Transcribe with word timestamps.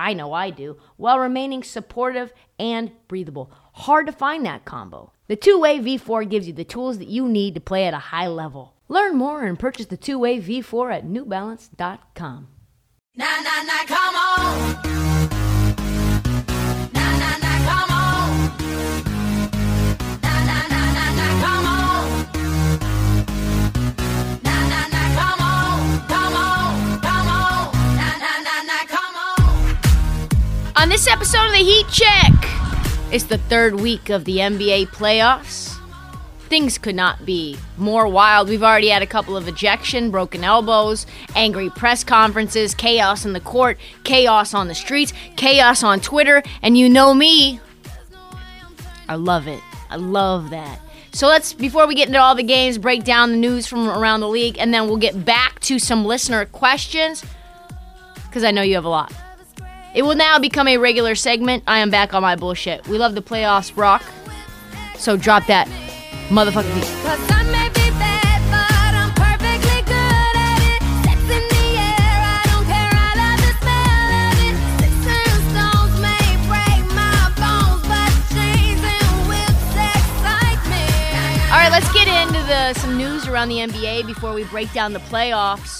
I 0.00 0.14
know 0.14 0.32
I 0.32 0.48
do, 0.48 0.78
while 0.96 1.18
remaining 1.18 1.62
supportive 1.62 2.32
and 2.58 2.90
breathable. 3.06 3.52
Hard 3.74 4.06
to 4.06 4.12
find 4.12 4.46
that 4.46 4.64
combo. 4.64 5.12
The 5.28 5.36
two 5.36 5.60
way 5.60 5.78
V4 5.78 6.28
gives 6.28 6.46
you 6.46 6.54
the 6.54 6.64
tools 6.64 6.98
that 6.98 7.08
you 7.08 7.28
need 7.28 7.54
to 7.54 7.60
play 7.60 7.84
at 7.84 7.92
a 7.94 7.98
high 7.98 8.26
level. 8.26 8.74
Learn 8.88 9.16
more 9.16 9.44
and 9.44 9.58
purchase 9.58 9.86
the 9.86 9.98
two 9.98 10.18
way 10.18 10.40
V4 10.40 10.94
at 10.94 11.06
newbalance.com. 11.06 12.48
Na 13.16 13.26
na 13.26 13.62
na, 13.62 13.84
come 13.86 14.14
on. 14.16 14.89
On. 30.80 30.88
This 30.88 31.06
episode 31.06 31.46
of 31.46 31.52
the 31.52 31.58
Heat 31.58 31.86
Check, 31.88 32.32
it's 33.12 33.24
the 33.24 33.36
third 33.36 33.74
week 33.74 34.08
of 34.08 34.24
the 34.24 34.38
NBA 34.38 34.88
playoffs. 34.88 35.76
Things 36.48 36.78
could 36.78 36.94
not 36.94 37.26
be 37.26 37.58
more 37.76 38.08
wild. 38.08 38.48
We've 38.48 38.62
already 38.62 38.88
had 38.88 39.02
a 39.02 39.06
couple 39.06 39.36
of 39.36 39.46
ejection, 39.46 40.10
broken 40.10 40.42
elbows, 40.42 41.06
angry 41.36 41.68
press 41.68 42.02
conferences, 42.02 42.74
chaos 42.74 43.26
in 43.26 43.34
the 43.34 43.40
court, 43.40 43.78
chaos 44.04 44.54
on 44.54 44.68
the 44.68 44.74
streets, 44.74 45.12
chaos 45.36 45.82
on 45.82 46.00
Twitter, 46.00 46.42
and 46.62 46.78
you 46.78 46.88
know 46.88 47.12
me. 47.12 47.60
I 49.06 49.16
love 49.16 49.48
it. 49.48 49.60
I 49.90 49.96
love 49.96 50.48
that. 50.48 50.80
So 51.12 51.26
let's, 51.26 51.52
before 51.52 51.86
we 51.86 51.94
get 51.94 52.08
into 52.08 52.20
all 52.20 52.34
the 52.34 52.42
games, 52.42 52.78
break 52.78 53.04
down 53.04 53.32
the 53.32 53.36
news 53.36 53.66
from 53.66 53.86
around 53.86 54.20
the 54.20 54.28
league, 54.28 54.56
and 54.58 54.72
then 54.72 54.86
we'll 54.86 54.96
get 54.96 55.26
back 55.26 55.60
to 55.60 55.78
some 55.78 56.06
listener 56.06 56.46
questions, 56.46 57.22
because 58.26 58.44
I 58.44 58.50
know 58.50 58.62
you 58.62 58.76
have 58.76 58.86
a 58.86 58.88
lot. 58.88 59.12
It 59.94 60.02
will 60.02 60.14
now 60.14 60.38
become 60.38 60.68
a 60.68 60.78
regular 60.78 61.14
segment. 61.14 61.64
I 61.66 61.78
am 61.80 61.90
back 61.90 62.14
on 62.14 62.22
my 62.22 62.36
bullshit. 62.36 62.86
We 62.86 62.96
love 62.98 63.14
the 63.14 63.22
playoffs, 63.22 63.74
Brock. 63.74 64.04
So 64.96 65.16
drop 65.16 65.46
that 65.46 65.66
motherfucking 66.28 66.74
beat. 66.74 66.84
Cause 67.02 67.30
I 67.30 67.42
may 67.50 67.68
be 67.70 67.90
bad, 67.98 68.40
but 68.54 68.94
I'm 68.94 69.10
perfectly 69.18 69.82
good 69.82 70.34
at 70.38 70.62
it. 70.62 70.82
Sex 71.02 71.18
in 71.26 71.42
the 71.42 71.66
air, 71.74 72.22
I 72.22 72.42
don't 72.52 72.66
care, 72.70 72.92
I 72.94 73.10
love 73.18 73.40
the 73.42 73.52
smell 73.58 74.10
of 74.14 74.38
it. 74.46 74.56
Sticks 74.78 75.06
and 75.10 75.42
stones 75.50 75.94
may 75.98 76.26
break 76.46 76.84
my 76.94 77.18
bones, 77.34 77.82
but 77.90 78.12
chains 78.30 78.78
and 78.78 79.10
whips 79.26 79.74
excite 79.74 80.62
me. 80.70 80.86
All 81.50 81.58
right, 81.58 81.72
let's 81.72 81.90
get 81.90 82.06
into 82.06 82.38
the 82.46 82.74
some 82.74 82.96
news 82.96 83.26
around 83.26 83.48
the 83.48 83.58
NBA 83.58 84.06
before 84.06 84.34
we 84.34 84.44
break 84.44 84.72
down 84.72 84.92
the 84.92 85.00
playoffs. 85.00 85.79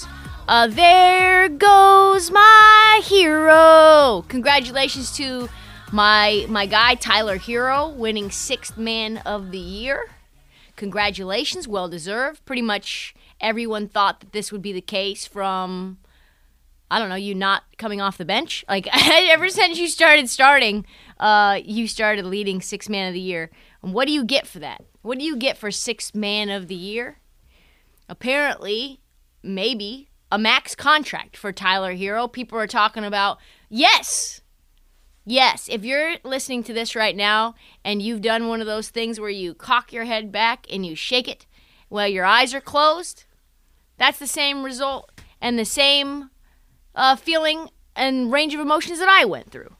Uh, 0.51 0.67
there 0.67 1.47
goes 1.47 2.29
my 2.29 3.01
hero. 3.05 4.25
Congratulations 4.27 5.09
to 5.15 5.47
my 5.93 6.45
my 6.49 6.65
guy 6.65 6.95
Tyler 6.95 7.37
Herro 7.37 7.95
winning 7.95 8.29
sixth 8.29 8.77
man 8.77 9.19
of 9.19 9.51
the 9.51 9.57
year. 9.57 10.09
Congratulations, 10.75 11.69
well 11.69 11.87
deserved. 11.87 12.43
Pretty 12.43 12.61
much 12.61 13.15
everyone 13.39 13.87
thought 13.87 14.19
that 14.19 14.33
this 14.33 14.51
would 14.51 14.61
be 14.61 14.73
the 14.73 14.81
case 14.81 15.25
from 15.25 15.99
I 16.91 16.99
don't 16.99 17.07
know, 17.07 17.15
you 17.15 17.33
not 17.33 17.63
coming 17.77 18.01
off 18.01 18.17
the 18.17 18.25
bench. 18.25 18.65
Like 18.69 18.89
ever 18.93 19.47
since 19.47 19.79
you 19.79 19.87
started 19.87 20.29
starting, 20.29 20.85
uh, 21.17 21.61
you 21.63 21.87
started 21.87 22.25
leading 22.25 22.59
sixth 22.59 22.89
man 22.89 23.07
of 23.07 23.13
the 23.13 23.21
year. 23.21 23.51
And 23.81 23.93
what 23.93 24.05
do 24.05 24.11
you 24.11 24.25
get 24.25 24.47
for 24.47 24.59
that? 24.59 24.83
What 25.01 25.17
do 25.17 25.23
you 25.23 25.37
get 25.37 25.57
for 25.57 25.71
sixth 25.71 26.13
man 26.13 26.49
of 26.49 26.67
the 26.67 26.75
year? 26.75 27.19
Apparently, 28.09 28.99
maybe 29.41 30.09
a 30.31 30.37
max 30.37 30.75
contract 30.75 31.35
for 31.35 31.51
Tyler 31.51 31.93
Herro. 31.93 32.31
People 32.31 32.57
are 32.57 32.67
talking 32.67 33.03
about 33.03 33.37
yes. 33.69 34.41
Yes, 35.25 35.69
if 35.69 35.83
you're 35.83 36.15
listening 36.23 36.63
to 36.63 36.73
this 36.73 36.95
right 36.95 37.15
now 37.15 37.53
and 37.85 38.01
you've 38.01 38.21
done 38.21 38.47
one 38.47 38.59
of 38.59 38.67
those 38.67 38.89
things 38.89 39.19
where 39.19 39.29
you 39.29 39.53
cock 39.53 39.93
your 39.93 40.05
head 40.05 40.31
back 40.31 40.65
and 40.71 40.85
you 40.85 40.95
shake 40.95 41.27
it 41.27 41.45
while 41.89 42.07
your 42.07 42.25
eyes 42.25 42.55
are 42.55 42.61
closed, 42.61 43.25
that's 43.97 44.17
the 44.17 44.25
same 44.25 44.63
result 44.63 45.11
and 45.39 45.59
the 45.59 45.65
same 45.65 46.31
uh, 46.95 47.15
feeling 47.15 47.69
and 47.95 48.31
range 48.31 48.53
of 48.53 48.59
emotions 48.59 48.99
that 48.99 49.09
I 49.09 49.25
went 49.25 49.51
through. 49.51 49.75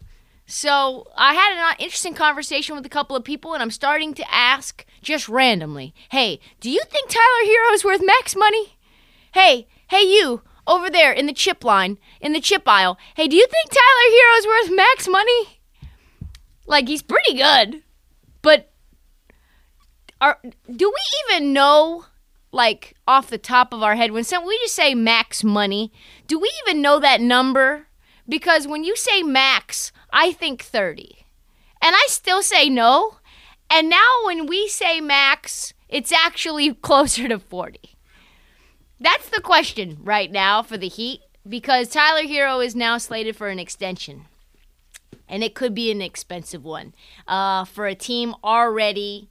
So 0.46 1.08
I 1.16 1.34
had 1.34 1.54
an 1.54 1.76
interesting 1.80 2.14
conversation 2.14 2.76
with 2.76 2.86
a 2.86 2.90
couple 2.90 3.16
of 3.16 3.24
people, 3.24 3.54
and 3.54 3.64
I'm 3.64 3.72
starting 3.72 4.14
to 4.16 4.34
ask 4.34 4.86
just 5.02 5.30
randomly, 5.30 5.94
"Hey, 6.10 6.42
do 6.60 6.70
you 6.70 6.82
think 6.90 7.10
Tyler 7.10 7.46
Herro 7.46 7.74
is 7.74 7.86
worth 7.86 8.02
max 8.06 8.36
money? 8.36 8.78
Hey, 9.34 9.68
hey, 9.92 10.04
you 10.04 10.42
over 10.66 10.90
there 10.90 11.12
in 11.12 11.26
the 11.26 11.34
chip 11.34 11.66
line, 11.66 11.98
in 12.22 12.32
the 12.32 12.40
chip 12.40 12.66
aisle. 12.66 12.98
Hey, 13.18 13.28
do 13.28 13.36
you 13.36 13.46
think 13.46 13.70
Tyler 13.70 14.10
Herro 14.10 14.38
is 14.38 14.48
worth 14.48 14.78
max 14.78 15.08
money? 15.10 15.60
Like 16.66 16.88
he's 16.88 17.02
pretty 17.02 17.34
good, 17.34 17.84
but 18.42 18.72
are 20.22 20.40
do 20.44 20.90
we 20.90 21.36
even 21.36 21.52
know 21.52 22.06
like 22.54 22.96
off 23.06 23.30
the 23.30 23.38
top 23.38 23.74
of 23.74 23.84
our 23.84 23.96
head 23.96 24.12
when 24.12 24.24
some 24.24 24.46
we 24.46 24.58
just 24.60 24.76
say 24.76 24.94
max 24.94 25.44
money 25.44 25.92
do 26.28 26.40
we 26.40 26.52
even 26.66 26.82
know 26.82 27.00
that 27.00 27.20
number 27.20 27.88
because 28.30 28.68
when 28.68 28.84
you 28.84 28.96
say 28.96 29.24
max 29.24 29.92
i 30.14 30.32
think 30.32 30.62
30 30.62 31.26
and 31.82 31.96
i 31.96 32.06
still 32.08 32.44
say 32.44 32.70
no 32.70 33.16
and 33.70 33.90
now 33.90 34.06
when 34.26 34.46
we 34.46 34.68
say 34.68 35.00
max 35.00 35.74
it's 35.90 36.12
actually 36.12 36.74
closer 36.82 37.28
to 37.28 37.40
40 37.40 37.80
that's 39.02 39.30
the 39.30 39.42
question 39.42 39.98
right 40.02 40.32
now 40.32 40.64
for 40.64 40.78
the 40.78 40.88
heat 40.88 41.22
because 41.48 41.90
tyler 41.90 42.24
herro 42.24 42.66
is 42.66 42.76
now 42.76 42.98
slated 42.98 43.36
for 43.36 43.50
an 43.50 43.60
extension 43.60 44.26
and 45.28 45.44
it 45.44 45.56
could 45.56 45.74
be 45.74 45.92
an 45.92 46.02
expensive 46.02 46.64
one 46.64 46.94
uh, 47.28 47.66
for 47.66 47.88
a 47.88 47.96
team 47.96 48.36
already 48.44 49.30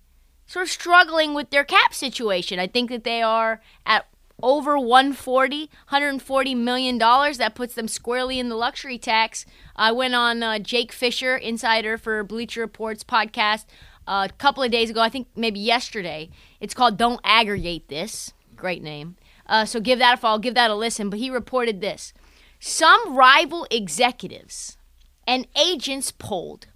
sort 0.50 0.64
of 0.64 0.70
struggling 0.70 1.32
with 1.32 1.50
their 1.50 1.62
cap 1.62 1.94
situation. 1.94 2.58
I 2.58 2.66
think 2.66 2.90
that 2.90 3.04
they 3.04 3.22
are 3.22 3.60
at 3.86 4.06
over 4.42 4.76
140, 4.78 5.60
140 5.60 6.54
million 6.56 6.98
dollars. 6.98 7.38
That 7.38 7.54
puts 7.54 7.74
them 7.74 7.86
squarely 7.86 8.38
in 8.40 8.48
the 8.48 8.56
luxury 8.56 8.98
tax. 8.98 9.46
I 9.76 9.92
went 9.92 10.14
on 10.14 10.42
uh, 10.42 10.58
Jake 10.58 10.92
Fisher, 10.92 11.36
insider 11.36 11.96
for 11.96 12.24
Bleacher 12.24 12.62
Reports 12.62 13.04
podcast, 13.04 13.66
uh, 14.08 14.26
a 14.28 14.32
couple 14.38 14.62
of 14.62 14.72
days 14.72 14.90
ago. 14.90 15.00
I 15.00 15.08
think 15.08 15.28
maybe 15.36 15.60
yesterday. 15.60 16.30
It's 16.60 16.74
called 16.74 16.96
"Don't 16.96 17.20
Aggregate 17.22 17.88
This." 17.88 18.32
Great 18.56 18.82
name. 18.82 19.16
Uh, 19.50 19.66
so 19.66 19.80
give 19.80 19.98
that 19.98 20.14
a 20.14 20.16
follow, 20.16 20.38
give 20.38 20.54
that 20.54 20.70
a 20.70 20.74
listen. 20.74 21.10
But 21.10 21.18
he 21.18 21.28
reported 21.28 21.82
this: 21.82 22.14
some 22.58 23.14
rival 23.14 23.66
executives 23.70 24.78
and 25.26 25.46
agents 25.58 26.10
polled 26.10 26.68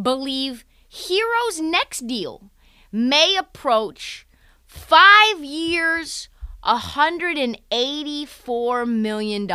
believe 0.00 0.64
Herro's 0.90 1.60
next 1.60 2.06
deal 2.06 2.50
may 2.90 3.36
approach 3.36 4.26
five 4.66 5.44
years, 5.44 6.30
$184 6.64 8.88
million 8.88 9.46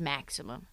maximum. 0.00 0.66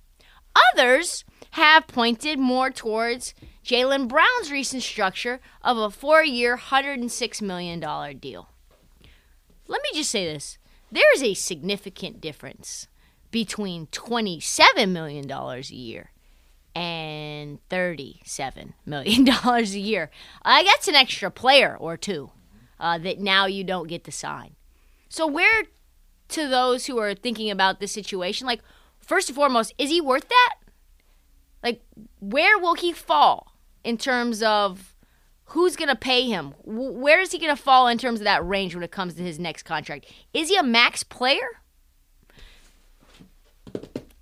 Others 0.73 1.25
have 1.51 1.87
pointed 1.87 2.39
more 2.39 2.69
towards 2.69 3.33
Jaylen 3.63 4.07
Brown's 4.07 4.51
recent 4.51 4.83
structure 4.83 5.39
of 5.61 5.77
a 5.77 5.89
four 5.89 6.23
year, 6.23 6.57
$106 6.57 7.41
million 7.41 7.79
deal. 8.19 8.49
Let 9.67 9.81
me 9.81 9.89
just 9.93 10.11
say 10.11 10.25
this 10.25 10.57
there 10.95 11.13
is 11.13 11.23
a 11.23 11.33
significant 11.33 12.21
difference 12.21 12.87
between 13.31 13.87
$27 13.87 14.89
million 14.89 15.29
a 15.29 15.59
year 15.61 16.11
and 16.75 17.59
$37 17.69 18.73
million 18.85 19.29
a 19.45 19.61
year. 19.61 20.11
I 20.43 20.63
that's 20.63 20.87
an 20.87 20.95
extra 20.95 21.31
player 21.31 21.75
or 21.79 21.97
two 21.97 22.31
uh, 22.79 22.97
that 22.99 23.19
now 23.19 23.45
you 23.45 23.63
don't 23.63 23.87
get 23.87 24.03
to 24.05 24.11
sign. 24.11 24.55
So, 25.09 25.25
where 25.25 25.63
to 26.29 26.47
those 26.47 26.87
who 26.87 26.97
are 26.99 27.13
thinking 27.13 27.49
about 27.49 27.79
this 27.79 27.91
situation, 27.91 28.47
like, 28.47 28.61
first 28.99 29.29
and 29.29 29.35
foremost, 29.35 29.73
is 29.77 29.89
he 29.89 30.01
worth 30.01 30.27
that? 30.27 30.55
Like, 31.63 31.81
where 32.19 32.57
will 32.57 32.75
he 32.75 32.91
fall 32.91 33.53
in 33.83 33.97
terms 33.97 34.41
of 34.43 34.94
who's 35.45 35.75
going 35.75 35.89
to 35.89 35.95
pay 35.95 36.23
him? 36.23 36.53
Where 36.63 37.19
is 37.19 37.31
he 37.31 37.39
going 37.39 37.55
to 37.55 37.61
fall 37.61 37.87
in 37.87 37.97
terms 37.97 38.19
of 38.19 38.25
that 38.25 38.45
range 38.45 38.73
when 38.73 38.83
it 38.83 38.91
comes 38.91 39.13
to 39.15 39.23
his 39.23 39.39
next 39.39 39.63
contract? 39.63 40.05
Is 40.33 40.49
he 40.49 40.55
a 40.55 40.63
max 40.63 41.03
player? 41.03 41.61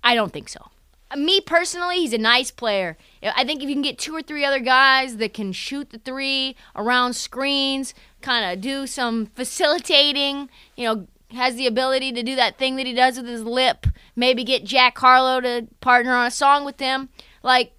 I 0.02 0.14
don't 0.14 0.32
think 0.32 0.48
so. 0.48 0.70
me 1.16 1.40
personally, 1.40 1.96
he's 1.96 2.12
a 2.12 2.18
nice 2.18 2.50
player. 2.50 2.96
I 3.22 3.44
think 3.44 3.62
if 3.62 3.68
you 3.68 3.74
can 3.74 3.82
get 3.82 3.98
two 3.98 4.14
or 4.14 4.22
three 4.22 4.44
other 4.44 4.60
guys 4.60 5.16
that 5.16 5.32
can 5.32 5.52
shoot 5.52 5.90
the 5.90 5.98
three 5.98 6.56
around 6.76 7.14
screens, 7.14 7.94
kind 8.20 8.52
of 8.52 8.60
do 8.60 8.86
some 8.86 9.26
facilitating, 9.26 10.50
you 10.76 10.86
know, 10.86 11.06
has 11.30 11.56
the 11.56 11.66
ability 11.66 12.12
to 12.12 12.22
do 12.22 12.36
that 12.36 12.58
thing 12.58 12.76
that 12.76 12.86
he 12.86 12.92
does 12.92 13.16
with 13.16 13.26
his 13.26 13.42
lip, 13.42 13.86
maybe 14.14 14.44
get 14.44 14.64
Jack 14.64 14.98
Harlow 14.98 15.40
to 15.40 15.66
partner 15.80 16.12
on 16.12 16.26
a 16.26 16.30
song 16.30 16.64
with 16.64 16.78
him. 16.78 17.08
Like, 17.42 17.72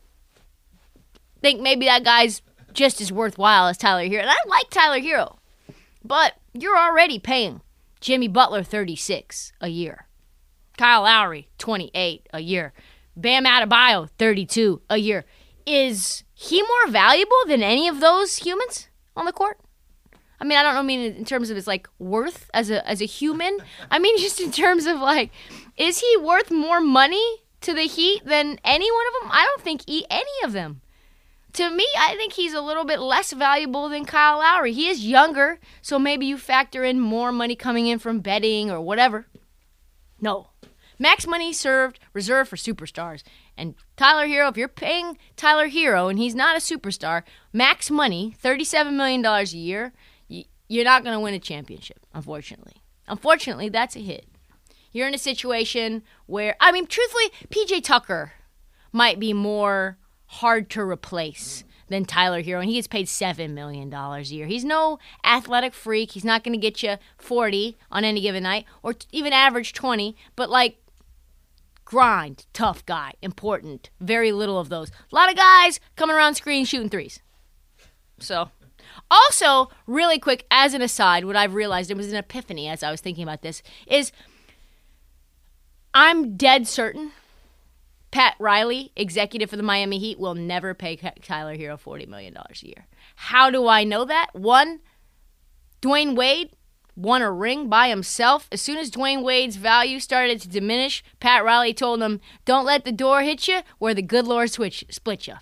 think 1.42 1.62
maybe 1.62 1.86
that 1.86 2.04
guy's 2.04 2.42
just 2.76 3.02
as 3.02 3.12
worthwhile 3.12 3.68
as 3.68 3.78
Tyler 3.78 4.04
Herro. 4.04 4.22
And 4.22 4.30
I 4.30 4.36
like 4.48 4.70
Tyler 4.70 5.00
Herro, 5.00 5.38
but 6.04 6.34
you're 6.54 6.78
already 6.78 7.18
paying 7.18 7.62
Jimmy 8.00 8.28
Butler 8.28 8.62
36 8.62 9.54
a 9.62 9.70
year, 9.70 10.08
Kyle 10.78 11.02
Lowry 11.02 11.48
28 11.58 12.28
a 12.34 12.40
year, 12.40 12.74
Bam 13.16 13.46
Adebayo 13.46 14.10
32 14.20 14.82
a 14.90 14.98
year. 14.98 15.26
Is 15.66 16.24
he 16.34 16.62
more 16.62 16.92
valuable 16.92 17.38
than 17.48 17.64
any 17.64 17.88
of 17.88 18.00
those 18.00 18.38
humans 18.38 18.90
on 19.16 19.26
the 19.26 19.32
court? 19.32 19.58
I 20.40 20.44
mean, 20.44 20.58
I 20.58 20.64
don't 20.64 20.74
know, 20.74 20.82
I 20.82 20.84
mean 20.84 21.16
in 21.16 21.26
terms 21.26 21.50
of 21.50 21.56
his 21.56 21.66
like 21.66 21.88
worth 21.98 22.52
as 22.54 22.70
a 22.70 22.88
as 22.88 23.02
a 23.02 23.06
human. 23.06 23.58
I 23.92 24.00
mean 24.00 24.18
just 24.20 24.40
in 24.40 24.52
terms 24.52 24.86
of 24.86 25.00
like, 25.00 25.32
is 25.78 26.00
he 26.00 26.18
worth 26.18 26.52
more 26.52 26.82
money 26.82 27.26
to 27.62 27.74
the 27.74 27.84
Heat 27.84 28.24
than 28.26 28.60
any 28.64 28.92
one 28.92 29.06
of 29.08 29.22
them? 29.22 29.32
I 29.34 29.46
don't 29.46 29.64
think 29.64 29.84
e- 29.88 30.06
any 30.10 30.44
of 30.44 30.52
them. 30.52 30.82
To 31.56 31.70
me, 31.70 31.88
I 31.98 32.16
think 32.18 32.34
he's 32.34 32.54
a 32.54 32.60
little 32.60 32.84
bit 32.84 33.00
less 33.00 33.32
valuable 33.32 33.88
than 33.88 34.04
Kyle 34.04 34.40
Lowry. 34.40 34.74
He 34.74 34.90
is 34.90 35.06
younger, 35.06 35.58
so 35.82 35.98
maybe 35.98 36.26
you 36.26 36.38
factor 36.38 36.84
in 36.84 37.00
more 37.00 37.32
money 37.32 37.56
coming 37.56 37.88
in 37.88 37.98
from 37.98 38.20
betting 38.20 38.70
or 38.70 38.82
whatever. 38.82 39.28
No. 40.20 40.50
Max 41.00 41.26
money 41.26 41.54
served 41.54 41.98
reserved 42.12 42.50
for 42.50 42.58
superstars. 42.58 43.24
And 43.58 43.76
Tyler 43.96 44.28
Herro, 44.28 44.50
if 44.50 44.58
you're 44.58 44.68
paying 44.68 45.18
Tyler 45.38 45.70
Herro 45.70 46.10
and 46.10 46.20
he's 46.20 46.36
not 46.36 46.58
a 46.58 46.60
superstar, 46.60 47.24
max 47.54 47.90
money, 47.90 48.36
$37 48.44 48.94
million 48.94 49.26
a 49.26 49.44
year, 49.44 49.94
you're 50.28 50.84
not 50.84 51.06
going 51.06 51.16
to 51.16 51.22
win 51.22 51.34
a 51.34 51.40
championship, 51.40 52.06
unfortunately. 52.14 52.82
Unfortunately, 53.08 53.70
that's 53.70 53.96
a 53.96 54.00
hit. 54.00 54.26
You're 54.92 55.08
in 55.08 55.14
a 55.14 55.20
situation 55.20 56.04
where, 56.26 56.58
I 56.60 56.74
mean, 56.74 56.86
truthfully, 56.86 57.32
PJ 57.48 57.84
Tucker 57.86 58.34
might 58.92 59.22
be 59.22 59.32
more 59.32 59.98
hard 60.28 60.70
to 60.72 60.82
replace 60.82 61.64
than 61.88 62.06
Tyler 62.06 62.42
Herro, 62.42 62.62
and 62.62 62.70
he 62.70 62.76
gets 62.76 62.88
paid 62.88 63.06
$7 63.08 63.52
million 63.52 63.94
a 63.94 64.22
year. 64.22 64.48
He's 64.48 64.66
no 64.66 65.00
athletic 65.24 65.74
freak. 65.74 66.12
He's 66.12 66.26
not 66.26 66.44
going 66.44 66.54
to 66.54 66.62
get 66.62 66.82
you 66.82 66.96
40 67.18 67.78
on 67.92 68.04
any 68.04 68.22
given 68.22 68.44
night 68.44 68.66
or 68.82 68.94
t- 68.94 69.08
even 69.12 69.34
average 69.34 69.74
20, 69.74 70.16
but 70.36 70.50
like 70.50 70.78
grind, 71.84 72.46
tough 72.54 72.86
guy, 72.86 73.14
important. 73.22 73.90
Very 74.00 74.32
little 74.32 74.60
of 74.60 74.70
those. 74.70 74.90
A 75.12 75.16
lot 75.16 75.30
of 75.30 75.38
guys 75.38 75.80
coming 75.96 76.16
around 76.16 76.36
screen 76.36 76.66
shooting 76.66 76.90
threes. 76.90 77.20
So, 78.20 78.50
also, 79.12 79.70
really 79.86 80.18
quick, 80.18 80.46
as 80.50 80.74
an 80.74 80.82
aside, 80.82 81.26
what 81.26 81.36
I've 81.36 81.54
realized, 81.54 81.92
it 81.92 81.98
was 81.98 82.12
an 82.12 82.18
epiphany 82.18 82.68
as 82.68 82.82
I 82.82 82.92
was 82.92 83.02
thinking 83.02 83.24
about 83.24 83.42
this, 83.42 83.62
is 83.86 84.12
I'm 85.94 86.36
dead 86.36 86.68
certain 86.68 87.12
Pat 88.16 88.36
Riley, 88.40 88.94
executive 88.96 89.50
for 89.50 89.58
the 89.58 89.62
Miami 89.62 90.00
Heat, 90.00 90.18
will 90.18 90.36
never 90.36 90.74
pay 90.74 90.96
Tyler 90.96 91.58
Herro 91.58 91.78
$40 91.78 92.08
million 92.08 92.34
a 92.38 92.66
year. 92.66 92.88
How 93.18 93.50
do 93.50 93.68
I 93.68 93.84
know 93.84 94.06
that? 94.06 94.28
One, 94.32 94.80
Dwyane 95.82 96.16
Wade 96.16 96.52
won 96.96 97.22
a 97.22 97.30
ring 97.30 97.68
by 97.68 97.90
himself. 97.90 98.48
As 98.54 98.62
soon 98.62 98.78
as 98.78 98.90
Dwyane 98.90 99.22
Wade's 99.22 99.58
value 99.58 100.00
started 100.00 100.40
to 100.40 100.48
diminish, 100.48 101.04
Pat 101.20 101.44
Riley 101.44 101.74
told 101.74 102.02
him, 102.02 102.22
Don't 102.46 102.64
let 102.64 102.86
the 102.86 102.94
door 102.94 103.22
hit 103.22 103.50
you 103.50 103.64
where 103.80 103.94
the 103.94 104.02
good 104.02 104.26
Lord 104.26 104.50
switch, 104.50 104.86
split 104.90 105.28
you. 105.28 105.34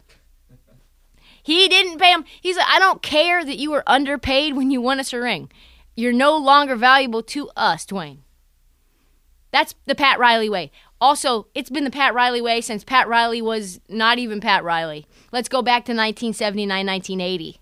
He 1.43 1.67
didn't 1.67 1.99
pay 1.99 2.11
him. 2.11 2.25
He's 2.41 2.57
like, 2.57 2.65
I 2.69 2.79
don't 2.79 3.03
care 3.03 3.45
that 3.45 3.59
you 3.59 3.69
were 3.69 3.83
underpaid 3.85 4.55
when 4.55 4.71
you 4.71 4.81
won 4.81 4.99
us 4.99 5.13
a 5.13 5.19
ring. 5.19 5.51
You're 5.95 6.11
no 6.11 6.35
longer 6.37 6.75
valuable 6.75 7.21
to 7.21 7.51
us, 7.55 7.85
Dwyane. 7.85 8.23
That's 9.51 9.75
the 9.85 9.93
Pat 9.93 10.17
Riley 10.17 10.49
way. 10.49 10.71
Also, 11.03 11.47
it's 11.53 11.69
been 11.69 11.83
the 11.83 11.91
Pat 11.91 12.13
Riley 12.13 12.39
way 12.39 12.61
since 12.61 12.85
Pat 12.85 13.09
Riley 13.09 13.41
was 13.41 13.81
not 13.89 14.19
even 14.19 14.39
Pat 14.39 14.63
Riley. 14.63 15.05
Let's 15.33 15.49
go 15.49 15.61
back 15.61 15.83
to 15.83 15.91
1979, 15.91 16.69
1980. 16.87 17.59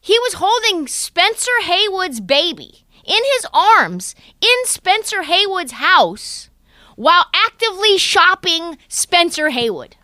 He 0.00 0.18
was 0.20 0.36
holding 0.38 0.86
Spencer 0.86 1.50
Haywood's 1.64 2.20
baby 2.20 2.86
in 3.04 3.20
his 3.34 3.46
arms 3.52 4.14
in 4.40 4.64
Spencer 4.64 5.24
Haywood's 5.24 5.72
house 5.72 6.48
while 6.94 7.26
actively 7.34 7.98
shopping 7.98 8.78
Spencer 8.88 9.50
Haywood. 9.50 9.96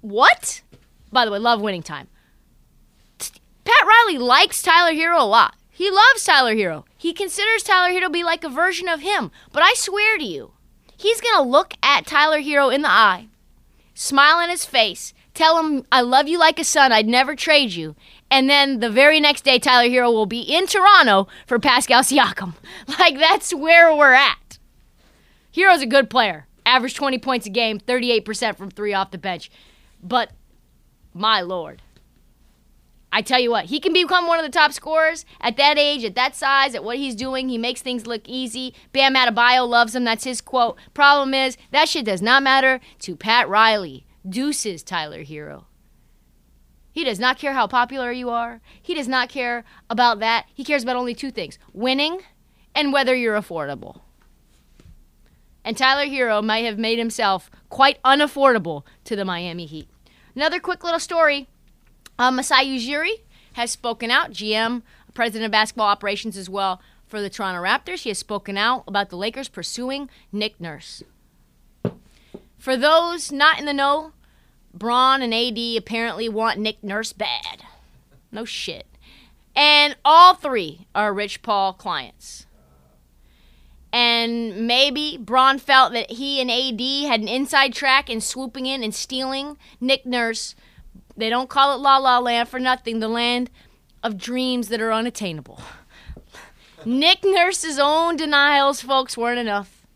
What? 0.00 0.62
By 1.10 1.24
the 1.24 1.32
way, 1.32 1.40
love 1.40 1.60
winning 1.60 1.82
time. 1.82 2.06
Pat 3.18 3.84
Riley 3.84 4.18
likes 4.18 4.62
Tyler 4.62 4.92
Herro 4.92 5.20
a 5.20 5.24
lot. 5.24 5.56
He 5.80 5.90
loves 5.90 6.22
Tyler 6.22 6.54
Herro. 6.54 6.84
He 6.98 7.14
considers 7.14 7.62
Tyler 7.62 7.88
Herro 7.88 8.02
to 8.02 8.10
be 8.10 8.22
like 8.22 8.44
a 8.44 8.50
version 8.50 8.86
of 8.86 9.00
him. 9.00 9.30
But 9.50 9.62
I 9.62 9.72
swear 9.74 10.18
to 10.18 10.24
you, 10.24 10.52
he's 10.98 11.22
going 11.22 11.42
to 11.42 11.50
look 11.50 11.72
at 11.82 12.06
Tyler 12.06 12.42
Herro 12.42 12.68
in 12.68 12.82
the 12.82 12.90
eye, 12.90 13.28
smile 13.94 14.44
in 14.44 14.50
his 14.50 14.66
face, 14.66 15.14
tell 15.32 15.58
him, 15.58 15.86
I 15.90 16.02
love 16.02 16.28
you 16.28 16.38
like 16.38 16.58
a 16.58 16.64
son, 16.64 16.92
I'd 16.92 17.08
never 17.08 17.34
trade 17.34 17.72
you. 17.72 17.96
And 18.30 18.46
then 18.46 18.80
the 18.80 18.90
very 18.90 19.20
next 19.20 19.40
day, 19.42 19.58
Tyler 19.58 19.88
Herro 19.88 20.12
will 20.12 20.26
be 20.26 20.42
in 20.42 20.66
Toronto 20.66 21.28
for 21.46 21.58
Pascal 21.58 22.02
Siakam. 22.02 22.56
Like, 22.98 23.18
that's 23.18 23.54
where 23.54 23.96
we're 23.96 24.12
at. 24.12 24.58
Herro's 25.56 25.80
a 25.80 25.86
good 25.86 26.10
player. 26.10 26.46
Average 26.66 26.92
20 26.92 27.16
points 27.20 27.46
a 27.46 27.50
game, 27.50 27.80
38% 27.80 28.58
from 28.58 28.70
three 28.70 28.92
off 28.92 29.12
the 29.12 29.16
bench. 29.16 29.50
But, 30.02 30.32
my 31.14 31.40
lord. 31.40 31.80
I 33.12 33.22
tell 33.22 33.40
you 33.40 33.50
what, 33.50 33.66
he 33.66 33.80
can 33.80 33.92
become 33.92 34.26
one 34.26 34.38
of 34.38 34.44
the 34.44 34.56
top 34.56 34.72
scorers 34.72 35.24
at 35.40 35.56
that 35.56 35.78
age, 35.78 36.04
at 36.04 36.14
that 36.14 36.36
size, 36.36 36.74
at 36.74 36.84
what 36.84 36.96
he's 36.96 37.16
doing. 37.16 37.48
He 37.48 37.58
makes 37.58 37.82
things 37.82 38.06
look 38.06 38.28
easy. 38.28 38.72
Bam 38.92 39.14
Adebayo 39.14 39.68
loves 39.68 39.94
him. 39.94 40.04
That's 40.04 40.24
his 40.24 40.40
quote. 40.40 40.78
Problem 40.94 41.34
is, 41.34 41.56
that 41.72 41.88
shit 41.88 42.04
does 42.04 42.22
not 42.22 42.42
matter 42.42 42.80
to 43.00 43.16
Pat 43.16 43.48
Riley. 43.48 44.06
Deuces, 44.28 44.82
Tyler 44.82 45.24
Herro. 45.24 45.64
He 46.92 47.04
does 47.04 47.18
not 47.18 47.38
care 47.38 47.52
how 47.52 47.66
popular 47.66 48.12
you 48.12 48.30
are. 48.30 48.60
He 48.80 48.94
does 48.94 49.08
not 49.08 49.28
care 49.28 49.64
about 49.88 50.20
that. 50.20 50.46
He 50.52 50.64
cares 50.64 50.82
about 50.82 50.96
only 50.96 51.14
two 51.14 51.30
things 51.30 51.58
winning 51.72 52.20
and 52.74 52.92
whether 52.92 53.14
you're 53.14 53.40
affordable. 53.40 54.02
And 55.64 55.76
Tyler 55.76 56.06
Herro 56.06 56.42
might 56.42 56.64
have 56.64 56.78
made 56.78 56.98
himself 56.98 57.50
quite 57.68 58.02
unaffordable 58.02 58.84
to 59.04 59.16
the 59.16 59.24
Miami 59.24 59.66
Heat. 59.66 59.88
Another 60.34 60.60
quick 60.60 60.84
little 60.84 61.00
story 61.00 61.48
uh, 62.20 62.30
Masai 62.30 62.66
Ujiri 62.66 63.22
has 63.54 63.70
spoken 63.70 64.10
out, 64.10 64.30
GM, 64.30 64.82
president 65.14 65.46
of 65.46 65.52
basketball 65.52 65.88
operations 65.88 66.36
as 66.36 66.50
well 66.50 66.80
for 67.06 67.20
the 67.20 67.30
Toronto 67.30 67.62
Raptors. 67.62 68.02
He 68.02 68.10
has 68.10 68.18
spoken 68.18 68.58
out 68.58 68.84
about 68.86 69.08
the 69.08 69.16
Lakers 69.16 69.48
pursuing 69.48 70.10
Nick 70.30 70.60
Nurse. 70.60 71.02
For 72.58 72.76
those 72.76 73.32
not 73.32 73.58
in 73.58 73.64
the 73.64 73.72
know, 73.72 74.12
Bron 74.74 75.22
and 75.22 75.32
AD 75.32 75.58
apparently 75.78 76.28
want 76.28 76.60
Nick 76.60 76.84
Nurse 76.84 77.14
bad. 77.14 77.64
No 78.30 78.44
shit. 78.44 78.86
And 79.56 79.96
all 80.04 80.34
three 80.34 80.86
are 80.94 81.14
Rich 81.14 81.40
Paul 81.40 81.72
clients. 81.72 82.46
And 83.92 84.68
maybe 84.68 85.16
Bron 85.18 85.58
felt 85.58 85.92
that 85.94 86.12
he 86.12 86.40
and 86.40 86.50
AD 86.50 87.10
had 87.10 87.20
an 87.20 87.28
inside 87.28 87.72
track 87.72 88.08
in 88.08 88.20
swooping 88.20 88.66
in 88.66 88.84
and 88.84 88.94
stealing 88.94 89.56
Nick 89.80 90.04
Nurse. 90.04 90.54
They 91.20 91.30
don't 91.30 91.50
call 91.50 91.74
it 91.74 91.82
La 91.82 91.98
La 91.98 92.18
Land 92.18 92.48
for 92.48 92.58
nothing, 92.58 92.98
the 92.98 93.08
land 93.08 93.50
of 94.02 94.16
dreams 94.16 94.68
that 94.68 94.80
are 94.80 94.92
unattainable. 94.92 95.60
Nick 96.84 97.22
Nurse's 97.22 97.78
own 97.78 98.16
denials, 98.16 98.80
folks, 98.80 99.16
weren't 99.16 99.38
enough. 99.38 99.86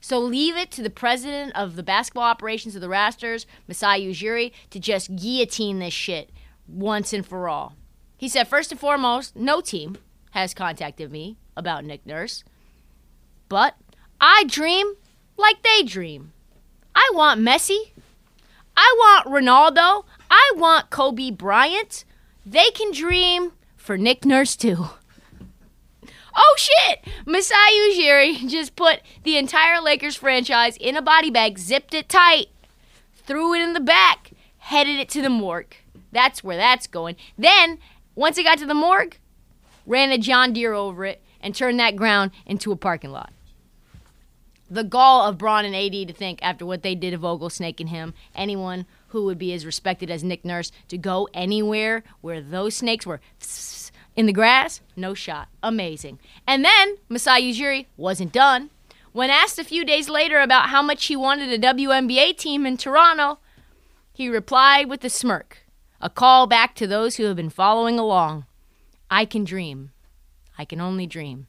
So 0.00 0.18
leave 0.18 0.56
it 0.56 0.70
to 0.72 0.82
the 0.82 0.90
president 0.90 1.54
of 1.54 1.76
the 1.76 1.82
basketball 1.82 2.24
operations 2.24 2.74
of 2.74 2.80
the 2.80 2.88
Raptors, 2.88 3.46
Masai 3.68 4.04
Ujiri, 4.04 4.52
to 4.70 4.80
just 4.80 5.14
guillotine 5.14 5.78
this 5.78 5.94
shit 5.94 6.30
once 6.66 7.12
and 7.12 7.24
for 7.24 7.48
all. 7.48 7.76
He 8.16 8.28
said, 8.28 8.48
first 8.48 8.72
and 8.72 8.80
foremost, 8.80 9.36
no 9.36 9.60
team 9.60 9.98
has 10.30 10.54
contacted 10.54 11.12
me 11.12 11.36
about 11.56 11.84
Nick 11.84 12.06
Nurse. 12.06 12.44
But 13.48 13.76
I 14.20 14.44
dream 14.48 14.94
like 15.36 15.62
they 15.62 15.82
dream. 15.82 16.32
I 16.94 17.10
want 17.12 17.40
Messi. 17.40 17.92
I 18.76 18.94
want 18.98 19.26
Ronaldo. 19.26 20.04
I 20.34 20.52
want 20.56 20.88
Kobe 20.88 21.30
Bryant. 21.30 22.06
They 22.46 22.70
can 22.70 22.90
dream 22.90 23.52
for 23.76 23.98
Nick 23.98 24.24
Nurse 24.24 24.56
too. 24.56 24.86
Oh 26.34 26.56
shit! 26.56 27.00
Masai 27.26 27.54
Ujiri 27.54 28.48
just 28.48 28.74
put 28.74 29.00
the 29.24 29.36
entire 29.36 29.78
Lakers 29.78 30.16
franchise 30.16 30.78
in 30.78 30.96
a 30.96 31.02
body 31.02 31.30
bag, 31.30 31.58
zipped 31.58 31.92
it 31.92 32.08
tight, 32.08 32.46
threw 33.14 33.52
it 33.52 33.60
in 33.60 33.74
the 33.74 33.80
back, 33.80 34.30
headed 34.56 34.98
it 34.98 35.10
to 35.10 35.20
the 35.20 35.28
morgue. 35.28 35.76
That's 36.12 36.42
where 36.42 36.56
that's 36.56 36.86
going. 36.86 37.16
Then, 37.36 37.78
once 38.14 38.38
it 38.38 38.44
got 38.44 38.56
to 38.58 38.66
the 38.66 38.72
morgue, 38.72 39.18
ran 39.84 40.10
a 40.10 40.16
John 40.16 40.54
Deere 40.54 40.72
over 40.72 41.04
it 41.04 41.22
and 41.42 41.54
turned 41.54 41.78
that 41.78 41.96
ground 41.96 42.30
into 42.46 42.72
a 42.72 42.76
parking 42.76 43.12
lot. 43.12 43.32
the 44.70 44.84
gall 44.84 45.28
of 45.28 45.36
Bron 45.36 45.66
and 45.66 45.76
AD 45.76 46.08
to 46.08 46.14
think 46.14 46.38
after 46.40 46.64
what 46.64 46.82
they 46.82 46.94
did 46.94 47.10
to 47.10 47.18
Vogel 47.18 47.50
snaking 47.50 47.88
him, 47.88 48.14
anyone 48.34 48.86
who 49.12 49.24
would 49.24 49.38
be 49.38 49.52
as 49.52 49.66
respected 49.66 50.10
as 50.10 50.24
Nick 50.24 50.44
Nurse 50.44 50.72
to 50.88 50.98
go 50.98 51.28
anywhere 51.34 52.02
where 52.20 52.40
those 52.40 52.74
snakes 52.74 53.06
were 53.06 53.20
in 54.16 54.26
the 54.26 54.32
grass, 54.32 54.80
no 54.96 55.14
shot. 55.14 55.48
Amazing. 55.62 56.18
And 56.46 56.64
then 56.64 56.96
Masai 57.08 57.52
Ujiri 57.52 57.86
wasn't 57.96 58.32
done. 58.32 58.70
When 59.12 59.28
asked 59.30 59.58
a 59.58 59.64
few 59.64 59.84
days 59.84 60.08
later 60.08 60.40
about 60.40 60.70
how 60.70 60.80
much 60.80 61.04
he 61.04 61.16
wanted 61.16 61.50
a 61.50 61.58
WNBA 61.58 62.36
team 62.38 62.64
in 62.64 62.78
Toronto, 62.78 63.38
he 64.14 64.28
replied 64.28 64.88
with 64.88 65.04
a 65.04 65.10
smirk, 65.10 65.66
a 66.00 66.08
call 66.08 66.46
back 66.46 66.74
to 66.76 66.86
those 66.86 67.16
who 67.16 67.24
have 67.24 67.36
been 67.36 67.50
following 67.50 67.98
along. 67.98 68.46
I 69.10 69.26
can 69.26 69.44
dream. 69.44 69.92
I 70.56 70.64
can 70.64 70.80
only 70.80 71.06
dream. 71.06 71.48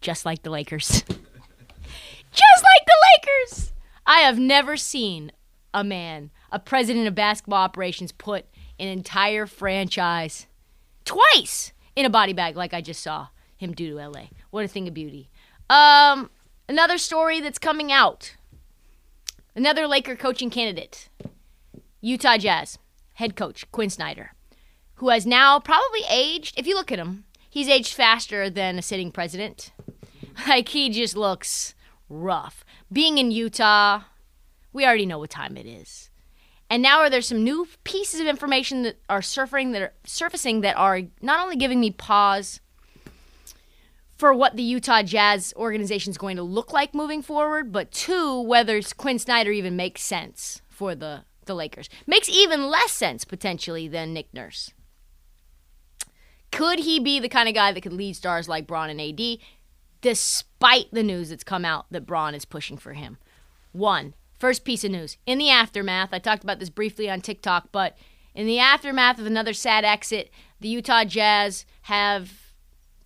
Just 0.00 0.24
like 0.24 0.42
the 0.42 0.50
Lakers. 0.50 0.88
Just 2.32 2.64
like 2.64 2.86
the 2.86 2.96
Lakers! 3.16 3.72
I 4.06 4.20
have 4.20 4.38
never 4.38 4.76
seen 4.76 5.30
a 5.72 5.84
man, 5.84 6.30
a 6.52 6.58
president 6.58 7.06
of 7.06 7.14
basketball 7.14 7.62
operations, 7.62 8.12
put 8.12 8.46
an 8.78 8.88
entire 8.88 9.46
franchise 9.46 10.46
twice 11.04 11.72
in 11.96 12.06
a 12.06 12.10
body 12.10 12.32
bag 12.32 12.56
like 12.56 12.74
I 12.74 12.80
just 12.80 13.02
saw 13.02 13.28
him 13.56 13.72
do 13.72 13.90
to 13.90 14.08
LA. 14.08 14.24
What 14.50 14.64
a 14.64 14.68
thing 14.68 14.88
of 14.88 14.94
beauty. 14.94 15.30
Um, 15.68 16.30
another 16.68 16.98
story 16.98 17.40
that's 17.40 17.58
coming 17.58 17.92
out. 17.92 18.36
Another 19.54 19.86
Laker 19.86 20.16
coaching 20.16 20.50
candidate. 20.50 21.08
Utah 22.00 22.38
Jazz 22.38 22.78
head 23.14 23.36
coach 23.36 23.70
Quin 23.70 23.90
Snyder, 23.90 24.32
who 24.94 25.10
has 25.10 25.26
now 25.26 25.60
probably 25.60 26.00
aged, 26.08 26.58
if 26.58 26.66
you 26.66 26.74
look 26.74 26.90
at 26.90 26.98
him, 26.98 27.24
he's 27.50 27.68
aged 27.68 27.92
faster 27.94 28.48
than 28.48 28.78
a 28.78 28.82
sitting 28.82 29.12
president. 29.12 29.72
Like 30.48 30.68
he 30.68 30.88
just 30.88 31.16
looks 31.16 31.74
rough. 32.08 32.64
Being 32.90 33.18
in 33.18 33.30
Utah, 33.30 34.04
we 34.72 34.86
already 34.86 35.04
know 35.04 35.18
what 35.18 35.28
time 35.28 35.56
it 35.58 35.66
is. 35.66 36.09
And 36.70 36.84
now 36.84 37.00
are 37.00 37.10
there 37.10 37.20
some 37.20 37.42
new 37.42 37.66
pieces 37.82 38.20
of 38.20 38.28
information 38.28 38.84
that 38.84 38.96
are 39.10 39.20
surfacing 39.20 39.72
that 39.72 39.82
are 39.82 39.92
surfacing 40.04 40.60
that 40.60 40.76
are 40.76 41.02
not 41.20 41.42
only 41.42 41.56
giving 41.56 41.80
me 41.80 41.90
pause 41.90 42.60
for 44.16 44.32
what 44.32 44.54
the 44.54 44.62
Utah 44.62 45.02
Jazz 45.02 45.52
organization 45.56 46.12
is 46.12 46.18
going 46.18 46.36
to 46.36 46.42
look 46.44 46.72
like 46.72 46.94
moving 46.94 47.22
forward, 47.22 47.72
but 47.72 47.90
two, 47.90 48.40
whether 48.40 48.80
Quin 48.96 49.18
Snyder 49.18 49.50
even 49.50 49.74
makes 49.74 50.02
sense 50.02 50.62
for 50.68 50.94
the, 50.94 51.24
the 51.46 51.54
Lakers. 51.54 51.88
Makes 52.06 52.28
even 52.28 52.68
less 52.68 52.92
sense 52.92 53.24
potentially 53.24 53.88
than 53.88 54.12
Nick 54.12 54.32
Nurse. 54.32 54.72
Could 56.52 56.80
he 56.80 57.00
be 57.00 57.18
the 57.18 57.28
kind 57.28 57.48
of 57.48 57.54
guy 57.54 57.72
that 57.72 57.80
could 57.80 57.92
lead 57.92 58.14
stars 58.14 58.48
like 58.48 58.66
Bron 58.66 58.90
and 58.90 59.00
AD, 59.00 59.38
despite 60.02 60.86
the 60.92 61.02
news 61.02 61.30
that's 61.30 61.42
come 61.44 61.64
out 61.64 61.86
that 61.90 62.06
Bron 62.06 62.34
is 62.34 62.44
pushing 62.44 62.76
for 62.76 62.92
him? 62.92 63.16
One, 63.72 64.14
first 64.40 64.64
piece 64.64 64.82
of 64.82 64.90
news. 64.90 65.18
In 65.26 65.38
the 65.38 65.50
aftermath, 65.50 66.08
I 66.12 66.18
talked 66.18 66.42
about 66.42 66.58
this 66.58 66.70
briefly 66.70 67.08
on 67.08 67.20
TikTok, 67.20 67.68
but 67.70 67.96
in 68.34 68.46
the 68.46 68.58
aftermath 68.58 69.18
of 69.18 69.26
another 69.26 69.52
sad 69.52 69.84
exit, 69.84 70.30
the 70.58 70.68
Utah 70.68 71.04
Jazz 71.04 71.66
have 71.82 72.32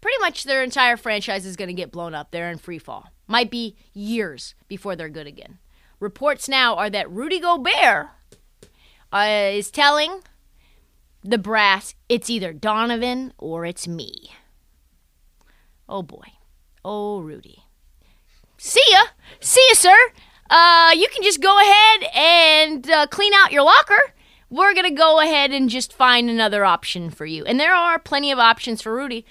pretty 0.00 0.18
much 0.20 0.44
their 0.44 0.62
entire 0.62 0.96
franchise 0.96 1.44
is 1.44 1.56
going 1.56 1.68
to 1.68 1.74
get 1.74 1.90
blown 1.90 2.14
up. 2.14 2.30
They're 2.30 2.50
in 2.50 2.58
free 2.58 2.78
fall. 2.78 3.10
Might 3.26 3.50
be 3.50 3.76
years 3.92 4.54
before 4.68 4.96
they're 4.96 5.08
good 5.08 5.26
again. 5.26 5.58
Reports 5.98 6.48
now 6.48 6.76
are 6.76 6.90
that 6.90 7.10
Rudy 7.10 7.40
Gobert 7.40 8.08
uh, 9.12 9.48
is 9.52 9.70
telling 9.70 10.20
the 11.22 11.38
brass 11.38 11.94
it's 12.08 12.28
either 12.28 12.52
Donovan 12.52 13.32
or 13.38 13.64
it's 13.64 13.88
me. 13.88 14.30
Oh 15.88 16.02
boy. 16.02 16.32
Oh, 16.84 17.20
Rudy. 17.20 17.64
See 18.58 18.84
ya. 18.90 19.04
See 19.40 19.64
ya, 19.70 19.74
sir. 19.74 19.96
Uh, 20.54 20.92
you 20.94 21.08
can 21.08 21.24
just 21.24 21.40
go 21.40 21.60
ahead 21.60 22.04
and 22.14 22.88
uh, 22.88 23.08
clean 23.08 23.32
out 23.34 23.50
your 23.50 23.64
locker. 23.64 23.98
We're 24.48 24.72
going 24.72 24.88
to 24.88 24.94
go 24.94 25.18
ahead 25.18 25.50
and 25.50 25.68
just 25.68 25.92
find 25.92 26.30
another 26.30 26.64
option 26.64 27.10
for 27.10 27.26
you. 27.26 27.44
And 27.44 27.58
there 27.58 27.74
are 27.74 27.98
plenty 27.98 28.30
of 28.30 28.38
options 28.38 28.80
for 28.80 28.94
Rudy. 28.94 29.26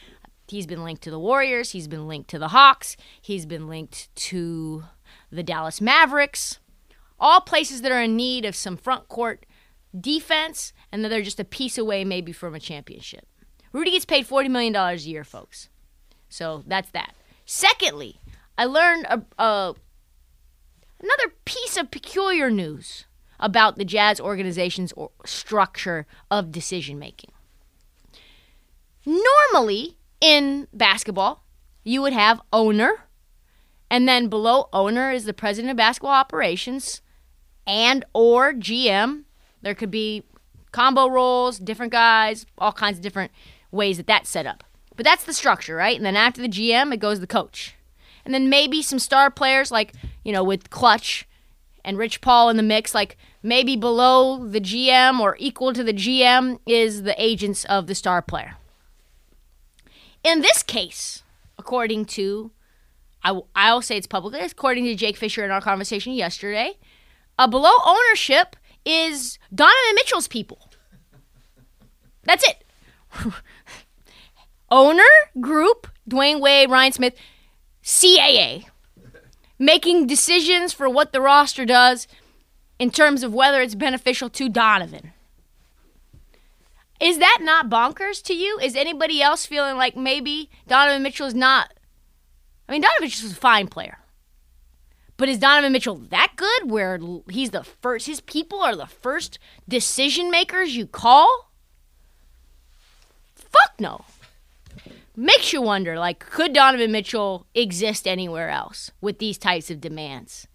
He's 0.50 0.68
been 0.68 0.84
linked 0.84 1.02
to 1.04 1.12
the 1.12 1.18
Warriors, 1.18 1.72
he's 1.72 1.88
been 1.88 2.10
linked 2.10 2.30
to 2.32 2.40
the 2.40 2.50
Hawks, 2.50 2.98
he's 3.22 3.46
been 3.46 3.70
linked 3.70 4.14
to 4.16 4.84
the 5.32 5.44
Dallas 5.44 5.80
Mavericks. 5.80 6.60
All 7.18 7.40
places 7.40 7.84
that 7.84 7.92
are 7.94 8.02
in 8.02 8.18
need 8.18 8.44
of 8.44 8.54
some 8.54 8.76
front 8.76 9.08
court 9.08 9.46
defense 9.98 10.74
and 10.92 11.06
that 11.06 11.10
they're 11.10 11.22
just 11.22 11.40
a 11.40 11.46
piece 11.46 11.78
away 11.78 12.04
maybe 12.04 12.34
from 12.34 12.54
a 12.54 12.60
championship. 12.60 13.26
Rudy 13.72 13.92
gets 13.92 14.04
paid 14.04 14.28
$40 14.28 14.50
million 14.50 14.76
a 14.76 14.94
year, 14.96 15.24
folks. 15.24 15.70
So 16.28 16.66
that's 16.68 16.92
that. 16.92 17.16
Secondly, 17.46 18.20
I 18.58 18.66
learned 18.66 19.06
a, 19.06 19.22
a 19.42 19.76
another 21.04 21.36
piece 21.46 21.78
of 21.78 21.92
peculiar 21.92 22.50
news 22.50 23.06
about 23.40 23.78
the 23.78 23.86
Jazz 23.86 24.20
organization's 24.20 24.94
or 24.94 25.12
structure 25.26 26.08
of 26.32 26.52
decision 26.52 26.98
making. 26.98 27.32
Normally, 29.06 29.98
in 30.22 30.68
basketball, 30.74 31.44
you 31.84 32.02
would 32.02 32.14
have 32.14 32.42
owner, 32.54 33.06
and 33.90 34.08
then 34.08 34.30
below 34.30 34.70
owner 34.72 35.12
is 35.12 35.26
the 35.26 35.34
president 35.34 35.72
of 35.72 35.78
basketball 35.78 36.14
operations 36.14 37.02
and 37.68 38.06
or 38.14 38.54
GM. 38.54 39.24
There 39.62 39.76
could 39.76 39.92
be 39.92 40.24
combo 40.72 41.08
roles, 41.08 41.60
different 41.60 41.92
guys, 41.92 42.46
all 42.58 42.72
kinds 42.72 42.98
of 42.98 43.04
different 43.04 43.32
ways 43.72 43.98
that 43.98 44.08
that's 44.08 44.30
set 44.30 44.46
up. 44.46 44.64
But 44.96 45.06
that's 45.06 45.26
the 45.26 45.34
structure, 45.34 45.76
right? 45.76 45.98
And 45.98 46.06
then 46.06 46.16
after 46.16 46.42
the 46.42 46.48
GM, 46.48 46.94
it 46.94 46.98
goes 46.98 47.20
the 47.20 47.28
coach. 47.28 47.76
And 48.26 48.34
then 48.34 48.50
maybe 48.50 48.82
some 48.82 49.00
star 49.00 49.30
players 49.30 49.72
like, 49.72 49.94
you 50.24 50.32
know, 50.32 50.44
with 50.44 50.70
Clutch 50.70 51.28
and 51.84 51.98
Rich 51.98 52.22
Paul 52.22 52.50
in 52.50 52.58
the 52.58 52.64
mix, 52.64 52.94
like 52.94 53.18
maybe 53.42 53.76
below 53.76 54.48
the 54.48 54.62
GM 54.62 55.20
or 55.20 55.36
equal 55.40 55.74
to 55.74 55.84
the 55.84 55.94
GM 55.94 56.60
is 56.66 57.04
the 57.04 57.22
agents 57.22 57.66
of 57.66 57.88
the 57.88 57.96
star 57.96 58.22
player. 58.22 58.56
In 60.24 60.42
this 60.42 60.64
case, 60.64 61.24
according 61.58 62.06
to, 62.06 62.52
I, 63.24 63.40
I'll 63.56 63.82
say 63.82 63.98
it's 63.98 64.08
publicly, 64.08 64.40
according 64.40 64.86
to 64.86 64.96
Jake 64.96 65.18
Fisher 65.18 65.44
in 65.44 65.52
our 65.52 65.62
conversation 65.62 66.14
yesterday, 66.14 66.78
below 67.38 67.74
ownership 67.86 68.56
is 68.86 69.38
Donovan 69.54 69.96
Mitchell's 69.96 70.28
people. 70.28 70.70
That's 72.24 72.46
it. 72.48 72.64
Owner, 74.72 75.04
group, 75.40 75.88
Dwyane 76.10 76.40
Wade, 76.40 76.70
Ryan 76.70 76.92
Smith, 76.92 77.16
CAA, 77.84 78.66
making 79.60 80.08
decisions 80.08 80.72
for 80.72 80.90
what 80.90 81.12
the 81.12 81.22
roster 81.22 81.66
does 81.66 82.08
in 82.80 82.90
terms 82.92 83.24
of 83.24 83.34
whether 83.34 83.62
it's 83.62 83.76
beneficial 83.76 84.30
to 84.30 84.50
Donovan. 84.50 85.12
Is 87.00 87.18
that 87.20 87.40
not 87.42 87.70
bonkers 87.70 88.24
to 88.24 88.34
you? 88.34 88.58
Is 88.60 88.78
anybody 88.78 89.22
else 89.22 89.46
feeling 89.46 89.76
like 89.76 89.98
maybe 89.98 90.50
Donovan 90.68 91.04
Mitchell 91.04 91.28
is 91.28 91.34
not? 91.34 91.74
I 92.68 92.72
mean, 92.72 92.82
Donovan 92.82 93.02
Mitchell's 93.02 93.34
a 93.34 93.36
fine 93.36 93.68
player. 93.68 94.00
But 95.18 95.30
is 95.30 95.38
Donovan 95.38 95.74
Mitchell 95.74 95.96
that 95.96 96.34
good 96.38 96.72
where 96.72 97.00
he's 97.30 97.52
the 97.52 97.64
first, 97.64 98.08
his 98.08 98.22
people 98.22 98.62
are 98.62 98.76
the 98.76 98.88
first 98.88 99.38
decision 99.68 100.32
makers 100.32 100.76
you 100.76 100.88
call? 100.88 101.52
Fuck 103.36 103.80
no. 103.80 104.06
Makes 105.16 105.54
you 105.54 105.62
wonder, 105.62 105.98
like, 106.00 106.20
could 106.20 106.54
Donovan 106.54 106.92
Mitchell 106.92 107.46
exist 107.54 108.08
anywhere 108.08 108.50
else 108.50 108.92
with 109.00 109.20
these 109.20 109.38
types 109.38 109.70
of 109.70 109.80
demands? 109.80 110.48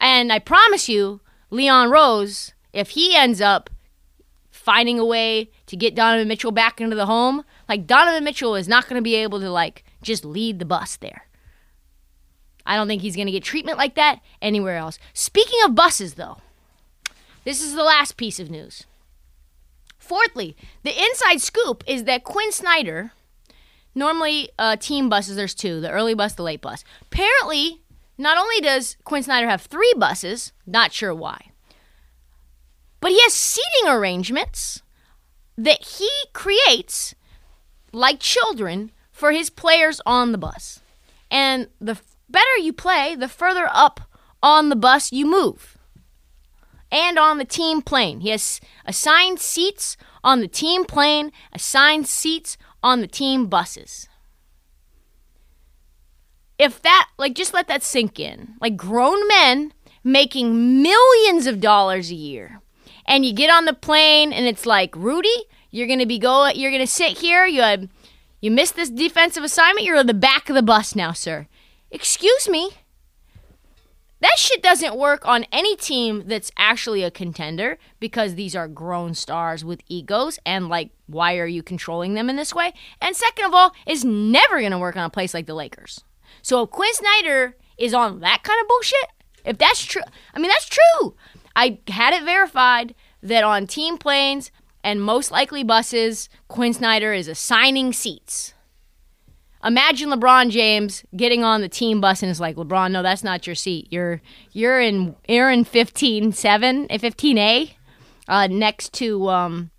And 0.00 0.32
I 0.32 0.38
promise 0.38 0.88
you, 0.88 1.20
Leon 1.50 1.90
Rose, 1.90 2.52
if 2.72 2.90
he 2.90 3.16
ends 3.16 3.40
up 3.40 3.70
finding 4.50 4.98
a 4.98 5.04
way 5.04 5.50
to 5.66 5.76
get 5.76 5.94
Donovan 5.94 6.28
Mitchell 6.28 6.52
back 6.52 6.80
into 6.80 6.96
the 6.96 7.06
home, 7.06 7.44
like 7.68 7.86
Donovan 7.86 8.24
Mitchell 8.24 8.54
is 8.54 8.68
not 8.68 8.88
going 8.88 8.98
to 8.98 9.02
be 9.02 9.16
able 9.16 9.40
to 9.40 9.50
like 9.50 9.84
just 10.02 10.24
lead 10.24 10.58
the 10.58 10.64
bus 10.64 10.96
there. 10.96 11.26
I 12.64 12.76
don't 12.76 12.86
think 12.86 13.02
he's 13.02 13.16
going 13.16 13.26
to 13.26 13.32
get 13.32 13.44
treatment 13.44 13.76
like 13.76 13.94
that 13.96 14.20
anywhere 14.40 14.76
else. 14.76 14.98
Speaking 15.12 15.58
of 15.64 15.74
buses 15.74 16.14
though, 16.14 16.38
this 17.44 17.62
is 17.62 17.74
the 17.74 17.82
last 17.82 18.16
piece 18.16 18.40
of 18.40 18.50
news. 18.50 18.84
Fourthly, 19.98 20.56
the 20.82 20.98
inside 20.98 21.40
scoop 21.40 21.84
is 21.86 22.04
that 22.04 22.24
Quin 22.24 22.52
Snyder, 22.52 23.12
normally 23.94 24.50
uh, 24.58 24.76
team 24.76 25.08
buses, 25.08 25.36
there's 25.36 25.54
two 25.54 25.80
the 25.80 25.90
early 25.90 26.14
bus, 26.14 26.34
the 26.34 26.42
late 26.42 26.60
bus. 26.60 26.84
Apparently, 27.02 27.80
not 28.16 28.38
only 28.38 28.60
does 28.60 28.96
Quin 29.04 29.22
Snyder 29.22 29.48
have 29.48 29.62
three 29.62 29.92
buses, 29.96 30.52
not 30.66 30.92
sure 30.92 31.14
why, 31.14 31.50
but 33.00 33.10
he 33.10 33.20
has 33.22 33.34
seating 33.34 33.88
arrangements 33.88 34.82
that 35.56 35.82
he 35.82 36.10
creates 36.32 37.14
like 37.92 38.18
children 38.20 38.90
for 39.12 39.32
his 39.32 39.50
players 39.50 40.00
on 40.04 40.32
the 40.32 40.38
bus. 40.38 40.80
And 41.30 41.68
the 41.80 41.98
better 42.28 42.56
you 42.60 42.72
play, 42.72 43.14
the 43.14 43.28
further 43.28 43.68
up 43.70 44.00
on 44.42 44.68
the 44.68 44.76
bus 44.76 45.12
you 45.12 45.26
move. 45.26 45.78
And 46.90 47.18
on 47.18 47.38
the 47.38 47.44
team 47.44 47.82
plane. 47.82 48.20
He 48.20 48.28
has 48.30 48.60
assigned 48.84 49.40
seats 49.40 49.96
on 50.22 50.40
the 50.40 50.48
team 50.48 50.84
plane, 50.84 51.32
assigned 51.52 52.06
seats 52.06 52.56
on 52.84 53.00
the 53.00 53.08
team 53.08 53.46
buses. 53.46 54.08
if 56.58 56.80
that, 56.82 57.08
like, 57.18 57.34
just 57.34 57.54
let 57.54 57.68
that 57.68 57.82
sink 57.82 58.20
in. 58.20 58.54
Like, 58.60 58.76
grown 58.76 59.26
men 59.28 59.72
making 60.02 60.82
millions 60.82 61.46
of 61.46 61.60
dollars 61.60 62.10
a 62.10 62.14
year. 62.14 62.60
And 63.06 63.24
you 63.24 63.34
get 63.34 63.50
on 63.50 63.64
the 63.64 63.74
plane 63.74 64.32
and 64.32 64.46
it's 64.46 64.66
like, 64.66 64.94
Rudy, 64.96 65.44
you're 65.70 65.88
to 65.98 66.06
be 66.06 66.18
go 66.18 66.48
you're 66.56 66.70
to 66.80 66.86
sit 66.86 67.18
here. 67.18 67.46
You 67.46 67.60
had, 67.62 67.88
you 68.40 68.50
missed 68.50 68.76
this 68.76 68.90
defensive 68.90 69.44
assignment. 69.44 69.86
You're 69.86 69.98
on 69.98 70.06
the 70.06 70.14
back 70.14 70.48
of 70.48 70.54
the 70.54 70.62
bus 70.62 70.94
now, 70.94 71.12
sir. 71.12 71.46
Excuse 71.90 72.48
me. 72.48 72.70
That 74.24 74.38
shit 74.38 74.62
doesn't 74.62 74.96
work 74.96 75.28
on 75.28 75.44
any 75.52 75.76
team 75.76 76.22
that's 76.24 76.50
actually 76.56 77.02
a 77.02 77.10
contender 77.10 77.76
because 78.00 78.36
these 78.36 78.56
are 78.56 78.66
grown 78.66 79.12
stars 79.12 79.66
with 79.66 79.82
egos 79.86 80.38
and 80.46 80.70
like 80.70 80.92
why 81.06 81.36
are 81.36 81.46
you 81.46 81.62
controlling 81.62 82.14
them 82.14 82.30
in 82.30 82.36
this 82.36 82.54
way? 82.54 82.72
And 83.02 83.14
second 83.14 83.44
of 83.44 83.52
all, 83.52 83.74
is 83.86 84.02
never 84.02 84.60
going 84.60 84.72
to 84.72 84.78
work 84.78 84.96
on 84.96 85.04
a 85.04 85.10
place 85.10 85.34
like 85.34 85.44
the 85.44 85.52
Lakers. 85.52 86.00
So 86.40 86.62
if 86.62 86.70
Quin 86.70 86.94
Snyder 86.94 87.54
is 87.76 87.92
on 87.92 88.20
that 88.20 88.42
kind 88.42 88.58
of 88.62 88.66
bullshit, 88.66 89.10
if 89.44 89.58
that's 89.58 89.84
true, 89.84 90.00
I 90.32 90.38
mean 90.38 90.48
that's 90.48 90.70
true. 90.70 91.14
I 91.54 91.80
had 91.88 92.14
it 92.14 92.24
verified 92.24 92.94
that 93.22 93.44
on 93.44 93.66
team 93.66 93.98
planes 93.98 94.50
and 94.82 95.02
most 95.02 95.32
likely 95.32 95.62
buses, 95.64 96.30
Quin 96.48 96.72
Snyder 96.72 97.12
is 97.12 97.28
assigning 97.28 97.92
seats. 97.92 98.53
Imagine 99.64 100.10
LeBron 100.10 100.50
James 100.50 101.04
getting 101.16 101.42
on 101.42 101.62
the 101.62 101.68
team 101.68 102.00
bus 102.00 102.22
and 102.22 102.30
is 102.30 102.38
like, 102.38 102.56
LeBron, 102.56 102.92
no, 102.92 103.02
that's 103.02 103.24
not 103.24 103.46
your 103.46 103.56
seat. 103.56 103.88
You're 103.90 104.20
you're 104.52 104.80
in 104.80 105.16
you're 105.26 105.50
in 105.50 105.64
fifteen 105.64 106.32
seven, 106.32 106.86
fifteen 106.88 107.38
A, 107.38 107.74
uh, 108.28 108.46
next 108.46 108.92
to 108.94 109.28
um, 109.30 109.70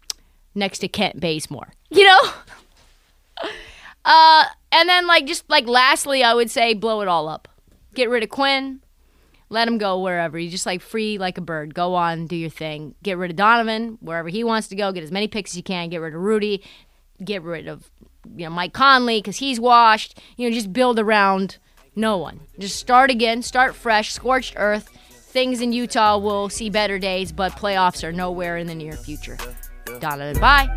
next 0.56 0.80
to 0.80 0.88
Kent 0.88 1.20
Bazemore. 1.20 1.74
You 1.92 2.04
know. 2.04 2.20
uh, 4.06 4.46
and 4.72 4.90
then 4.90 5.08
like 5.08 5.28
just 5.28 5.50
like 5.50 5.68
lastly, 5.68 6.24
I 6.24 6.34
would 6.34 6.52
say 6.52 6.74
blow 6.74 7.02
it 7.02 7.08
all 7.08 7.30
up. 7.30 7.48
Get 7.94 8.10
rid 8.10 8.24
of 8.24 8.30
Quin. 8.30 8.82
Let 9.50 9.68
him 9.68 9.78
go 9.78 10.02
wherever. 10.02 10.38
You 10.38 10.50
just 10.50 10.66
like 10.66 10.82
free 10.82 11.18
like 11.18 11.38
a 11.38 11.42
bird. 11.42 11.74
Go 11.74 11.94
on, 11.94 12.26
do 12.26 12.36
your 12.36 12.50
thing. 12.50 12.96
Get 13.04 13.18
rid 13.18 13.32
of 13.32 13.38
Donovan 13.38 13.98
wherever 14.02 14.28
he 14.28 14.44
wants 14.44 14.68
to 14.70 14.76
go. 14.76 14.92
Get 14.92 15.04
as 15.04 15.12
many 15.12 15.28
picks 15.28 15.52
as 15.52 15.58
you 15.58 15.64
can. 15.64 15.90
Get 15.90 16.02
rid 16.02 16.16
of 16.16 16.22
Rudy. 16.22 16.64
Get 17.24 17.44
rid 17.44 17.68
of 17.68 17.90
you 18.36 18.46
know 18.46 18.52
Mike 18.52 18.74
Conley 18.74 19.20
because 19.20 19.38
he's 19.38 19.60
washed. 19.60 20.20
You 20.38 20.50
know, 20.50 20.56
just 20.56 20.74
build 20.74 21.00
around 21.00 21.58
no 21.96 22.18
one. 22.18 22.42
Just 22.60 22.78
start 22.78 23.10
again. 23.10 23.42
Start 23.42 23.76
fresh. 23.76 24.14
Scorched 24.14 24.54
earth. 24.58 24.90
Things 25.10 25.62
in 25.62 25.74
Utah 25.74 26.18
will 26.18 26.50
see 26.50 26.70
better 26.70 26.98
days, 26.98 27.32
but 27.32 27.54
playoffs 27.54 28.04
are 28.04 28.12
nowhere 28.12 28.58
in 28.58 28.68
the 28.68 28.76
near 28.76 28.94
future. 28.94 29.38
Donovan 30.00 30.40
bye. 30.40 30.68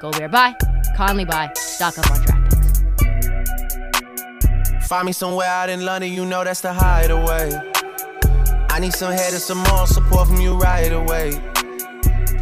Gobert 0.00 0.30
bye. 0.30 0.56
Conley 0.96 1.24
bye. 1.24 1.50
Stock 1.54 1.98
up 1.98 2.10
on 2.10 2.24
draft 2.24 2.50
picks. 2.50 4.88
Find 4.88 5.06
me 5.06 5.12
somewhere 5.12 5.46
out 5.46 5.68
in 5.68 5.84
London, 5.84 6.12
you 6.12 6.24
know 6.24 6.44
that's 6.44 6.62
the 6.62 6.72
hideaway. 6.72 7.50
I 8.70 8.80
need 8.80 8.92
some 8.92 9.12
head 9.12 9.32
and 9.32 9.42
some 9.42 9.58
more 9.58 9.86
support 9.86 10.28
from 10.28 10.40
you 10.40 10.56
right 10.56 10.92
away. 10.92 11.32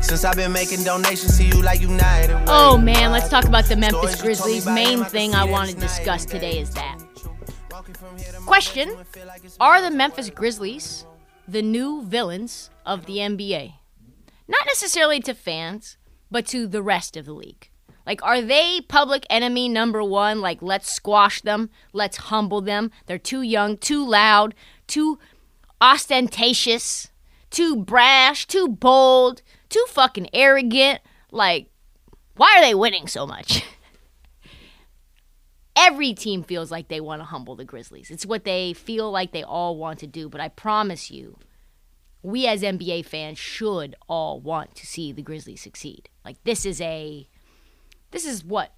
Since 0.06 0.24
I've 0.24 0.36
been 0.36 0.52
making 0.52 0.84
donations 0.84 1.36
to 1.36 1.42
you 1.42 1.60
like 1.62 1.80
United. 1.80 2.32
Oh 2.46 2.78
man, 2.78 3.10
let's 3.10 3.28
talk 3.28 3.44
about 3.44 3.64
the 3.64 3.74
Memphis 3.74 4.22
Grizzlies. 4.22 4.64
Main 4.64 5.04
thing 5.04 5.34
I 5.34 5.42
want 5.42 5.70
to 5.70 5.76
discuss 5.76 6.24
today 6.24 6.60
is 6.60 6.72
that. 6.74 7.00
Question 8.46 8.96
Are 9.58 9.82
the 9.82 9.90
Memphis 9.90 10.30
Grizzlies 10.30 11.06
the 11.48 11.60
new 11.60 12.04
villains 12.04 12.70
of 12.86 13.06
the 13.06 13.16
NBA? 13.16 13.72
Not 14.46 14.64
necessarily 14.66 15.18
to 15.22 15.34
fans, 15.34 15.96
but 16.30 16.46
to 16.46 16.68
the 16.68 16.82
rest 16.82 17.16
of 17.16 17.24
the 17.24 17.32
league. 17.32 17.68
Like, 18.06 18.22
are 18.22 18.40
they 18.40 18.82
public 18.82 19.26
enemy 19.28 19.68
number 19.68 20.04
one? 20.04 20.40
Like, 20.40 20.62
let's 20.62 20.88
squash 20.88 21.42
them, 21.42 21.68
let's 21.92 22.16
humble 22.16 22.60
them. 22.60 22.92
They're 23.06 23.18
too 23.18 23.42
young, 23.42 23.76
too 23.76 24.08
loud, 24.08 24.54
too 24.86 25.18
ostentatious, 25.80 27.10
too 27.50 27.74
brash, 27.74 28.46
too 28.46 28.68
bold, 28.68 29.42
too 29.76 29.92
fucking 29.92 30.28
arrogant. 30.32 31.00
Like, 31.30 31.68
why 32.36 32.54
are 32.56 32.62
they 32.62 32.74
winning 32.74 33.08
so 33.08 33.26
much? 33.26 33.64
Every 35.76 36.14
team 36.14 36.42
feels 36.42 36.70
like 36.70 36.88
they 36.88 37.00
want 37.00 37.20
to 37.20 37.26
humble 37.26 37.56
the 37.56 37.64
Grizzlies. 37.64 38.10
It's 38.10 38.24
what 38.24 38.44
they 38.44 38.72
feel 38.72 39.10
like 39.10 39.32
they 39.32 39.42
all 39.42 39.76
want 39.76 39.98
to 39.98 40.06
do. 40.06 40.28
But 40.28 40.40
I 40.40 40.48
promise 40.48 41.10
you, 41.10 41.38
we 42.22 42.46
as 42.46 42.62
NBA 42.62 43.04
fans 43.04 43.38
should 43.38 43.94
all 44.08 44.40
want 44.40 44.74
to 44.76 44.86
see 44.86 45.12
the 45.12 45.22
Grizzlies 45.22 45.60
succeed. 45.60 46.08
Like, 46.24 46.42
this 46.44 46.64
is 46.64 46.80
a. 46.80 47.28
This 48.10 48.24
is 48.24 48.42
what? 48.42 48.72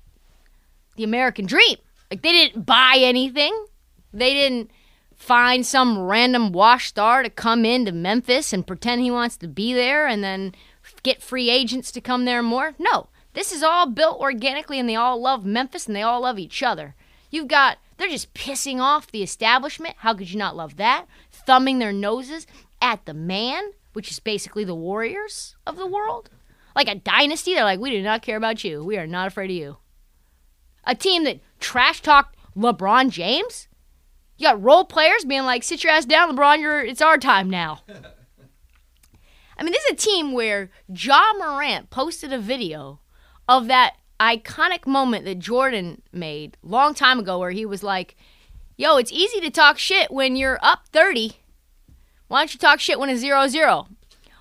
The 0.97 1.05
American 1.05 1.47
dream. 1.47 1.77
Like, 2.11 2.23
they 2.23 2.33
didn't 2.33 2.67
buy 2.67 2.97
anything. 2.99 3.67
They 4.13 4.33
didn't 4.33 4.71
find 5.19 5.67
some 5.67 5.99
random 5.99 6.53
wash 6.53 6.87
star 6.87 7.23
to 7.23 7.31
come 7.31 7.65
into 7.65 7.93
Memphis 7.93 8.53
and 8.53 8.67
pretend 8.67 9.03
he 9.03 9.11
wants 9.11 9.37
to 9.37 9.49
be 9.49 9.75
there 9.75 10.07
and 10.07 10.23
then 10.23 10.55
get 11.03 11.23
free 11.23 11.51
agents 11.51 11.91
to 11.93 12.01
come 12.01 12.25
there 12.25 12.43
more. 12.43 12.75
No, 12.79 13.09
this 13.35 13.53
is 13.53 13.63
all 13.63 13.87
built 13.87 14.21
organically 14.21 14.79
and 14.79 14.89
they 14.89 14.97
all 14.97 15.21
love 15.21 15.45
Memphis 15.45 15.87
and 15.87 15.95
they 15.95 16.03
all 16.03 16.23
love 16.23 16.39
each 16.39 16.63
other. 16.63 16.95
You've 17.31 17.49
got, 17.49 17.79
they're 17.97 18.09
just 18.09 18.35
pissing 18.35 18.81
off 18.81 19.11
the 19.11 19.23
establishment. 19.23 19.97
How 19.99 20.15
could 20.15 20.31
you 20.31 20.39
not 20.39 20.57
love 20.57 20.77
that? 20.77 21.07
Thumbing 21.31 21.79
their 21.79 21.93
noses 21.93 22.47
at 22.81 23.05
the 23.05 23.15
man, 23.15 23.73
which 23.93 24.11
is 24.11 24.19
basically 24.19 24.65
the 24.65 24.75
Warriors 24.75 25.57
of 25.67 25.77
the 25.77 25.87
world. 25.87 26.31
Like 26.75 26.89
a 26.89 26.95
dynasty, 26.95 27.55
they're 27.55 27.65
like, 27.65 27.81
we 27.81 27.91
do 27.91 28.03
not 28.03 28.23
care 28.23 28.37
about 28.37 28.65
you. 28.65 28.85
We 28.85 28.97
are 28.99 29.07
not 29.07 29.29
afraid 29.29 29.51
of 29.51 29.57
you. 29.57 29.77
A 30.85 30.95
team 30.95 31.25
that 31.25 31.41
trash 31.61 32.01
talked 32.01 32.37
LeBron 32.57 33.11
James? 33.11 33.69
You 34.37 34.47
got 34.47 34.63
role 34.63 34.85
players 34.85 35.25
being 35.25 35.43
like, 35.43 35.65
sit 35.65 35.83
your 35.83 35.93
ass 35.93 36.05
down, 36.05 36.35
LeBron, 36.35 36.61
you're, 36.61 36.81
it's 36.81 37.03
our 37.03 37.19
time 37.19 37.51
now. 37.51 37.83
I 39.59 39.65
mean, 39.65 39.73
this 39.73 39.85
is 39.85 39.93
a 39.93 39.97
team 39.97 40.33
where 40.33 40.71
Ja 40.89 41.33
Morant 41.37 41.91
posted 41.91 42.33
a 42.33 42.39
video 42.39 43.01
of 43.49 43.67
that 43.67 43.97
iconic 44.21 44.87
moment 44.87 45.25
that 45.25 45.39
Jordan 45.39 46.03
made 46.13 46.57
long 46.63 46.95
time 46.95 47.19
ago 47.19 47.39
where 47.39 47.51
he 47.51 47.67
was 47.67 47.83
like, 47.83 48.17
yo, 48.77 48.97
it's 48.97 49.13
easy 49.13 49.41
to 49.41 49.51
talk 49.51 49.79
shit 49.79 50.11
when 50.11 50.37
you're 50.37 50.59
up 50.63 50.87
30. 50.93 51.39
Why 52.29 52.41
don't 52.41 52.53
you 52.53 52.59
talk 52.59 52.79
shit 52.79 53.01
when 53.01 53.11
it's 53.11 53.21
0 53.21 53.49
0? 53.49 53.89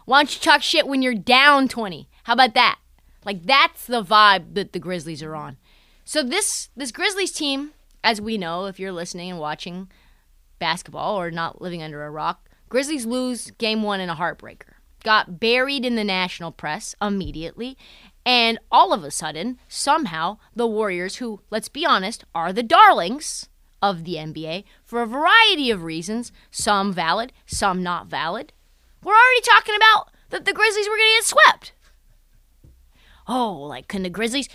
Why 0.05 0.19
don't 0.19 0.33
you 0.33 0.41
talk 0.41 0.61
shit 0.61 0.87
when 0.87 1.01
you're 1.01 1.15
down 1.15 1.67
20? 1.67 2.07
How 2.23 2.33
about 2.33 2.53
that? 2.53 2.79
Like, 3.25 3.43
that's 3.43 3.85
the 3.85 4.03
vibe 4.03 4.53
that 4.53 4.73
the 4.73 4.79
Grizzlies 4.79 5.23
are 5.23 5.35
on. 5.35 5.57
So, 6.05 6.23
this, 6.23 6.69
this 6.77 6.91
Grizzlies 6.91 7.31
team, 7.31 7.71
as 8.03 8.21
we 8.21 8.37
know, 8.37 8.65
if 8.65 8.79
you're 8.79 8.91
listening 8.91 9.31
and 9.31 9.39
watching 9.39 9.89
basketball 10.59 11.19
or 11.19 11.29
not 11.31 11.61
living 11.61 11.83
under 11.83 12.05
a 12.05 12.11
rock, 12.11 12.49
Grizzlies 12.69 13.05
lose 13.05 13.51
game 13.51 13.83
one 13.83 13.99
in 13.99 14.09
a 14.09 14.15
heartbreaker. 14.15 14.76
Got 15.07 15.39
buried 15.39 15.85
in 15.85 15.95
the 15.95 16.03
national 16.03 16.51
press 16.51 16.93
immediately. 17.01 17.77
And 18.25 18.59
all 18.69 18.91
of 18.91 19.05
a 19.05 19.09
sudden, 19.09 19.57
somehow, 19.69 20.37
the 20.53 20.67
Warriors, 20.67 21.15
who, 21.15 21.39
let's 21.49 21.69
be 21.69 21.85
honest, 21.85 22.25
are 22.35 22.51
the 22.51 22.61
darlings 22.61 23.47
of 23.81 24.03
the 24.03 24.15
NBA 24.15 24.65
for 24.83 25.01
a 25.01 25.07
variety 25.07 25.71
of 25.71 25.83
reasons, 25.83 26.33
some 26.51 26.91
valid, 26.91 27.31
some 27.45 27.81
not 27.81 28.07
valid, 28.07 28.51
we're 29.01 29.13
already 29.13 29.39
talking 29.43 29.75
about 29.77 30.11
that 30.29 30.43
the 30.43 30.51
Grizzlies 30.51 30.89
were 30.89 30.97
going 30.97 31.07
to 31.07 31.15
get 31.15 31.23
swept. 31.23 31.71
Oh, 33.29 33.53
like, 33.53 33.87
can 33.87 34.03
the 34.03 34.09
Grizzlies. 34.09 34.49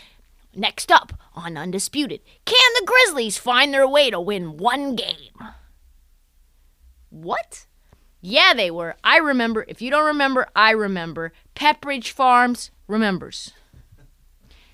Next 0.55 0.93
up 0.93 1.19
on 1.35 1.57
Undisputed, 1.57 2.21
can 2.45 2.73
the 2.79 2.85
Grizzlies 2.85 3.39
find 3.39 3.73
their 3.73 3.89
way 3.89 4.11
to 4.11 4.21
win 4.21 4.59
one 4.59 4.97
game? 4.97 5.33
What? 7.09 7.65
Yeah, 8.25 8.55
they 8.55 8.71
were. 8.71 8.95
I 9.03 9.19
remember. 9.19 9.65
If 9.67 9.83
you 9.83 9.91
don't 9.91 10.07
remember, 10.07 10.47
I 10.55 10.71
remember. 10.71 11.33
Pepperidge 11.57 12.11
Farms 12.11 12.71
remembers. 12.87 13.53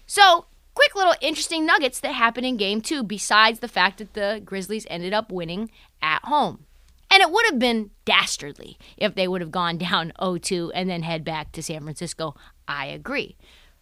So, 0.06 0.46
quick 0.74 0.94
little 0.94 1.14
interesting 1.22 1.64
nuggets 1.64 1.98
that 2.00 2.12
happened 2.12 2.46
in 2.46 2.58
game 2.58 2.82
two, 2.82 3.02
besides 3.02 3.60
the 3.60 3.68
fact 3.68 3.98
that 3.98 4.12
the 4.12 4.42
Grizzlies 4.44 4.86
ended 4.90 5.14
up 5.14 5.32
winning 5.32 5.70
at 6.02 6.24
home. 6.24 6.66
And 7.10 7.22
it 7.22 7.30
would 7.30 7.46
have 7.46 7.58
been 7.58 7.90
dastardly 8.04 8.76
if 8.98 9.14
they 9.14 9.26
would 9.26 9.40
have 9.40 9.50
gone 9.50 9.78
down 9.78 10.12
0 10.20 10.36
2 10.36 10.72
and 10.74 10.90
then 10.90 11.02
head 11.02 11.24
back 11.24 11.50
to 11.52 11.62
San 11.62 11.82
Francisco. 11.82 12.34
I 12.68 12.86
agree. 12.86 13.36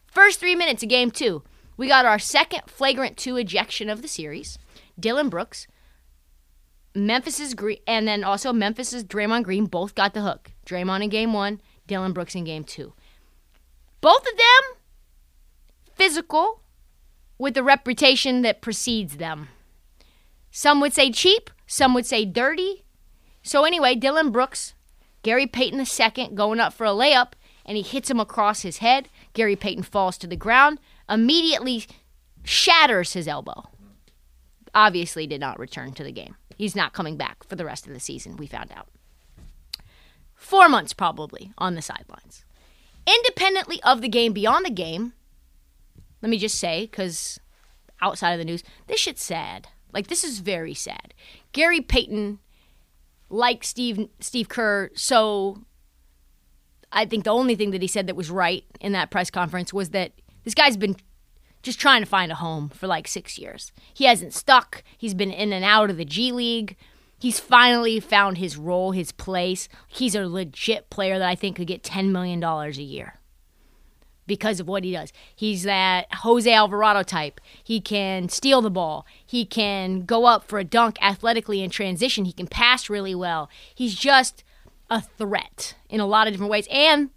First 0.07 0.39
three 0.39 0.55
minutes 0.55 0.85
of 0.85 0.89
game 0.89 1.11
two, 1.11 1.43
we 1.77 1.89
got 1.89 2.07
our 2.07 2.21
second 2.21 2.63
flagrant 2.67 3.17
two 3.17 3.37
ejection 3.37 3.91
of 3.91 4.01
the 4.01 4.09
series. 4.09 4.59
Dillon 4.99 5.29
Brooks, 5.29 5.67
Memphis's 6.97 7.55
Green, 7.55 7.79
and 7.87 8.09
then 8.09 8.25
also 8.25 8.53
Memphis's 8.53 9.05
Draymond 9.05 9.45
Green 9.45 9.67
both 9.67 9.95
got 9.95 10.15
the 10.15 10.23
hook. 10.23 10.53
Draymond 10.65 11.05
in 11.05 11.11
game 11.11 11.33
one, 11.33 11.61
Dillon 11.87 12.13
Brooks 12.13 12.35
in 12.35 12.45
game 12.45 12.65
two. 12.65 12.95
Both 14.01 14.27
of 14.27 14.37
them 14.37 14.81
physical 15.95 16.63
with 17.39 17.55
the 17.55 17.63
reputation 17.63 18.43
that 18.43 18.63
precedes 18.63 19.17
them. 19.17 19.49
Some 20.51 20.81
would 20.81 20.95
say 20.95 21.11
cheap, 21.11 21.51
some 21.67 21.93
would 21.95 22.07
say 22.07 22.25
dirty. 22.25 22.85
So 23.43 23.65
anyway, 23.65 23.95
Dillon 23.95 24.31
Brooks, 24.31 24.75
Gary 25.23 25.47
Payton 25.47 25.81
II 25.81 26.29
going 26.35 26.61
up 26.61 26.73
for 26.73 26.87
a 26.87 26.91
layup, 26.91 27.33
and 27.65 27.77
he 27.77 27.83
hits 27.83 28.11
him 28.11 28.21
across 28.21 28.63
his 28.63 28.79
head. 28.79 29.09
Gary 29.35 29.57
Payton 29.57 29.83
falls 29.83 30.17
to 30.19 30.27
the 30.27 30.37
ground, 30.37 30.79
immediately 31.11 31.85
shatters 32.43 33.13
his 33.13 33.29
elbow. 33.29 33.65
Obviously, 34.75 35.27
did 35.27 35.41
not 35.41 35.59
return 35.59 35.93
to 35.93 36.05
the 36.05 36.13
game. 36.13 36.37
He's 36.57 36.75
not 36.75 36.93
coming 36.93 37.17
back 37.17 37.45
for 37.45 37.55
the 37.55 37.65
rest 37.65 37.87
of 37.87 37.93
the 37.93 38.01
season, 38.01 38.37
we 38.37 38.47
found 38.47 38.73
out. 38.73 38.89
Four 40.35 40.69
months 40.69 40.93
probably 40.93 41.53
on 41.59 41.75
the 41.75 41.83
sidelines. 41.83 42.45
Independently 43.07 43.81
of 43.83 44.01
the 44.01 44.09
game, 44.09 44.33
beyond 44.33 44.65
the 44.65 44.71
game, 44.71 45.13
let 46.23 46.31
me 46.31 46.39
just 46.39 46.59
say, 46.59 46.83
because 46.91 47.39
outside 48.01 48.33
of 48.33 48.39
the 48.39 48.45
news, 48.45 48.65
this 48.87 49.01
shit's 49.01 49.23
sad. 49.23 49.69
Like, 49.93 50.09
this 50.09 50.25
is 50.25 50.41
very 50.41 50.75
sad. 50.75 51.15
Gary 51.53 51.81
Payton, 51.81 52.39
like 53.29 53.63
Steve, 53.65 54.09
Steve 54.21 54.49
Kerr, 54.49 54.91
so 54.95 55.63
I 56.93 57.05
think 57.05 57.25
the 57.25 57.31
only 57.31 57.55
thing 57.55 57.71
that 57.73 57.83
he 57.83 57.89
said 57.89 58.07
that 58.07 58.17
was 58.17 58.31
right 58.31 58.65
in 58.81 58.93
that 58.93 59.11
press 59.11 59.31
conference 59.31 59.73
was 59.73 59.91
that 59.91 60.13
this 60.45 60.55
guy's 60.55 60.77
been 60.77 60.97
just 61.67 61.81
trying 61.81 62.01
to 62.01 62.09
find 62.09 62.33
a 62.33 62.37
home 62.37 62.71
for 62.71 62.87
like 62.87 63.07
six 63.07 63.39
years. 63.39 63.73
He 63.93 64.05
hasn't 64.05 64.33
stuck. 64.33 64.83
He's 64.97 65.15
been 65.15 65.31
in 65.31 65.53
and 65.53 65.65
out 65.65 65.91
of 65.91 65.99
the 65.99 66.05
G 66.05 66.33
League. 66.33 66.77
He's 67.19 67.41
finally 67.41 68.01
found 68.01 68.39
his 68.39 68.57
role, 68.57 68.93
his 68.93 69.13
place. 69.13 69.69
He's 69.89 70.15
a 70.15 70.27
legit 70.27 70.89
player 70.91 71.19
that 71.19 71.29
I 71.29 71.35
think 71.35 71.57
could 71.57 71.67
get 71.67 71.83
$10 71.83 72.11
million 72.11 72.43
a 72.43 72.71
year 72.71 73.19
because 74.27 74.61
of 74.61 74.69
what 74.69 74.85
he 74.85 74.93
does. 74.93 75.13
He's 75.35 75.63
that 75.63 76.07
Jose 76.13 76.53
Alvarado 76.53 77.03
type. 77.03 77.41
He 77.63 77.81
can 77.81 78.29
steal 78.29 78.61
the 78.61 78.71
ball. 78.71 79.07
He 79.25 79.45
can 79.45 80.05
go 80.05 80.27
up 80.27 80.45
for 80.45 80.59
a 80.59 80.65
dunk 80.65 80.97
athletically 81.03 81.63
in 81.63 81.71
transition. 81.71 82.25
He 82.25 82.33
can 82.33 82.47
pass 82.47 82.91
really 82.91 83.15
well. 83.15 83.49
He's 83.75 83.95
just 83.95 84.45
a 84.91 85.01
threat 85.01 85.75
in 85.89 86.01
a 86.01 86.07
lot 86.07 86.27
of 86.27 86.33
different 86.33 86.51
ways 86.51 86.69
and 86.71 87.11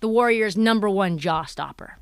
the 0.00 0.08
Warriors' 0.08 0.56
number 0.56 0.88
one 0.88 1.18
Ja 1.18 1.44
stopper. 1.44 1.98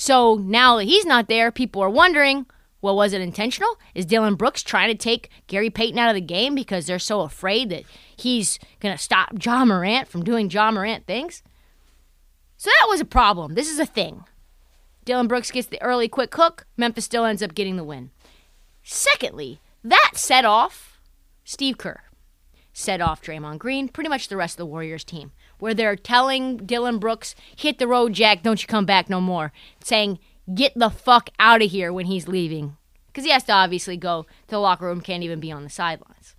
So 0.00 0.36
now 0.36 0.78
that 0.78 0.84
he's 0.84 1.04
not 1.04 1.28
there, 1.28 1.52
people 1.52 1.82
are 1.82 1.90
wondering 1.90 2.46
well, 2.80 2.96
was 2.96 3.12
it 3.12 3.20
intentional? 3.20 3.78
Is 3.94 4.06
Dillon 4.06 4.36
Brooks 4.36 4.62
trying 4.62 4.88
to 4.88 4.94
take 4.94 5.28
Gary 5.46 5.68
Payton 5.68 5.98
out 5.98 6.08
of 6.08 6.14
the 6.14 6.22
game 6.22 6.54
because 6.54 6.86
they're 6.86 6.98
so 6.98 7.20
afraid 7.20 7.68
that 7.68 7.82
he's 8.16 8.58
going 8.80 8.96
to 8.96 9.02
stop 9.02 9.34
Ja 9.44 9.66
Morant 9.66 10.08
from 10.08 10.24
doing 10.24 10.48
Ja 10.48 10.70
Morant 10.70 11.06
things? 11.06 11.42
So 12.56 12.70
that 12.70 12.86
was 12.88 13.02
a 13.02 13.04
problem. 13.04 13.52
This 13.52 13.70
is 13.70 13.78
a 13.78 13.84
thing. 13.84 14.24
Dillon 15.04 15.28
Brooks 15.28 15.50
gets 15.50 15.68
the 15.68 15.82
early 15.82 16.08
quick 16.08 16.34
hook. 16.34 16.64
Memphis 16.78 17.04
still 17.04 17.26
ends 17.26 17.42
up 17.42 17.54
getting 17.54 17.76
the 17.76 17.84
win. 17.84 18.08
Secondly, 18.82 19.60
that 19.84 20.12
set 20.14 20.46
off 20.46 20.98
Steve 21.44 21.76
Kerr, 21.76 22.04
set 22.72 23.02
off 23.02 23.20
Draymond 23.20 23.58
Green, 23.58 23.88
pretty 23.88 24.08
much 24.08 24.28
the 24.28 24.38
rest 24.38 24.54
of 24.54 24.58
the 24.58 24.66
Warriors 24.66 25.04
team, 25.04 25.32
where 25.60 25.74
they're 25.74 25.96
telling 25.96 26.58
Dillon 26.58 26.98
Brooks, 26.98 27.34
hit 27.56 27.78
the 27.78 27.86
road, 27.86 28.12
Jack, 28.12 28.42
don't 28.42 28.60
you 28.60 28.66
come 28.66 28.86
back 28.86 29.08
no 29.08 29.20
more, 29.20 29.52
saying, 29.82 30.18
get 30.54 30.72
the 30.74 30.90
fuck 30.90 31.30
out 31.38 31.62
of 31.62 31.70
here 31.70 31.92
when 31.92 32.06
he's 32.06 32.28
leaving. 32.28 32.76
Because 33.06 33.24
he 33.24 33.30
has 33.30 33.44
to 33.44 33.52
obviously 33.52 33.96
go 33.96 34.22
to 34.22 34.50
the 34.50 34.58
locker 34.58 34.86
room, 34.86 35.00
can't 35.00 35.22
even 35.22 35.40
be 35.40 35.52
on 35.52 35.64
the 35.64 35.70
sidelines. 35.70 36.34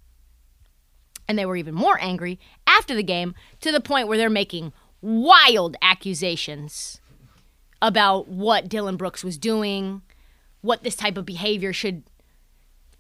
And 1.28 1.38
they 1.38 1.46
were 1.46 1.56
even 1.56 1.76
more 1.76 1.98
angry 2.02 2.40
after 2.68 2.96
the 2.96 3.04
game 3.04 3.36
to 3.62 3.72
the 3.72 3.82
point 3.82 4.08
where 4.08 4.18
they're 4.18 4.30
making 4.30 4.74
wild 5.02 5.76
accusations 5.82 7.00
about 7.82 8.28
what 8.28 8.70
Dillon 8.70 8.98
Brooks 8.98 9.24
was 9.24 9.38
doing, 9.38 10.02
what 10.62 10.84
this 10.84 10.96
type 10.96 11.18
of 11.18 11.26
behavior 11.26 11.74
should 11.74 12.04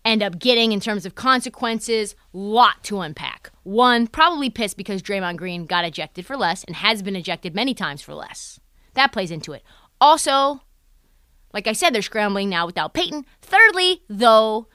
end 0.04 0.24
up 0.24 0.40
getting 0.40 0.72
in 0.72 0.80
terms 0.80 1.06
of 1.06 1.16
consequences. 1.16 2.16
Lot 2.34 2.84
to 2.84 3.02
unpack. 3.02 3.52
One, 3.64 4.08
probably 4.08 4.50
pissed 4.50 4.78
because 4.78 5.02
Draymond 5.02 5.38
Green 5.38 5.66
got 5.66 5.86
ejected 5.86 6.26
for 6.26 6.36
less 6.38 6.64
and 6.64 6.76
has 6.78 7.02
been 7.02 7.16
ejected 7.16 7.56
many 7.56 7.74
times 7.74 8.02
for 8.02 8.14
less. 8.14 8.60
That 8.94 9.12
plays 9.12 9.32
into 9.32 9.54
it. 9.54 9.64
Also, 10.00 10.62
like 11.54 11.68
I 11.68 11.74
said, 11.74 11.94
they're 11.94 12.02
scrambling 12.02 12.50
now 12.50 12.66
without 12.66 12.94
Payton. 12.94 13.26
Thirdly, 13.42 14.02
though, 14.10 14.68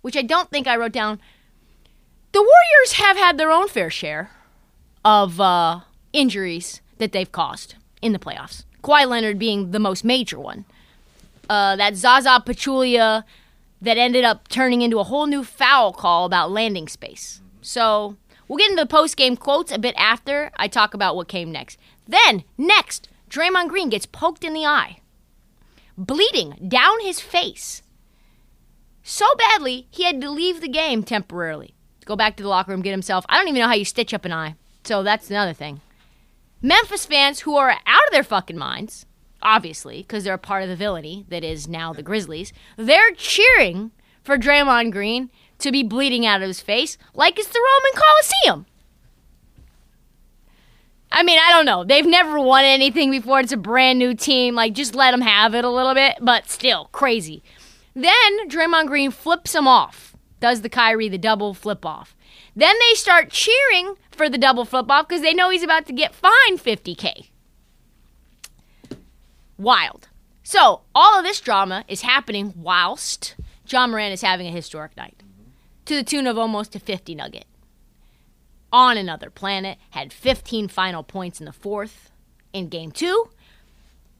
which 0.00 0.16
I 0.16 0.22
don't 0.22 0.50
think 0.50 0.66
I 0.66 0.76
wrote 0.76 0.92
down, 0.92 1.20
the 2.32 2.40
Warriors 2.40 2.92
have 2.94 3.16
had 3.16 3.38
their 3.38 3.50
own 3.50 3.68
fair 3.68 3.90
share 3.90 4.30
of 5.04 5.40
uh, 5.40 5.80
injuries 6.12 6.80
that 6.98 7.12
they've 7.12 7.30
caused 7.30 7.74
in 8.00 8.12
the 8.12 8.18
playoffs. 8.18 8.64
Kawhi 8.82 9.06
Leonard 9.06 9.38
being 9.38 9.70
the 9.70 9.78
most 9.78 10.04
major 10.04 10.38
one. 10.38 10.64
Uh, 11.48 11.76
that 11.76 11.96
Zaza 11.96 12.42
Pachulia 12.44 13.24
that 13.82 13.98
ended 13.98 14.24
up 14.24 14.48
turning 14.48 14.80
into 14.80 14.98
a 14.98 15.04
whole 15.04 15.26
new 15.26 15.44
foul 15.44 15.92
call 15.92 16.24
about 16.24 16.50
landing 16.50 16.88
space. 16.88 17.42
So 17.60 18.16
we'll 18.48 18.58
get 18.58 18.70
into 18.70 18.82
the 18.82 18.86
post 18.86 19.16
game 19.16 19.36
quotes 19.36 19.70
a 19.70 19.78
bit 19.78 19.94
after 19.98 20.50
I 20.56 20.68
talk 20.68 20.94
about 20.94 21.16
what 21.16 21.28
came 21.28 21.52
next. 21.52 21.78
Then, 22.08 22.44
next, 22.56 23.08
Draymond 23.28 23.68
Green 23.68 23.90
gets 23.90 24.06
poked 24.06 24.44
in 24.44 24.54
the 24.54 24.64
eye 24.64 25.02
bleeding 25.96 26.54
down 26.68 27.00
his 27.00 27.20
face. 27.20 27.82
So 29.02 29.26
badly, 29.36 29.88
he 29.90 30.04
had 30.04 30.20
to 30.20 30.30
leave 30.30 30.60
the 30.60 30.68
game 30.68 31.02
temporarily. 31.02 31.74
Go 32.04 32.16
back 32.16 32.36
to 32.36 32.42
the 32.42 32.48
locker 32.48 32.72
room, 32.72 32.82
get 32.82 32.90
himself. 32.90 33.24
I 33.28 33.36
don't 33.36 33.48
even 33.48 33.60
know 33.60 33.68
how 33.68 33.74
you 33.74 33.84
stitch 33.84 34.14
up 34.14 34.24
an 34.24 34.32
eye. 34.32 34.56
So 34.84 35.02
that's 35.02 35.30
another 35.30 35.52
thing. 35.52 35.80
Memphis 36.60 37.06
fans 37.06 37.40
who 37.40 37.56
are 37.56 37.70
out 37.70 38.06
of 38.06 38.12
their 38.12 38.24
fucking 38.24 38.58
minds, 38.58 39.06
obviously, 39.42 40.02
because 40.02 40.24
they're 40.24 40.34
a 40.34 40.38
part 40.38 40.62
of 40.62 40.68
the 40.68 40.76
villainy 40.76 41.26
that 41.28 41.44
is 41.44 41.68
now 41.68 41.92
the 41.92 42.02
Grizzlies, 42.02 42.52
they're 42.76 43.12
cheering 43.12 43.92
for 44.22 44.38
Draymond 44.38 44.92
Green 44.92 45.30
to 45.58 45.72
be 45.72 45.82
bleeding 45.82 46.26
out 46.26 46.42
of 46.42 46.48
his 46.48 46.60
face 46.60 46.98
like 47.14 47.38
it's 47.38 47.48
the 47.48 47.60
Roman 47.60 48.02
Coliseum. 48.02 48.66
I 51.14 51.22
mean, 51.22 51.38
I 51.38 51.50
don't 51.50 51.66
know. 51.66 51.84
They've 51.84 52.06
never 52.06 52.40
won 52.40 52.64
anything 52.64 53.10
before. 53.10 53.40
It's 53.40 53.52
a 53.52 53.58
brand 53.58 53.98
new 53.98 54.14
team. 54.14 54.54
Like, 54.54 54.72
just 54.72 54.94
let 54.94 55.10
them 55.10 55.20
have 55.20 55.54
it 55.54 55.64
a 55.64 55.68
little 55.68 55.92
bit, 55.92 56.16
but 56.22 56.48
still, 56.48 56.86
crazy. 56.86 57.42
Then 57.94 58.48
Draymond 58.48 58.86
Green 58.86 59.10
flips 59.10 59.54
him 59.54 59.68
off, 59.68 60.16
does 60.40 60.62
the 60.62 60.70
Kyrie, 60.70 61.10
the 61.10 61.18
double 61.18 61.52
flip 61.52 61.84
off. 61.84 62.16
Then 62.56 62.74
they 62.78 62.94
start 62.94 63.30
cheering 63.30 63.96
for 64.10 64.30
the 64.30 64.38
double 64.38 64.64
flip 64.64 64.90
off 64.90 65.08
because 65.08 65.22
they 65.22 65.34
know 65.34 65.50
he's 65.50 65.62
about 65.62 65.86
to 65.86 65.92
get 65.92 66.14
fined 66.14 66.58
50K. 66.58 67.28
Wild. 69.62 70.08
So, 70.42 70.82
all 70.94 71.18
of 71.18 71.24
this 71.24 71.40
drama 71.40 71.84
is 71.86 72.02
happening 72.02 72.52
whilst 72.56 73.36
Ja 73.68 73.86
Morant 73.86 74.12
is 74.12 74.22
having 74.22 74.48
a 74.48 74.50
historic 74.50 74.96
night 74.96 75.22
to 75.84 75.94
the 75.94 76.02
tune 76.02 76.26
of 76.26 76.36
almost 76.36 76.74
a 76.74 76.80
50 76.80 77.14
nugget 77.14 77.46
on 78.72 78.96
another 78.96 79.30
planet, 79.30 79.78
had 79.90 80.12
15 80.12 80.68
final 80.68 81.02
points 81.02 81.38
in 81.40 81.46
the 81.46 81.52
fourth 81.52 82.10
in 82.52 82.68
game 82.68 82.90
two. 82.90 83.30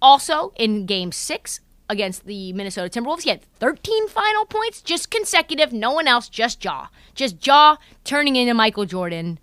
Also, 0.01 0.53
in 0.57 0.87
game 0.87 1.11
six 1.11 1.61
against 1.89 2.27
the 2.27 2.53
Minnesota 2.53 2.89
Timberwolves, 3.01 3.23
he 3.23 3.31
had 3.31 3.43
13 3.43 4.09
final 4.09 4.45
points, 4.45 4.83
just 4.83 5.11
consecutive, 5.11 5.73
no 5.73 5.93
one 5.93 6.07
else, 6.07 6.29
just 6.29 6.63
Ja. 6.63 6.89
Just 7.15 7.45
Ja 7.47 7.77
turning 8.05 8.37
into 8.37 8.55
Michael 8.55 8.85
Jordan 8.85 9.39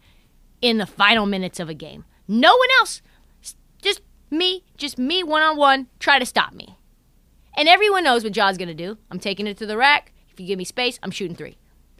in 0.62 0.78
the 0.78 0.86
final 0.86 1.26
minutes 1.26 1.60
of 1.60 1.70
a 1.70 1.74
game. 1.74 2.06
No 2.28 2.56
one 2.56 2.70
else, 2.80 3.02
me, 4.32 4.64
just 4.78 4.98
me 4.98 5.24
one 5.24 5.42
on 5.42 5.58
one, 5.58 5.88
try 6.00 6.20
to 6.20 6.26
stop 6.26 6.54
me. 6.54 6.78
And 7.56 7.68
everyone 7.68 8.04
knows 8.04 8.24
what 8.24 8.34
Ja's 8.34 8.58
gonna 8.58 8.74
do. 8.74 8.98
I'm 9.12 9.20
taking 9.20 9.48
it 9.48 9.58
to 9.58 9.66
the 9.66 9.78
rack. 9.78 10.14
If 10.32 10.40
you 10.40 10.48
give 10.48 10.58
me 10.58 10.66
space, 10.66 11.00
I'm 11.04 11.12
shooting 11.12 11.36
three. 11.36 11.58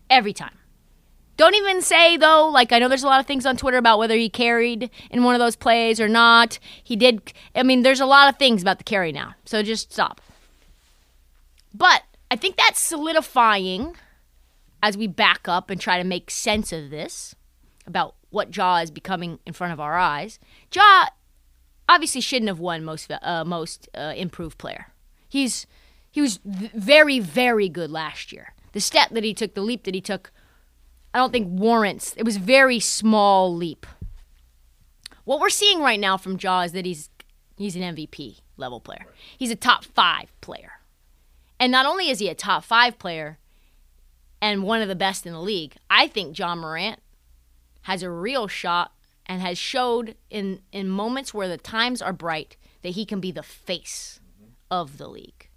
Every 0.10 0.34
time. 0.34 0.58
Don't 1.38 1.56
even 1.56 1.82
say 1.82 2.18
though, 2.18 2.50
like 2.50 2.72
I 2.74 2.80
know 2.80 2.90
there's 2.90 3.04
a 3.04 3.08
lot 3.08 3.22
of 3.22 3.26
things 3.26 3.46
on 3.46 3.56
Twitter 3.56 3.78
about 3.78 3.98
whether 3.98 4.16
he 4.16 4.30
carried 4.30 4.92
in 5.10 5.24
one 5.24 5.36
of 5.36 5.40
those 5.40 5.56
plays 5.56 6.00
or 6.00 6.10
not. 6.10 6.60
He 6.84 6.96
did. 6.96 7.32
I 7.56 7.64
mean, 7.64 7.82
there's 7.82 8.02
a 8.02 8.06
lot 8.06 8.28
of 8.28 8.38
things 8.38 8.62
about 8.62 8.78
the 8.78 8.84
carry 8.84 9.12
now. 9.12 9.36
So 9.46 9.64
just 9.64 9.94
stop. 9.94 10.20
But 11.74 12.04
I 12.30 12.36
think 12.36 12.58
that's 12.58 12.82
solidifying 12.82 13.96
as 14.84 14.98
we 14.98 15.08
back 15.08 15.48
up 15.48 15.70
and 15.70 15.80
try 15.80 15.98
to 15.98 16.04
make 16.04 16.30
sense 16.30 16.74
of 16.74 16.90
this 16.90 17.36
about 17.86 18.16
what 18.30 18.56
Ja 18.56 18.78
is 18.78 18.92
becoming 18.92 19.40
in 19.46 19.54
front 19.54 19.74
of 19.74 19.80
our 19.80 19.98
eyes. 19.98 20.40
Ja 20.74 21.08
obviously 21.90 22.22
shouldn't 22.22 22.48
have 22.48 22.60
won 22.60 22.86
most 22.86 23.12
uh, 23.12 23.44
most 23.44 23.90
uh, 23.94 24.14
improved 24.16 24.58
player. 24.58 24.88
He's 25.28 25.66
he 26.10 26.22
was 26.22 26.40
very 26.44 27.20
very 27.20 27.68
good 27.68 27.92
last 27.92 28.32
year. 28.32 28.54
The 28.72 28.80
step 28.80 29.10
that 29.10 29.24
he 29.24 29.34
took, 29.34 29.56
the 29.56 29.62
leap 29.62 29.84
that 29.84 29.96
he 29.96 30.02
took 30.02 30.32
I 31.14 31.18
don't 31.18 31.32
think 31.32 31.48
warrants. 31.50 32.14
It 32.18 32.24
was 32.24 32.38
very 32.38 32.80
small 32.80 33.54
leap. 33.54 33.86
What 35.26 35.40
we're 35.40 35.50
seeing 35.50 35.82
right 35.82 36.00
now 36.00 36.18
from 36.18 36.38
Ja 36.40 36.62
is 36.62 36.72
that 36.74 36.86
he's 36.86 37.10
he's 37.58 37.76
an 37.76 37.82
MVP 37.82 38.40
level 38.58 38.80
player. 38.80 39.06
He's 39.38 39.52
a 39.52 39.56
top 39.56 39.84
five 39.84 40.32
player. 40.42 40.74
And 41.60 41.72
not 41.72 41.86
only 41.86 42.10
is 42.10 42.20
he 42.20 42.30
a 42.30 42.36
top 42.36 42.64
five 42.64 42.98
player 43.00 43.38
and 44.42 44.64
one 44.64 44.82
of 44.82 44.88
the 44.88 44.96
best 44.96 45.26
in 45.26 45.34
the 45.34 45.42
league, 45.42 45.76
I 45.90 46.08
think 46.08 46.38
Ja 46.38 46.56
Morant 46.56 47.02
has 47.82 48.02
a 48.02 48.10
real 48.10 48.48
shot 48.48 48.94
and 49.30 49.42
has 49.44 49.60
showed 49.60 50.16
in, 50.32 50.60
in 50.72 50.90
moments 50.90 51.34
where 51.34 51.48
the 51.48 51.58
times 51.58 52.02
are 52.02 52.12
bright 52.12 52.58
that 52.82 52.90
he 52.90 53.06
can 53.06 53.22
be 53.22 53.32
the 53.32 53.44
face 53.44 54.20
mm-hmm. 54.36 54.52
of 54.72 54.98
the 54.98 55.08
league. 55.08 55.48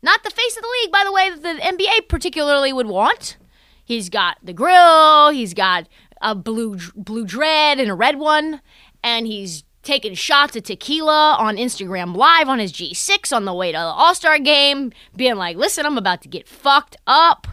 Not 0.00 0.22
the 0.22 0.30
face 0.30 0.56
of 0.56 0.62
the 0.62 0.76
league, 0.80 0.92
by 0.92 1.02
the 1.04 1.12
way, 1.12 1.30
that 1.30 1.42
the 1.42 1.60
NBA 1.60 2.08
particularly 2.08 2.72
would 2.72 2.86
want. 2.86 3.36
He's 3.84 4.08
got 4.08 4.36
the 4.42 4.52
grill. 4.52 5.30
He's 5.30 5.54
got 5.54 5.88
a 6.22 6.36
blue 6.36 6.78
blue 6.94 7.24
dread 7.24 7.80
and 7.80 7.90
a 7.90 7.94
red 7.94 8.18
one, 8.18 8.60
and 9.02 9.26
he's 9.26 9.64
taking 9.82 10.14
shots 10.14 10.54
of 10.54 10.62
tequila 10.62 11.34
on 11.38 11.56
Instagram 11.56 12.14
Live 12.14 12.48
on 12.48 12.58
his 12.58 12.72
G6 12.72 13.34
on 13.34 13.44
the 13.44 13.54
way 13.54 13.72
to 13.72 13.78
the 13.78 13.82
All 13.82 14.14
Star 14.14 14.38
game, 14.38 14.92
being 15.16 15.36
like, 15.36 15.56
"Listen, 15.56 15.84
I'm 15.84 15.98
about 15.98 16.22
to 16.22 16.28
get 16.28 16.46
fucked 16.46 16.96
up." 17.06 17.48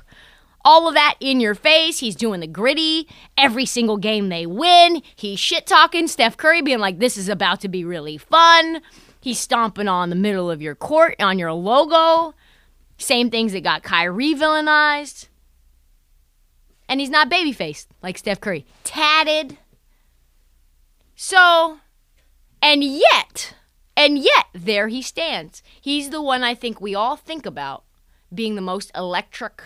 All 0.66 0.88
of 0.88 0.96
that 0.96 1.16
in 1.20 1.40
your 1.40 1.56
face. 1.56 2.00
He's 2.00 2.16
doing 2.16 2.42
the 2.42 2.48
gritty. 2.48 3.08
Every 3.38 3.66
single 3.66 3.98
game 3.98 4.28
they 4.30 4.46
win, 4.46 5.04
he's 5.16 5.40
shit 5.40 5.68
talking 5.68 6.08
Steph 6.08 6.36
Curry, 6.36 6.62
being 6.62 6.80
like, 6.80 7.00
this 7.00 7.16
is 7.16 7.30
about 7.30 7.62
to 7.62 7.70
be 7.70 7.86
really 7.86 8.18
fun. 8.18 8.82
He's 9.22 9.40
stomping 9.40 9.88
on 9.88 10.10
the 10.10 10.16
middle 10.16 10.52
of 10.52 10.62
your 10.62 10.76
court, 10.76 11.16
on 11.20 11.40
your 11.40 11.54
logo. 11.54 12.36
Same 12.98 13.30
things 13.30 13.54
that 13.54 13.64
got 13.64 13.84
Kyrie 13.84 14.34
villainized. 14.34 15.28
And 16.90 17.00
he's 17.00 17.10
not 17.10 17.30
baby 17.30 17.52
faced 17.52 17.88
like 18.02 18.18
Steph 18.18 18.42
Curry. 18.42 18.66
Tatted. 18.84 19.58
So, 21.16 21.80
and 22.62 22.84
yet, 22.84 23.56
and 23.96 24.18
yet, 24.20 24.48
there 24.54 24.90
he 24.90 25.02
stands. 25.02 25.64
He's 25.80 26.10
the 26.10 26.22
one 26.22 26.44
I 26.44 26.54
think 26.54 26.82
we 26.82 26.94
all 26.94 27.16
think 27.16 27.46
about 27.46 27.84
being 28.34 28.56
the 28.56 28.62
most 28.62 28.92
electric 28.96 29.64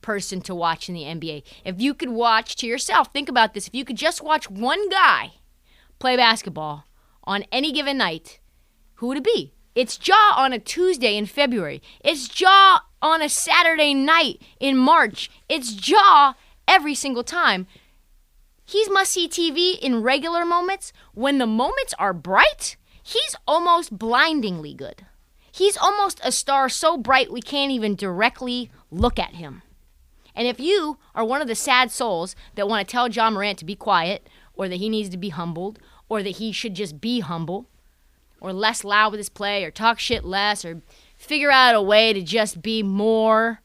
person 0.00 0.40
to 0.42 0.54
watch 0.54 0.88
in 0.88 0.94
the 0.94 1.02
NBA. 1.02 1.42
If 1.64 1.80
you 1.80 1.94
could 1.94 2.10
watch 2.10 2.56
to 2.56 2.66
yourself, 2.66 3.12
think 3.12 3.28
about 3.28 3.54
this. 3.54 3.66
If 3.66 3.74
you 3.74 3.84
could 3.84 3.96
just 3.96 4.22
watch 4.22 4.50
one 4.50 4.88
guy 4.88 5.32
play 5.98 6.16
basketball 6.16 6.84
on 7.24 7.44
any 7.52 7.72
given 7.72 7.98
night, 7.98 8.40
who 8.94 9.08
would 9.08 9.18
it 9.18 9.24
be? 9.24 9.52
It's 9.74 9.98
Ja 10.06 10.34
on 10.36 10.52
a 10.52 10.58
Tuesday 10.58 11.16
in 11.16 11.26
February. 11.26 11.82
It's 12.00 12.40
Ja 12.40 12.80
on 13.00 13.22
a 13.22 13.28
Saturday 13.28 13.94
night 13.94 14.42
in 14.58 14.76
March. 14.76 15.30
It's 15.48 15.88
Ja 15.88 16.34
every 16.66 16.94
single 16.94 17.22
time. 17.22 17.66
He's 18.64 18.90
must 18.90 19.12
see 19.12 19.28
TV 19.28 19.78
in 19.78 20.02
regular 20.02 20.44
moments. 20.44 20.92
When 21.14 21.38
the 21.38 21.46
moments 21.46 21.94
are 21.98 22.12
bright, 22.12 22.76
he's 23.02 23.36
almost 23.46 23.98
blindingly 23.98 24.74
good. 24.74 25.06
He's 25.50 25.76
almost 25.76 26.20
a 26.22 26.30
star 26.30 26.68
so 26.68 26.98
bright 26.98 27.32
we 27.32 27.40
can't 27.40 27.72
even 27.72 27.94
directly 27.94 28.70
look 28.90 29.18
at 29.18 29.34
him. 29.34 29.62
And 30.38 30.46
if 30.46 30.60
you 30.60 30.98
are 31.16 31.24
one 31.24 31.42
of 31.42 31.48
the 31.48 31.56
sad 31.56 31.90
souls 31.90 32.36
that 32.54 32.68
want 32.68 32.86
to 32.86 32.90
tell 32.90 33.10
Ja 33.10 33.28
Morant 33.28 33.58
to 33.58 33.64
be 33.64 33.74
quiet, 33.74 34.28
or 34.54 34.68
that 34.68 34.76
he 34.76 34.88
needs 34.88 35.08
to 35.08 35.16
be 35.16 35.30
humbled, 35.30 35.80
or 36.08 36.22
that 36.22 36.36
he 36.36 36.52
should 36.52 36.74
just 36.74 37.00
be 37.00 37.18
humble, 37.18 37.68
or 38.40 38.52
less 38.52 38.84
loud 38.84 39.10
with 39.10 39.18
his 39.18 39.28
play, 39.28 39.64
or 39.64 39.72
talk 39.72 39.98
shit 39.98 40.24
less, 40.24 40.64
or 40.64 40.80
figure 41.16 41.50
out 41.50 41.74
a 41.74 41.82
way 41.82 42.12
to 42.12 42.22
just 42.22 42.62
be 42.62 42.84
more 42.84 43.62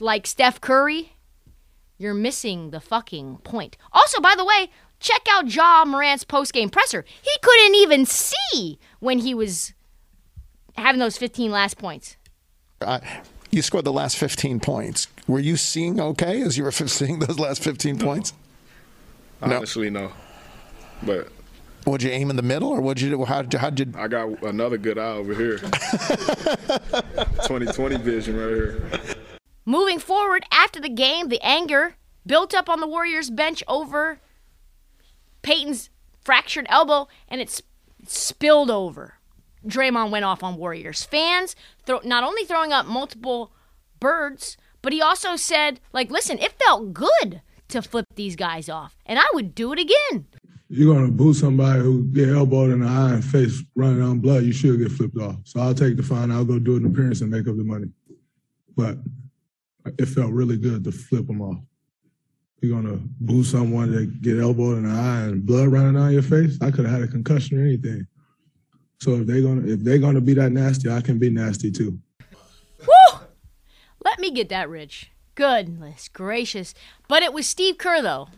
like 0.00 0.26
Steph 0.26 0.62
Curry, 0.62 1.12
you're 1.98 2.14
missing 2.14 2.70
the 2.70 2.80
fucking 2.80 3.38
point. 3.44 3.76
Also, 3.92 4.18
by 4.18 4.34
the 4.34 4.46
way, 4.46 4.70
check 4.98 5.26
out 5.30 5.54
Ja 5.54 5.84
Morant's 5.84 6.24
post-game 6.24 6.70
presser. 6.70 7.04
He 7.20 7.30
couldn't 7.42 7.74
even 7.74 8.06
see 8.06 8.78
when 9.00 9.18
he 9.18 9.34
was 9.34 9.74
having 10.74 11.00
those 11.00 11.18
15 11.18 11.50
last 11.50 11.76
points. 11.76 12.16
Uh, 12.80 13.00
you 13.56 13.62
scored 13.62 13.84
the 13.86 13.92
last 13.92 14.18
15 14.18 14.60
points. 14.60 15.08
Were 15.26 15.40
you 15.40 15.56
seeing 15.56 15.98
okay 15.98 16.42
as 16.42 16.58
you 16.58 16.64
were 16.64 16.70
seeing 16.72 17.18
those 17.18 17.38
last 17.38 17.62
15 17.62 17.98
points? 17.98 18.34
No. 19.40 19.56
Honestly, 19.56 19.90
no. 19.90 20.12
But 21.02 21.28
Would 21.86 22.02
you 22.02 22.10
aim 22.10 22.30
in 22.30 22.36
the 22.36 22.42
middle, 22.42 22.68
or 22.68 22.80
would 22.80 23.00
you? 23.00 23.24
How 23.24 23.42
did 23.42 23.52
you? 23.52 23.58
How 23.58 23.70
did 23.70 23.94
you 23.94 24.00
I 24.00 24.08
got 24.08 24.42
another 24.42 24.78
good 24.78 24.98
eye 24.98 25.12
over 25.12 25.34
here. 25.34 25.58
2020 27.46 27.96
vision 27.98 28.36
right 28.36 28.48
here. 28.48 28.90
Moving 29.64 29.98
forward, 29.98 30.44
after 30.52 30.80
the 30.80 30.88
game, 30.88 31.28
the 31.28 31.40
anger 31.42 31.96
built 32.24 32.54
up 32.54 32.68
on 32.68 32.80
the 32.80 32.86
Warriors 32.86 33.30
bench 33.30 33.62
over 33.68 34.20
Payton's 35.42 35.90
fractured 36.22 36.66
elbow, 36.68 37.08
and 37.28 37.40
it's 37.40 37.62
spilled 38.06 38.70
over. 38.70 39.14
Draymond 39.66 40.10
went 40.10 40.24
off 40.24 40.42
on 40.42 40.56
Warriors 40.56 41.04
fans, 41.04 41.56
not 42.04 42.24
only 42.24 42.44
throwing 42.44 42.72
up 42.72 42.86
multiple 42.86 43.52
birds, 44.00 44.56
but 44.82 44.92
he 44.92 45.02
also 45.02 45.36
said, 45.36 45.80
like, 45.92 46.10
listen, 46.10 46.38
it 46.38 46.52
felt 46.64 46.92
good 46.92 47.42
to 47.68 47.82
flip 47.82 48.06
these 48.14 48.36
guys 48.36 48.68
off, 48.68 48.96
and 49.04 49.18
I 49.18 49.26
would 49.34 49.54
do 49.54 49.72
it 49.72 49.78
again. 49.80 50.26
you're 50.68 50.94
gonna 50.94 51.08
boo 51.08 51.32
somebody 51.32 51.80
who 51.80 52.04
get 52.04 52.28
elbowed 52.28 52.70
in 52.70 52.80
the 52.80 52.86
eye 52.88 53.14
and 53.14 53.24
face 53.24 53.62
running 53.74 54.02
on 54.02 54.18
blood, 54.18 54.42
you 54.44 54.52
should 54.52 54.78
get 54.78 54.90
flipped 54.90 55.16
off. 55.18 55.36
So 55.44 55.60
I'll 55.60 55.74
take 55.74 55.96
the 55.96 56.02
fine. 56.02 56.30
I'll 56.30 56.44
go 56.44 56.58
do 56.58 56.76
an 56.76 56.86
appearance 56.86 57.20
and 57.20 57.30
make 57.30 57.46
up 57.46 57.56
the 57.56 57.64
money. 57.64 57.86
But 58.76 58.98
it 59.98 60.06
felt 60.06 60.32
really 60.32 60.56
good 60.56 60.82
to 60.84 60.92
flip 60.92 61.26
them 61.26 61.40
off. 61.40 61.58
You're 62.60 62.80
gonna 62.80 62.98
boo 63.20 63.44
someone 63.44 63.92
that 63.92 64.20
get 64.22 64.38
elbowed 64.38 64.78
in 64.78 64.84
the 64.84 64.90
eye 64.90 65.20
and 65.22 65.46
blood 65.46 65.68
running 65.68 65.94
down 65.94 66.12
your 66.12 66.22
face. 66.22 66.58
I 66.60 66.70
could 66.70 66.84
have 66.84 66.94
had 67.00 67.08
a 67.08 67.08
concussion 67.08 67.58
or 67.58 67.62
anything. 67.62 68.06
So 69.00 69.16
if 69.16 69.26
they're 69.26 69.42
gonna 69.42 69.66
if 69.66 69.80
they're 69.80 69.98
gonna 69.98 70.20
be 70.20 70.34
that 70.34 70.52
nasty, 70.52 70.90
I 70.90 71.00
can 71.00 71.18
be 71.18 71.30
nasty 71.30 71.70
too. 71.70 71.98
Woo! 72.80 73.18
Let 74.04 74.18
me 74.18 74.30
get 74.30 74.48
that, 74.48 74.68
Rich. 74.68 75.10
Goodness 75.34 76.08
gracious. 76.08 76.74
But 77.08 77.22
it 77.22 77.32
was 77.32 77.46
Steve 77.46 77.76
Kerr, 77.76 78.00
though, 78.00 78.28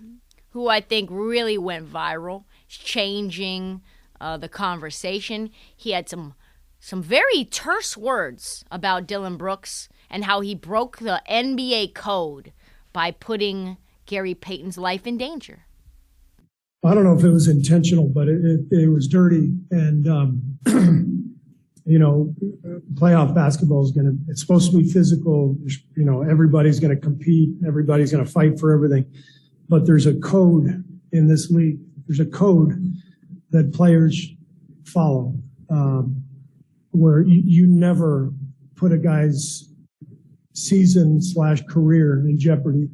who 0.51 0.69
I 0.69 0.81
think 0.81 1.09
really 1.13 1.57
went 1.57 1.91
viral, 1.93 2.45
changing 2.69 3.83
uh, 4.21 4.37
the 4.37 4.49
conversation. 4.49 5.51
He 5.77 5.93
had 5.93 6.09
some 6.09 6.35
some 6.81 7.03
very 7.03 7.45
terse 7.45 7.97
words 7.97 8.65
about 8.71 9.07
Dillon 9.07 9.37
Brooks 9.37 9.89
and 10.11 10.25
how 10.25 10.41
he 10.41 10.55
broke 10.55 10.99
the 10.99 11.23
NBA 11.31 11.95
code 11.95 12.53
by 12.93 13.11
putting 13.11 13.77
Gary 14.07 14.35
Payton's 14.35 14.79
life 14.79 15.07
in 15.07 15.19
danger. 15.19 15.65
I 16.89 16.95
don't 16.95 17.05
know 17.05 17.15
if 17.15 17.23
it 17.23 17.31
was 17.31 17.49
intentional, 17.49 18.09
but 18.09 18.29
it, 18.29 18.41
it, 18.43 18.61
it 18.71 18.89
was 18.89 19.09
dirty. 19.09 19.53
And, 19.71 20.09
um, 20.09 20.59
you 21.85 21.99
know, 21.99 22.35
playoff 22.95 23.35
basketball 23.35 23.85
is 23.85 23.93
going 23.93 24.07
to, 24.07 24.17
it's 24.29 24.41
supposed 24.41 24.71
to 24.71 24.79
be 24.79 24.91
physical. 24.91 25.55
You 25.97 26.05
know, 26.05 26.23
everybody's 26.23 26.81
going 26.81 26.95
to 26.95 27.01
compete. 27.01 27.51
Everybody's 27.67 28.11
going 28.11 28.25
to 28.25 28.31
fight 28.31 28.59
for 28.59 28.73
everything. 28.73 29.05
But 29.69 29.85
there's 29.85 30.07
a 30.07 30.15
code 30.21 30.83
in 31.13 31.29
this 31.29 31.51
league. 31.51 31.79
There's 32.07 32.21
a 32.21 32.27
code 32.27 32.73
that 33.51 33.75
players 33.75 34.27
follow, 34.87 35.35
um, 35.69 36.23
where 36.93 37.21
you, 37.21 37.43
you 37.45 37.67
never 37.67 38.33
put 38.77 38.93
a 38.93 38.99
guy's 38.99 39.73
season 40.55 41.21
slash 41.21 41.63
career 41.69 42.27
in 42.27 42.39
jeopardy 42.39 42.89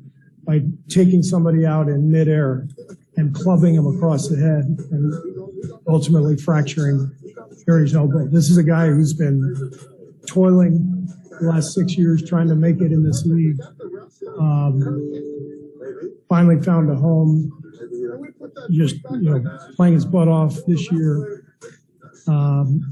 by 0.45 0.63
taking 0.89 1.23
somebody 1.23 1.65
out 1.65 1.89
in 1.89 2.11
midair 2.11 2.67
and 3.17 3.35
clubbing 3.35 3.75
him 3.75 3.87
across 3.87 4.29
the 4.29 4.37
head 4.37 4.65
and 4.91 5.13
ultimately 5.87 6.37
fracturing 6.37 7.11
Gary's 7.67 7.95
elbow. 7.95 8.27
This 8.27 8.51
is 8.51 8.57
a 8.57 8.63
guy 8.63 8.87
who's 8.87 9.15
been 9.15 9.73
toiling 10.27 11.09
the 11.41 11.47
last 11.47 11.75
six 11.75 11.97
years 11.97 12.23
trying 12.29 12.49
to 12.49 12.55
make 12.55 12.81
it 12.81 12.93
in 12.93 13.05
this 13.05 13.25
league. 13.25 13.59
Um, 14.39 14.81
finally 16.29 16.61
found 16.63 16.91
a 16.91 16.95
home, 16.95 17.53
just 18.71 18.97
you 19.13 19.31
know 19.31 19.59
playing 19.77 19.95
his 19.95 20.05
butt 20.05 20.29
off 20.29 20.57
this 20.67 20.91
year. 20.91 21.45
Um, 22.27 22.91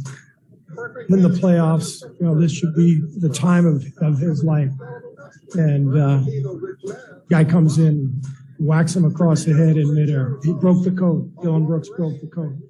in 1.08 1.22
the 1.22 1.28
playoffs, 1.28 2.02
you 2.20 2.26
know 2.26 2.38
this 2.38 2.52
should 2.52 2.74
be 2.74 3.00
the 3.18 3.28
time 3.28 3.66
of, 3.66 3.84
of 4.00 4.18
his 4.18 4.44
life, 4.44 4.72
and 5.54 5.98
uh, 5.98 6.22
guy 7.30 7.44
comes 7.44 7.78
in, 7.78 8.22
whacks 8.62 8.94
him 8.94 9.04
across 9.04 9.44
the 9.44 9.52
head 9.52 9.76
in 9.76 9.94
midair. 9.94 10.38
He 10.42 10.52
broke 10.52 10.84
the 10.84 10.92
code. 10.92 11.34
Dillon 11.42 11.66
Brooks 11.66 11.88
broke 11.96 12.20
the 12.20 12.28
code. 12.28 12.60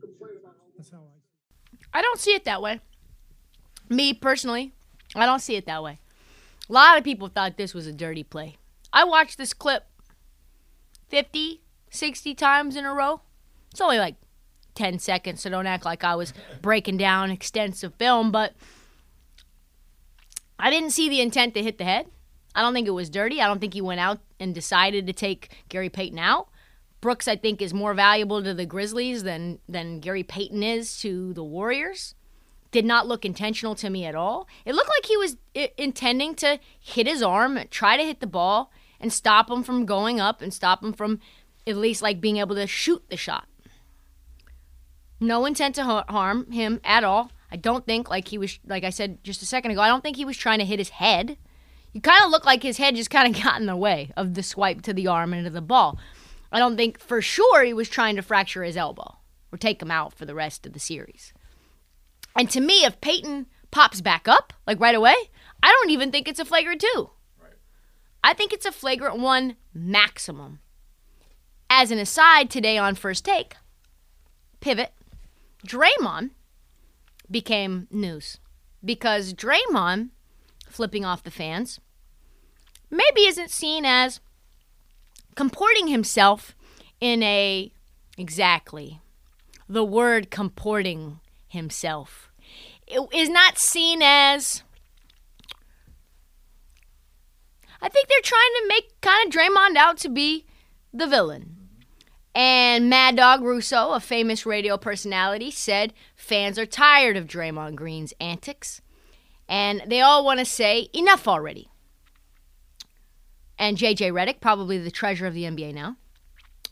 I 1.95 2.01
don't 2.01 2.19
see 2.19 2.33
it 2.33 2.45
that 2.45 2.63
way. 2.63 2.81
Me 3.91 4.15
personally, 4.15 4.73
I 5.15 5.27
don't 5.27 5.41
see 5.41 5.57
it 5.57 5.67
that 5.67 5.83
way. 5.83 5.99
A 6.69 6.73
lot 6.73 6.97
of 6.97 7.05
people 7.05 7.29
thought 7.29 7.59
this 7.59 7.75
was 7.75 7.87
a 7.87 7.93
dirty 7.93 8.23
play. 8.23 8.57
I 8.93 9.05
watched 9.05 9.37
this 9.37 9.53
clip 9.53 9.85
50, 11.09 11.61
60 11.91 12.35
times 12.35 12.77
in 12.77 12.87
a 12.87 12.95
row. 12.95 13.21
It's 13.71 13.81
only 13.81 13.99
like 13.99 14.17
10 14.75 14.99
seconds, 14.99 15.43
so 15.43 15.51
don't 15.51 15.67
act 15.67 15.85
like 15.85 16.05
I 16.05 16.15
was 16.15 16.33
breaking 16.63 16.97
down 16.97 17.31
extensive 17.31 17.95
film, 17.97 18.33
but 18.33 18.55
I 20.59 20.71
didn't 20.71 20.91
see 20.91 21.11
the 21.11 21.21
intent 21.21 21.53
to 21.55 21.63
hit 21.63 21.77
the 21.77 21.85
head. 21.85 22.07
I 22.55 22.63
don't 22.63 22.73
think 22.73 22.87
it 22.87 22.93
was 22.93 23.11
dirty. 23.11 23.41
I 23.41 23.47
don't 23.47 23.61
think 23.61 23.75
he 23.75 23.81
went 23.83 24.01
out 24.01 24.21
and 24.43 24.55
decided 24.55 25.07
to 25.07 25.13
take 25.13 25.65
Gary 25.69 25.89
Payton 25.89 26.19
out. 26.19 26.49
Brooks, 27.01 27.27
I 27.27 27.37
think, 27.37 27.63
is 27.63 27.73
more 27.73 27.95
valuable 27.95 28.43
to 28.43 28.55
the 28.55 28.67
Grizzlies 28.67 29.23
than 29.23 29.59
than 29.69 30.01
Gary 30.01 30.23
Payton 30.23 30.63
is 30.63 30.99
to 31.01 31.33
the 31.33 31.45
Warriors. 31.45 32.15
Did 32.71 32.85
not 32.85 33.07
look 33.07 33.25
intentional 33.25 33.75
to 33.77 33.91
me 33.91 34.05
at 34.05 34.15
all. 34.15 34.49
It 34.65 34.75
looked 34.75 34.89
like 34.89 35.07
he 35.07 35.17
was 35.17 35.37
I- 35.55 35.73
intending 35.77 36.35
to 36.37 36.59
hit 36.81 37.07
his 37.07 37.23
arm, 37.23 37.59
try 37.71 37.97
to 37.97 38.05
hit 38.05 38.21
the 38.21 38.27
ball, 38.27 38.73
and 39.01 39.13
stop 39.13 39.51
him 39.51 39.63
from 39.63 39.85
going 39.85 40.21
up 40.21 40.41
and 40.43 40.55
stop 40.55 40.83
him 40.83 40.93
from 40.93 41.21
at 41.67 41.77
least 41.77 42.03
like 42.03 42.21
being 42.21 42.39
able 42.39 42.55
to 42.55 42.67
shoot 42.67 43.03
the 43.11 43.17
shot. 43.17 43.47
No 45.21 45.45
intent 45.45 45.75
to 45.77 45.85
ha- 45.85 46.05
harm 46.09 46.51
him 46.51 46.81
at 46.85 47.05
all. 47.05 47.31
I 47.51 47.57
don't 47.57 47.85
think 47.85 48.09
like 48.09 48.29
he 48.29 48.39
was 48.39 48.59
like 48.67 48.85
I 48.85 48.91
said 48.91 49.23
just 49.23 49.43
a 49.43 49.47
second 49.47 49.73
ago. 49.73 49.81
I 49.81 49.89
don't 49.89 50.03
think 50.03 50.17
he 50.17 50.25
was 50.25 50.37
trying 50.37 50.59
to 50.59 50.65
hit 50.65 50.79
his 50.79 50.89
head. 50.91 51.37
You 51.93 52.01
kind 52.01 52.25
of 52.25 52.31
look 52.31 52.47
like 52.47 52.63
his 52.63 52.79
head 52.79 52.97
just 52.97 53.11
kind 53.11 53.35
of 53.35 53.43
got 53.45 53.61
in 53.61 53.67
the 53.67 53.77
way 53.77 54.11
of 54.17 54.35
the 54.35 54.43
swipe 54.43 54.83
to 54.83 54.93
the 54.93 55.07
arm 55.07 55.33
and 55.33 55.45
to 55.45 55.51
the 55.51 55.61
ball. 55.61 55.99
I 56.51 56.59
don't 56.59 56.77
think 56.77 56.99
for 56.99 57.23
sure 57.23 57.65
he 57.65 57.73
was 57.73 57.89
trying 57.89 58.17
to 58.17 58.23
fracture 58.23 58.63
his 58.63 58.77
elbow 58.77 59.17
or 59.51 59.59
take 59.59 59.81
him 59.81 59.91
out 59.91 60.15
for 60.15 60.25
the 60.25 60.35
rest 60.35 60.67
of 60.67 60.73
the 60.73 60.79
series. 60.79 61.33
And 62.37 62.49
to 62.51 62.61
me, 62.61 62.85
if 62.85 63.01
Payton 63.01 63.47
pops 63.71 64.01
back 64.01 64.29
up 64.29 64.53
like 64.67 64.81
right 64.81 64.95
away, 64.95 65.15
I 65.63 65.71
don't 65.71 65.91
even 65.91 66.11
think 66.11 66.29
it's 66.29 66.41
a 66.41 66.45
flagrant 66.45 66.81
two. 66.81 67.11
I 68.25 68.35
think 68.35 68.53
it's 68.53 68.67
a 68.67 68.73
flagrant 68.73 69.19
one 69.19 69.57
maximum. 69.75 70.61
As 71.69 71.91
an 71.91 71.99
aside, 71.99 72.51
today 72.51 72.79
on 72.79 72.95
First 72.95 73.25
Take, 73.25 73.57
pivot, 74.61 74.93
Draymond 75.67 76.31
became 77.31 77.89
news 77.91 78.39
because 78.85 79.35
Draymond 79.35 80.11
flipping 80.73 81.05
off 81.05 81.23
the 81.23 81.31
fans 81.31 81.81
maybe 82.91 83.23
isn't 83.23 83.51
seen 83.51 83.85
as 83.85 84.21
comporting 85.35 85.89
himself 85.89 86.55
in 87.01 87.23
a 87.23 87.71
exactly 88.19 89.01
the 89.69 89.85
word 89.85 90.31
comporting 90.31 91.21
himself 91.49 92.31
it 92.87 93.01
is 93.15 93.29
not 93.29 93.59
seen 93.59 94.01
as 94.03 94.63
I 97.83 97.89
think 97.89 98.09
they're 98.09 98.21
trying 98.23 98.51
to 98.61 98.69
make 98.69 99.01
kind 99.01 99.27
of 99.27 99.33
Draymond 99.35 99.77
out 99.77 99.97
to 99.99 100.09
be 100.09 100.47
the 100.95 101.09
villain. 101.09 101.57
And 102.33 102.89
Mad 102.89 103.17
Dog 103.17 103.43
Russo, 103.43 103.91
a 103.91 104.01
famous 104.01 104.47
radio 104.47 104.79
personality, 104.79 105.51
said 105.51 105.93
fans 106.15 106.59
are 106.59 106.65
tired 106.65 107.17
of 107.17 107.27
Draymond 107.27 107.75
Green's 107.75 108.15
antics 108.21 108.82
and 109.53 109.83
they 109.87 110.01
all 110.01 110.25
want 110.25 110.39
to 110.39 110.47
say 110.47 110.89
enough 110.95 111.29
already. 111.29 111.69
And 113.59 113.77
JJ 113.77 114.11
Redick, 114.11 114.41
probably 114.41 114.79
the 114.79 114.91
treasurer 114.91 115.29
of 115.29 115.35
the 115.35 115.45
NBA 115.45 115.75
now, 115.75 115.97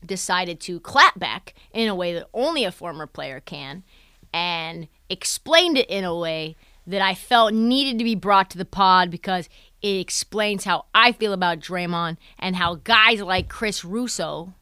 decided 0.05 0.61
to 0.61 0.81
clap 0.81 1.19
back 1.19 1.53
in 1.75 1.89
a 1.89 1.95
way 1.95 2.15
that 2.15 2.27
only 2.33 2.65
a 2.65 2.73
former 2.73 3.07
player 3.07 3.39
can 3.39 3.85
and 4.33 4.89
explained 5.11 5.77
it 5.77 5.91
in 5.91 6.05
a 6.05 6.17
way 6.17 6.57
that 6.87 7.03
I 7.03 7.15
felt 7.15 7.53
needed 7.53 7.99
to 7.99 8.05
be 8.05 8.15
brought 8.15 8.49
to 8.53 8.59
the 8.59 8.65
pod 8.65 9.11
because 9.11 9.51
it 9.83 10.01
explains 10.01 10.65
how 10.65 10.87
I 10.95 11.13
feel 11.13 11.35
about 11.35 11.61
Draymond 11.61 12.17
and 12.39 12.57
how 12.57 12.77
guys 12.77 13.21
like 13.21 13.51
Chris 13.51 13.85
Russo 13.85 14.55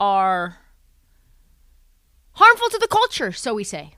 are 0.00 0.56
harmful 2.32 2.70
to 2.70 2.78
the 2.78 2.88
culture, 2.88 3.30
so 3.30 3.52
we 3.52 3.62
say. 3.62 3.92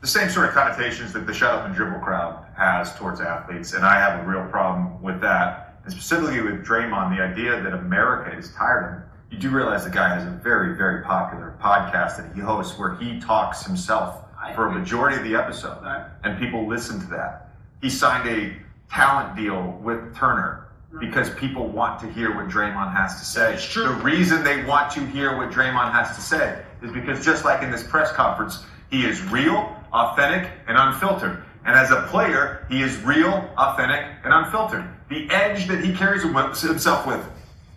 The 0.00 0.06
same 0.06 0.30
sort 0.30 0.48
of 0.48 0.54
connotations 0.54 1.12
that 1.12 1.26
the 1.26 1.34
shut 1.34 1.52
up 1.52 1.66
and 1.66 1.74
dribble 1.74 1.98
crowd 1.98 2.44
has 2.56 2.94
towards 2.96 3.20
athletes, 3.20 3.72
and 3.72 3.84
I 3.84 3.98
have 3.98 4.24
a 4.24 4.28
real 4.28 4.48
problem 4.48 5.02
with 5.02 5.20
that. 5.22 5.80
And 5.84 5.92
specifically 5.92 6.40
with 6.40 6.64
Draymond, 6.64 7.16
the 7.16 7.22
idea 7.22 7.60
that 7.62 7.72
America 7.72 8.36
is 8.36 8.52
tired 8.52 8.84
of 8.84 8.90
him. 8.92 9.02
You 9.30 9.38
do 9.38 9.50
realize 9.50 9.84
the 9.84 9.90
guy 9.90 10.14
has 10.14 10.24
a 10.24 10.30
very, 10.30 10.76
very 10.76 11.02
popular 11.02 11.58
podcast 11.60 12.16
that 12.16 12.34
he 12.34 12.40
hosts 12.40 12.78
where 12.78 12.94
he 12.96 13.20
talks 13.20 13.64
himself 13.64 14.24
for 14.54 14.68
a 14.68 14.72
majority 14.72 15.16
of 15.16 15.24
the 15.24 15.34
episode, 15.34 15.78
and 16.22 16.38
people 16.38 16.66
listen 16.66 17.00
to 17.00 17.06
that. 17.08 17.50
He 17.82 17.90
signed 17.90 18.28
a 18.28 18.56
talent 18.90 19.36
deal 19.36 19.78
with 19.82 20.16
Turner 20.16 20.68
because 21.00 21.28
people 21.30 21.68
want 21.68 22.00
to 22.00 22.10
hear 22.10 22.34
what 22.34 22.48
Draymond 22.48 22.94
has 22.94 23.18
to 23.18 23.24
say. 23.24 23.56
The 23.82 24.00
reason 24.02 24.42
they 24.42 24.64
want 24.64 24.90
to 24.92 25.04
hear 25.06 25.36
what 25.36 25.50
Draymond 25.50 25.92
has 25.92 26.16
to 26.16 26.22
say 26.22 26.62
is 26.82 26.90
because 26.92 27.24
just 27.24 27.44
like 27.44 27.62
in 27.62 27.70
this 27.70 27.82
press 27.82 28.10
conference, 28.12 28.64
he 28.90 29.04
is 29.04 29.22
real, 29.24 29.76
authentic, 29.92 30.50
and 30.66 30.76
unfiltered. 30.76 31.42
And 31.64 31.76
as 31.76 31.90
a 31.90 32.02
player, 32.02 32.66
he 32.70 32.82
is 32.82 32.96
real, 33.02 33.50
authentic, 33.56 34.04
and 34.24 34.32
unfiltered. 34.32 34.84
The 35.08 35.30
edge 35.30 35.66
that 35.68 35.84
he 35.84 35.94
carries 35.94 36.22
himself 36.22 37.06
with, 37.06 37.24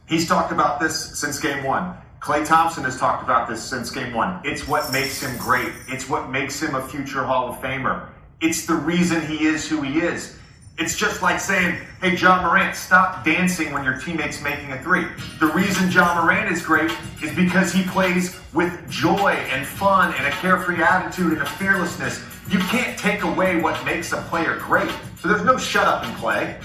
he's 0.08 0.28
talked 0.28 0.52
about 0.52 0.80
this 0.80 1.17
since 1.19 1.39
game 1.39 1.63
one. 1.63 1.95
Klay 2.21 2.45
Thompson 2.45 2.84
has 2.84 2.97
talked 2.97 3.24
about 3.24 3.50
this 3.50 3.63
since 3.63 3.89
game 3.89 4.13
one. 4.13 4.39
It's 4.43 4.67
what 4.67 4.91
makes 4.91 5.21
him 5.21 5.36
great. 5.38 5.74
It's 5.88 6.08
what 6.08 6.30
makes 6.30 6.62
him 6.62 6.76
a 6.76 6.88
future 6.88 7.24
Hall 7.24 7.50
of 7.50 7.56
Famer. 7.60 8.10
It's 8.41 8.65
the 8.65 8.76
reason 8.76 9.26
he 9.26 9.45
is 9.45 9.67
who 9.67 9.82
he 9.82 10.00
is. 10.00 10.38
It's 10.77 10.97
just 10.97 11.21
like 11.21 11.39
saying, 11.39 11.77
hey, 12.01 12.15
Ja 12.15 12.41
Morant, 12.41 12.75
stop 12.75 13.23
dancing 13.23 13.71
when 13.71 13.84
your 13.84 13.99
teammate's 13.99 14.41
making 14.41 14.71
a 14.71 14.81
three. 14.81 15.05
The 15.39 15.47
reason 15.47 15.91
Ja 15.91 16.21
Morant 16.21 16.51
is 16.51 16.62
great 16.63 16.91
is 17.21 17.36
because 17.36 17.71
he 17.71 17.84
plays 17.84 18.39
with 18.53 18.89
joy 18.89 19.34
and 19.51 19.67
fun 19.67 20.13
and 20.15 20.25
a 20.25 20.31
carefree 20.31 20.81
attitude 20.81 21.34
and 21.34 21.41
a 21.41 21.45
fearlessness. 21.45 22.23
You 22.49 22.60
can't 22.60 22.97
take 22.97 23.21
away 23.23 23.62
what 23.62 23.84
makes 23.86 24.12
a 24.12 24.21
player 24.23 24.57
great. 24.57 24.89
So 25.19 25.27
there's 25.27 25.43
no 25.43 25.57
shut 25.57 25.86
up 25.86 26.03
and 26.03 26.17
play. 26.17 26.57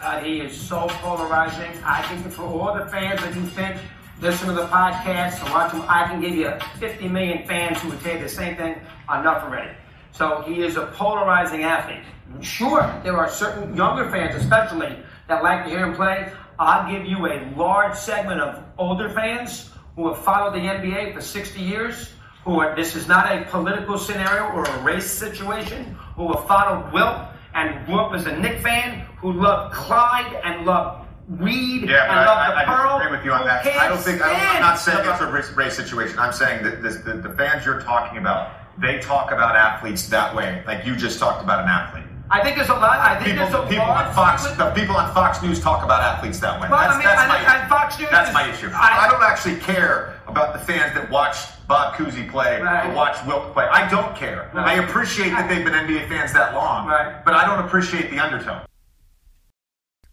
Uh, 0.00 0.20
he 0.20 0.40
is 0.40 0.56
so 0.56 0.86
polarizing. 0.88 1.70
I 1.84 2.02
think 2.02 2.32
for 2.32 2.42
all 2.42 2.74
the 2.74 2.86
fans 2.86 3.20
that 3.20 3.34
you 3.34 3.42
think 3.42 3.80
listen 4.20 4.48
to 4.48 4.54
the 4.54 4.66
podcast 4.66 5.42
and 5.44 5.52
watch 5.52 5.72
him, 5.72 5.82
I 5.88 6.04
can 6.08 6.20
give 6.20 6.34
you 6.34 6.52
50 6.78 7.08
million 7.08 7.46
fans 7.46 7.80
who 7.80 7.90
would 7.90 8.00
tell 8.00 8.16
you 8.16 8.22
the 8.22 8.28
same 8.28 8.56
thing. 8.56 8.74
Enough 9.08 9.44
already. 9.44 9.70
So 10.18 10.42
he 10.44 10.62
is 10.64 10.76
a 10.76 10.86
polarizing 10.86 11.62
athlete. 11.62 12.02
Sure, 12.40 12.92
there 13.04 13.16
are 13.16 13.30
certain 13.30 13.76
younger 13.76 14.10
fans, 14.10 14.34
especially, 14.34 14.96
that 15.28 15.44
like 15.44 15.62
to 15.62 15.70
hear 15.70 15.86
him 15.86 15.94
play. 15.94 16.32
I'll 16.58 16.90
give 16.90 17.06
you 17.06 17.26
a 17.26 17.48
large 17.56 17.96
segment 17.96 18.40
of 18.40 18.60
older 18.78 19.10
fans 19.10 19.70
who 19.94 20.08
have 20.12 20.18
followed 20.24 20.54
the 20.54 20.58
NBA 20.58 21.14
for 21.14 21.20
60 21.20 21.60
years. 21.60 22.10
Who 22.44 22.58
are, 22.58 22.74
this 22.74 22.96
is 22.96 23.06
not 23.06 23.30
a 23.30 23.44
political 23.44 23.96
scenario 23.96 24.52
or 24.52 24.64
a 24.64 24.82
race 24.82 25.08
situation, 25.08 25.96
who 26.16 26.32
have 26.32 26.48
followed 26.48 26.92
Wilt 26.92 27.28
and 27.54 27.86
grew 27.86 28.00
up 28.00 28.12
as 28.12 28.26
a 28.26 28.36
Knick 28.36 28.60
fan, 28.60 29.06
who 29.18 29.32
loved 29.32 29.72
Clyde 29.72 30.34
and 30.42 30.66
loved 30.66 31.06
Reed 31.28 31.88
Yeah, 31.88 32.04
and 32.04 32.26
loved 32.26 32.40
I, 32.40 32.64
the 32.64 32.70
I, 32.70 32.74
I 32.74 33.04
agree 33.04 33.16
with 33.16 33.24
you 33.24 33.32
on 33.32 33.44
that. 33.44 33.64
I 33.66 33.88
don't 33.88 33.98
think 33.98 34.20
I 34.20 34.32
don't, 34.32 34.56
I'm 34.56 34.62
not 34.62 34.80
saying 34.80 34.98
it's 35.08 35.20
a 35.20 35.30
race, 35.30 35.50
race 35.52 35.76
situation. 35.76 36.18
I'm 36.18 36.32
saying 36.32 36.64
that 36.64 36.82
this, 36.82 36.96
the, 36.96 37.14
the 37.14 37.34
fans 37.34 37.64
you're 37.64 37.82
talking 37.82 38.18
about, 38.18 38.50
they 38.78 38.98
talk 39.00 39.30
about 39.32 39.56
athletes 39.56 40.06
that 40.08 40.34
way, 40.34 40.62
like 40.66 40.84
you 40.86 40.94
just 40.96 41.18
talked 41.18 41.42
about 41.42 41.62
an 41.64 41.68
athlete. 41.68 42.04
I 42.30 42.42
think 42.42 42.56
there's 42.56 42.68
a 42.68 42.74
lot. 42.74 42.98
I 42.98 43.14
think 43.16 43.30
People, 43.38 43.48
there's 43.48 43.64
a 43.64 43.68
people 43.68 43.86
large 43.86 44.06
on 44.08 44.14
Fox, 44.14 44.42
segment- 44.42 44.74
the 44.74 44.80
people 44.80 44.96
on 44.96 45.14
Fox 45.14 45.42
News 45.42 45.60
talk 45.60 45.82
about 45.82 46.02
athletes 46.02 46.38
that 46.40 46.60
way. 46.60 46.68
Well, 46.68 46.78
that's 46.78 46.94
I 46.94 46.98
mean, 46.98 47.06
that's 47.06 47.20
and- 47.22 47.28
my 47.28 47.38
and 47.38 47.60
issue. 47.62 47.68
Fox 47.70 47.98
News 47.98 48.10
That's 48.10 48.28
is- 48.28 48.34
my 48.34 48.48
issue. 48.52 48.70
I- 48.74 49.06
I, 49.06 49.10
don't 49.10 49.22
actually 49.22 49.56
care 49.56 50.20
about 50.26 50.52
the 50.52 50.58
fans 50.58 50.92
that 50.94 51.08
watch 51.10 51.36
Bob 51.66 51.94
Cousy 51.94 52.30
play, 52.30 52.60
Right. 52.60 52.84
that 52.84 52.94
watch 52.94 53.16
Wilt 53.24 53.54
play. 53.54 53.64
I 53.64 53.88
don't 53.88 54.14
care. 54.14 54.50
Right. 54.52 54.78
I 54.78 54.84
appreciate 54.84 55.30
that 55.30 55.48
they've 55.48 55.64
been 55.64 55.74
NBA 55.74 56.06
fans 56.08 56.34
that 56.34 56.54
long, 56.54 56.86
Right. 56.86 57.24
but 57.24 57.32
I 57.32 57.46
don't 57.46 57.64
appreciate 57.64 58.10
the 58.10 58.18
undertone. 58.18 58.60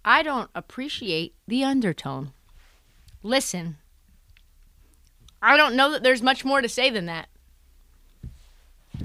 I 0.05 0.23
don't 0.23 0.49
appreciate 0.55 1.35
the 1.47 1.65
undertone. 1.65 2.31
Listen, 3.23 3.75
I 5.41 5.57
don't 5.57 5.75
know 5.75 5.91
that 5.91 6.01
there's 6.03 6.21
much 6.21 6.45
more 6.45 6.61
to 6.61 6.69
say 6.69 6.89
than 6.89 7.07
that. 7.07 7.27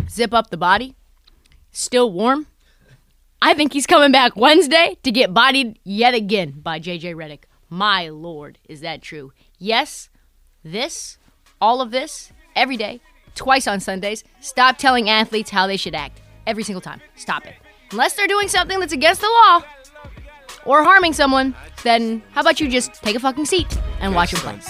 Zip 0.08 0.34
up 0.34 0.50
the 0.50 0.56
body, 0.56 0.94
still 1.70 2.12
warm. 2.12 2.46
I 3.42 3.54
think 3.54 3.72
he's 3.72 3.86
coming 3.86 4.12
back 4.12 4.36
Wednesday 4.36 4.98
to 5.02 5.10
get 5.10 5.32
bodied 5.32 5.78
yet 5.84 6.14
again 6.14 6.60
by 6.60 6.78
JJ 6.78 7.14
Redick. 7.14 7.44
My 7.68 8.08
lord, 8.08 8.58
is 8.68 8.80
that 8.80 9.00
true? 9.00 9.32
Yes, 9.58 10.10
this, 10.62 11.18
all 11.60 11.80
of 11.80 11.90
this, 11.90 12.32
every 12.54 12.76
day, 12.76 13.00
twice 13.34 13.66
on 13.66 13.80
Sundays. 13.80 14.24
Stop 14.40 14.76
telling 14.76 15.08
athletes 15.08 15.50
how 15.50 15.66
they 15.66 15.76
should 15.76 15.94
act 15.94 16.20
every 16.46 16.62
single 16.64 16.80
time. 16.82 17.00
Stop 17.16 17.46
it. 17.46 17.54
Unless 17.92 18.14
they're 18.14 18.26
doing 18.26 18.48
something 18.48 18.78
that's 18.78 18.92
against 18.92 19.20
the 19.20 19.28
law 19.28 19.62
or 20.66 20.84
harming 20.84 21.12
someone, 21.12 21.54
then 21.82 22.22
how 22.32 22.42
about 22.42 22.60
you 22.60 22.68
just 22.68 22.94
take 22.94 23.16
a 23.16 23.20
fucking 23.20 23.46
seat 23.46 23.78
and 24.00 24.14
watch 24.14 24.32
him 24.34 24.40
play? 24.40 24.60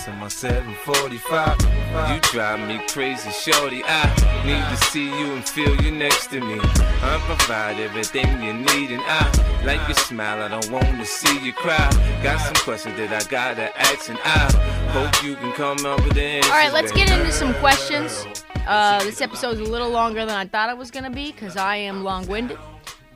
To 1.91 1.97
my 1.97 2.07
745, 2.07 2.15
you 2.15 2.21
drive 2.31 2.69
me 2.69 2.87
crazy, 2.89 3.31
shorty. 3.31 3.83
I 3.85 4.07
need 4.47 4.63
to 4.77 4.85
see 4.91 5.07
you 5.07 5.33
and 5.33 5.45
feel 5.45 5.75
you 5.83 5.91
next 5.91 6.29
to 6.29 6.41
me. 6.41 6.61
I 6.63 7.21
provide 7.27 7.81
everything 7.81 8.43
you 8.43 8.53
need, 8.53 8.93
and 8.93 9.03
I 9.05 9.65
like 9.65 9.87
your 9.89 9.97
smile. 9.97 10.41
I 10.41 10.49
don't 10.49 10.71
want 10.71 10.87
to 10.87 11.05
see 11.05 11.45
you 11.45 11.53
cry. 11.53 11.91
Got 12.23 12.39
some 12.39 12.55
questions 12.55 12.97
that 12.97 13.13
I 13.13 13.29
gotta 13.29 13.77
ask, 13.77 14.09
and 14.09 14.19
I 14.25 14.53
hope 14.93 15.25
you 15.25 15.35
can 15.35 15.53
come 15.53 15.85
up 15.85 16.05
with 16.05 16.17
answers. 16.17 16.51
All 16.51 16.59
right, 16.59 16.73
let's 16.73 16.93
get 16.93 17.11
into 17.11 17.33
some 17.33 17.55
questions. 17.55 18.25
Uh, 18.69 19.03
this 19.03 19.21
episode's 19.21 19.59
a 19.59 19.65
little 19.65 19.91
longer 19.91 20.25
than 20.25 20.37
I 20.37 20.47
thought 20.47 20.71
it 20.71 20.77
was 20.77 20.93
going 20.93 21.05
to 21.05 21.11
be 21.11 21.33
because 21.33 21.57
I 21.57 21.77
am 21.77 22.05
long 22.05 22.27
winded. 22.29 22.59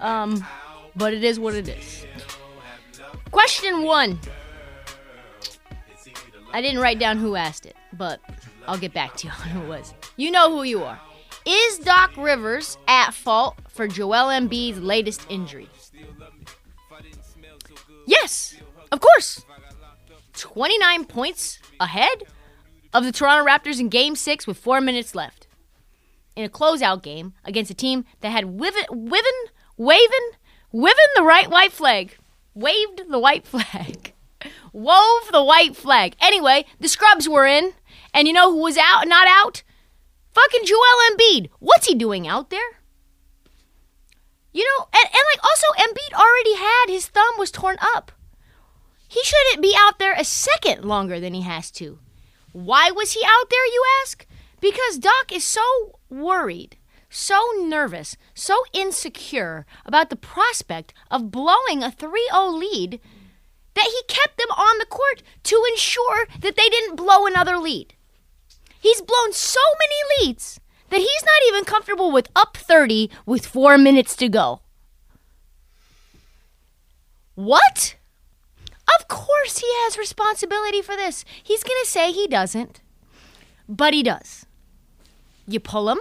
Um, 0.01 0.45
but 0.97 1.15
it 1.15 1.23
is 1.23 1.39
what 1.39 1.55
it 1.55 1.69
is. 1.69 2.07
Question 3.31 3.83
one. 3.83 4.19
I 6.53 6.61
didn't 6.61 6.81
write 6.81 6.99
down 6.99 7.19
who 7.19 7.37
asked 7.37 7.67
it, 7.67 7.77
but 7.93 8.21
I'll 8.67 8.79
get 8.79 8.95
back 8.95 9.17
to 9.17 9.27
you 9.27 9.33
on 9.43 9.49
who 9.49 9.63
it 9.63 9.69
was. 9.69 9.95
You 10.17 10.31
know 10.31 10.51
who 10.51 10.63
you 10.63 10.83
are. 10.85 11.01
Is 11.47 11.79
Doc 11.79 12.17
Rivers 12.17 12.79
at 12.89 13.13
fault 13.13 13.57
for 13.69 13.87
Joel 13.87 14.29
Embiid's 14.29 14.81
latest 14.81 15.27
injury? 15.29 15.69
Yes, 18.07 18.57
of 18.91 19.01
course. 19.01 19.45
29 20.35 21.05
points 21.05 21.59
ahead 21.79 22.25
of 22.93 23.05
the 23.05 23.13
Toronto 23.13 23.47
Raptors 23.49 23.81
in 23.81 23.89
Game 23.89 24.17
6 24.17 24.47
with 24.47 24.57
four 24.57 24.81
minutes 24.81 25.15
left. 25.15 25.47
In 26.37 26.45
a 26.45 26.49
closeout 26.49 27.03
game 27.03 27.35
against 27.45 27.71
a 27.71 27.75
team 27.75 28.05
that 28.21 28.31
had 28.31 28.47
wiven, 28.47 28.85
wiven, 28.91 29.33
waving, 29.77 30.31
waving 30.73 30.97
the 31.15 31.23
right 31.23 31.49
white 31.49 31.73
flag. 31.73 32.17
Waved 32.55 33.03
the 33.09 33.19
white 33.19 33.47
flag. 33.47 34.13
Wove 34.73 35.31
the 35.31 35.45
white 35.45 35.77
flag. 35.77 36.17
Anyway, 36.21 36.65
the 36.81 36.89
scrubs 36.89 37.29
were 37.29 37.47
in, 37.47 37.73
and 38.15 38.27
you 38.29 38.33
know 38.33 38.53
who 38.53 38.63
was 38.63 38.79
out, 38.79 39.07
not 39.07 39.29
out? 39.29 39.63
Fucking 40.33 40.65
Joel 40.65 41.11
Embiid. 41.13 41.51
What's 41.59 41.87
he 41.87 41.95
doing 41.95 42.27
out 42.27 42.51
there? 42.51 42.81
You 44.53 44.65
know, 44.65 44.87
and, 44.95 45.05
and 45.05 45.25
like 45.33 45.45
also 45.45 45.67
Embiid 45.77 46.15
already 46.15 46.55
had 46.55 46.87
his 46.89 47.09
thumb 47.09 47.35
was 47.39 47.51
torn 47.51 47.77
up. 47.81 48.13
He 49.09 49.23
shouldn't 49.23 49.63
be 49.63 49.77
out 49.79 49.99
there 49.99 50.15
a 50.15 50.25
second 50.25 50.85
longer 50.85 51.21
than 51.21 51.35
he 51.35 51.43
has 51.43 51.71
to. 51.73 51.99
Why 52.53 52.91
was 52.91 53.13
he 53.13 53.23
out 53.25 53.51
there, 53.51 53.67
you 53.67 53.85
ask? 54.03 54.27
Because 54.61 54.99
Doc 54.99 55.33
is 55.33 55.45
so 55.45 55.99
worried, 56.09 56.77
so 57.11 57.41
nervous, 57.61 58.17
so 58.33 58.57
insecure 58.73 59.67
about 59.85 60.09
the 60.09 60.17
prospect 60.17 60.95
of 61.11 61.33
blowing 61.33 61.83
a 61.83 61.91
3 61.91 62.29
0 62.31 62.47
lead 62.51 63.01
that 63.75 63.87
he 63.87 64.03
kept 64.15 64.39
them 64.39 64.51
on 64.51 64.79
the 64.79 64.87
court 64.87 65.23
to 65.43 65.63
ensure 65.73 66.27
that 66.41 66.57
they 66.57 66.69
didn't 66.69 66.97
blow 66.97 67.27
another 67.27 67.59
lead. 67.59 67.95
He's 68.85 69.01
blown 69.01 69.33
so 69.33 69.61
many 69.79 70.27
leads 70.29 70.61
that 70.91 70.99
he's 71.01 71.25
not 71.25 71.49
even 71.49 71.65
comfortable 71.65 72.13
with 72.13 72.29
up 72.37 72.59
30 72.59 73.11
with 73.25 73.47
four 73.47 73.79
minutes 73.79 74.15
to 74.17 74.29
go. 74.29 74.61
What? 77.35 77.97
Of 79.01 79.09
course 79.09 79.57
he 79.61 79.67
has 79.67 79.97
responsibility 79.97 80.83
for 80.83 80.97
this. 80.97 81.25
He's 81.43 81.65
going 81.65 81.81
to 81.83 81.89
say 81.91 82.13
he 82.13 82.27
doesn't, 82.27 82.83
but 83.67 83.95
he 83.95 84.03
does. 84.03 84.45
You 85.49 85.61
pull 85.61 85.89
him, 85.89 86.01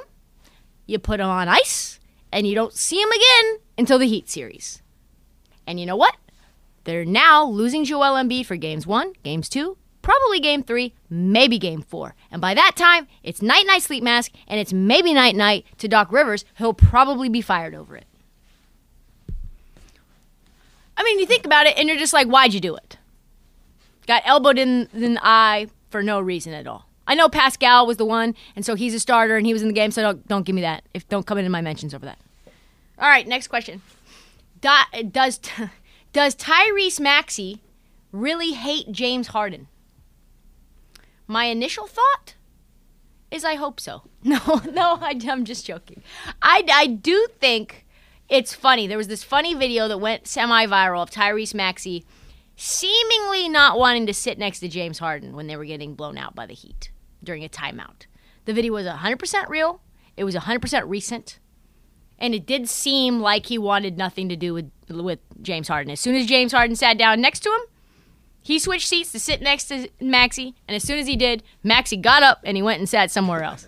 you 0.86 1.00
put 1.00 1.22
him 1.22 1.30
on 1.30 1.48
ice, 1.48 2.02
and 2.34 2.46
you 2.46 2.54
don't 2.54 2.74
see 2.74 3.02
him 3.02 3.12
again 3.12 3.60
until 3.78 3.98
the 3.98 4.08
Heat 4.08 4.30
series. 4.30 4.82
And 5.66 5.80
you 5.80 5.86
know 5.86 5.96
what? 5.96 6.18
They're 6.84 7.06
now 7.06 7.46
losing 7.46 7.86
Joel 7.86 8.22
Embiid 8.22 8.46
for 8.46 8.58
games 8.58 8.86
one, 8.86 9.14
games 9.24 9.48
two, 9.48 9.78
probably 10.04 10.40
game 10.40 10.62
three, 10.62 10.94
maybe 11.10 11.58
game 11.58 11.82
four. 11.82 12.14
And 12.30 12.40
by 12.40 12.54
that 12.54 12.76
time, 12.76 13.08
it's 13.24 13.42
night 13.42 13.66
night 13.66 13.82
sleep 13.82 14.04
mask, 14.04 14.32
and 14.48 14.60
it's 14.60 14.72
maybe 14.72 15.14
night 15.14 15.36
night 15.36 15.66
to 15.80 15.88
Doc 15.88 16.12
Rivers. 16.12 16.46
He'll 16.60 16.76
probably 16.76 17.30
be 17.30 17.42
fired 17.42 17.74
over 17.74 17.98
it. 17.98 18.06
I 20.96 21.04
mean, 21.04 21.18
you 21.18 21.26
think 21.26 21.46
about 21.46 21.66
it, 21.66 21.76
and 21.78 21.90
you're 21.90 21.98
just 21.98 22.14
like, 22.14 22.28
why'd 22.28 22.54
you 22.54 22.60
do 22.60 22.76
it? 22.76 22.98
Got 24.06 24.22
elbowed 24.26 24.60
in, 24.60 24.88
in 24.94 25.16
the 25.16 25.22
eye 25.24 25.68
for 25.90 26.04
no 26.04 26.20
reason 26.20 26.54
at 26.54 26.68
all. 26.68 26.88
I 27.08 27.16
know 27.16 27.30
Pascal 27.30 27.88
was 27.88 27.98
the 27.98 28.06
one, 28.06 28.36
and 28.56 28.66
so 28.66 28.76
he's 28.76 28.94
a 28.94 29.00
starter, 29.00 29.36
and 29.36 29.46
he 29.46 29.54
was 29.54 29.62
in 29.64 29.68
the 29.70 29.74
game. 29.74 29.90
So 29.92 30.02
don't, 30.04 30.28
don't 30.28 30.46
give 30.46 30.56
me 30.56 30.62
that. 30.62 30.84
If 30.94 31.08
don't 31.10 31.26
come 31.26 31.38
into 31.40 31.50
my 31.50 31.62
mentions 31.62 31.94
over 31.94 32.06
that. 32.06 32.20
All 33.00 33.10
right, 33.10 33.28
next 33.28 33.48
question. 33.48 33.82
Do- 34.62 35.04
does 35.10 35.40
does 36.14 36.36
Tyrese 36.36 37.00
Maxey 37.00 37.62
really 38.12 38.52
hate 38.52 38.92
James 38.92 39.28
Harden? 39.30 39.68
My 41.28 41.46
initial 41.46 41.88
thought 41.88 42.36
is 43.32 43.44
I 43.44 43.56
hope 43.56 43.80
so. 43.80 44.04
No, 44.24 44.40
no, 44.72 44.98
I, 45.02 45.20
am 45.26 45.44
just 45.44 45.66
joking. 45.66 46.02
I, 46.42 46.64
I 46.72 46.88
do 46.88 47.28
think 47.40 47.86
it's 48.30 48.54
funny. 48.54 48.88
There 48.88 48.98
was 48.98 49.10
this 49.10 49.24
funny 49.24 49.54
video 49.54 49.90
that 49.90 49.98
went 49.98 50.28
semi 50.28 50.66
viral 50.66 51.04
of 51.04 51.12
Tyrese 51.12 51.54
Maxey 51.54 52.06
seemingly 52.56 53.50
not 53.50 53.78
wanting 53.78 54.06
to 54.06 54.14
sit 54.14 54.38
next 54.38 54.60
to 54.60 54.68
James 54.68 55.00
Harden 55.00 55.36
when 55.36 55.48
they 55.48 55.58
were 55.58 55.66
getting 55.66 55.96
blown 55.96 56.18
out 56.18 56.36
by 56.36 56.46
the 56.46 56.54
Heat 56.54 56.92
during 57.24 57.44
a 57.44 57.50
timeout. 57.50 58.06
The 58.46 58.54
video 58.54 58.74
was 58.74 58.86
100% 58.86 59.50
real, 59.50 59.82
it 60.16 60.24
was 60.24 60.36
100% 60.36 60.84
recent, 60.88 61.40
and 62.20 62.36
it 62.36 62.46
did 62.46 62.70
seem 62.70 63.20
like 63.20 63.48
he 63.48 63.58
wanted 63.58 63.98
nothing 63.98 64.30
to 64.30 64.36
do 64.36 64.54
with, 64.54 64.72
with 64.90 65.20
James 65.42 65.68
Harden. 65.68 65.92
As 65.92 66.00
soon 66.00 66.16
as 66.16 66.26
James 66.26 66.52
Harden 66.52 66.76
sat 66.76 66.98
down 66.98 67.22
next 67.22 67.42
to 67.42 67.50
him, 67.50 67.62
he 68.44 68.60
switched 68.60 68.88
seats 68.88 69.12
to 69.14 69.20
sit 69.20 69.42
next 69.42 69.66
to 69.66 69.90
Maxey, 70.00 70.54
and 70.68 70.76
as 70.76 70.84
soon 70.84 71.00
as 71.00 71.08
he 71.08 71.16
did, 71.16 71.42
Maxey 71.64 71.98
got 71.98 72.22
up 72.22 72.42
and 72.44 72.58
he 72.58 72.62
went 72.62 72.80
and 72.80 72.90
sat 72.90 73.10
somewhere 73.10 73.42
else. 73.42 73.68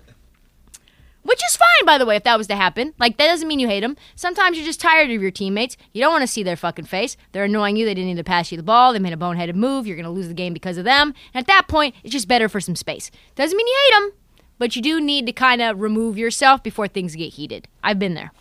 Which 1.24 1.42
is 1.50 1.56
fine, 1.56 1.88
by 1.88 1.98
the 1.98 2.06
way, 2.06 2.18
if 2.18 2.24
that 2.24 2.38
was 2.38 2.46
to 2.48 2.56
happen. 2.56 2.94
Like, 3.00 3.18
that 3.18 3.26
doesn't 3.26 3.48
mean 3.48 3.60
you 3.60 3.68
hate 3.68 3.80
them. 3.80 3.98
Sometimes 4.16 4.58
you're 4.58 4.66
just 4.66 4.80
tired 4.80 5.10
of 5.10 5.22
your 5.24 5.32
teammates. 5.32 5.76
You 5.92 6.02
don't 6.02 6.12
want 6.12 6.22
to 6.22 6.28
see 6.28 6.44
their 6.44 6.56
fucking 6.56 6.86
face. 6.86 7.18
They're 7.32 7.46
annoying 7.46 7.78
you. 7.78 7.86
They 7.86 7.96
didn't 7.96 8.10
need 8.10 8.18
to 8.18 8.24
pass 8.24 8.52
you 8.52 8.58
the 8.58 8.64
ball. 8.64 8.94
They 8.94 9.00
made 9.00 9.12
a 9.12 9.18
boneheaded 9.18 9.56
move. 9.56 9.88
You're 9.88 9.96
going 9.96 10.04
to 10.06 10.12
lose 10.12 10.28
the 10.28 10.36
game 10.36 10.54
because 10.54 10.78
of 10.78 10.84
them. 10.84 11.16
And 11.34 11.42
at 11.42 11.48
that 11.48 11.68
point, 11.68 11.96
it's 12.04 12.12
just 12.12 12.28
better 12.28 12.48
for 12.48 12.62
some 12.62 12.76
space. 12.76 13.10
Doesn't 13.34 13.58
mean 13.58 13.66
you 13.66 13.78
hate 13.86 14.00
them, 14.00 14.12
but 14.60 14.76
you 14.76 14.84
do 14.84 15.02
need 15.02 15.26
to 15.26 15.32
kind 15.32 15.64
of 15.64 15.80
remove 15.80 16.16
yourself 16.16 16.62
before 16.62 16.88
things 16.88 17.16
get 17.16 17.34
heated. 17.34 17.68
I've 17.84 17.98
been 17.98 18.14
there. 18.14 18.32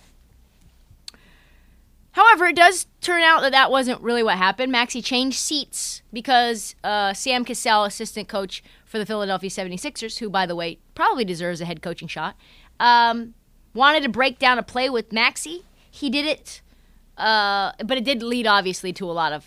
However, 2.15 2.47
it 2.47 2.55
does 2.55 2.87
turn 3.01 3.23
out 3.23 3.41
that 3.43 3.51
that 3.51 3.73
wasn't 3.73 4.01
really 4.01 4.23
what 4.23 4.39
happened. 4.39 4.71
Maxey 4.71 5.03
changed 5.03 5.37
seats 5.37 6.01
because 6.13 6.77
uh, 6.85 7.13
Sam 7.13 7.45
Cassell, 7.45 7.83
assistant 7.83 8.29
coach 8.29 8.63
for 8.85 9.01
the 9.01 9.07
Philadelphia 9.07 9.51
76ers, 9.51 10.21
who, 10.21 10.31
by 10.31 10.47
the 10.47 10.55
way, 10.55 10.79
probably 10.95 11.25
deserves 11.25 11.61
a 11.61 11.65
head 11.65 11.83
coaching 11.83 12.07
shot, 12.07 12.37
um, 12.79 13.35
wanted 13.75 14.05
to 14.05 14.09
break 14.09 14.39
down 14.39 14.59
a 14.59 14.63
play 14.63 14.89
with 14.89 15.13
Maxey. 15.13 15.65
He 15.91 16.09
did 16.09 16.25
it, 16.25 16.63
uh, 17.19 17.73
but 17.85 17.99
it 17.99 18.05
did 18.05 18.23
lead, 18.23 18.47
obviously, 18.47 18.93
to 18.93 19.11
a 19.11 19.13
lot 19.13 19.33
of 19.33 19.45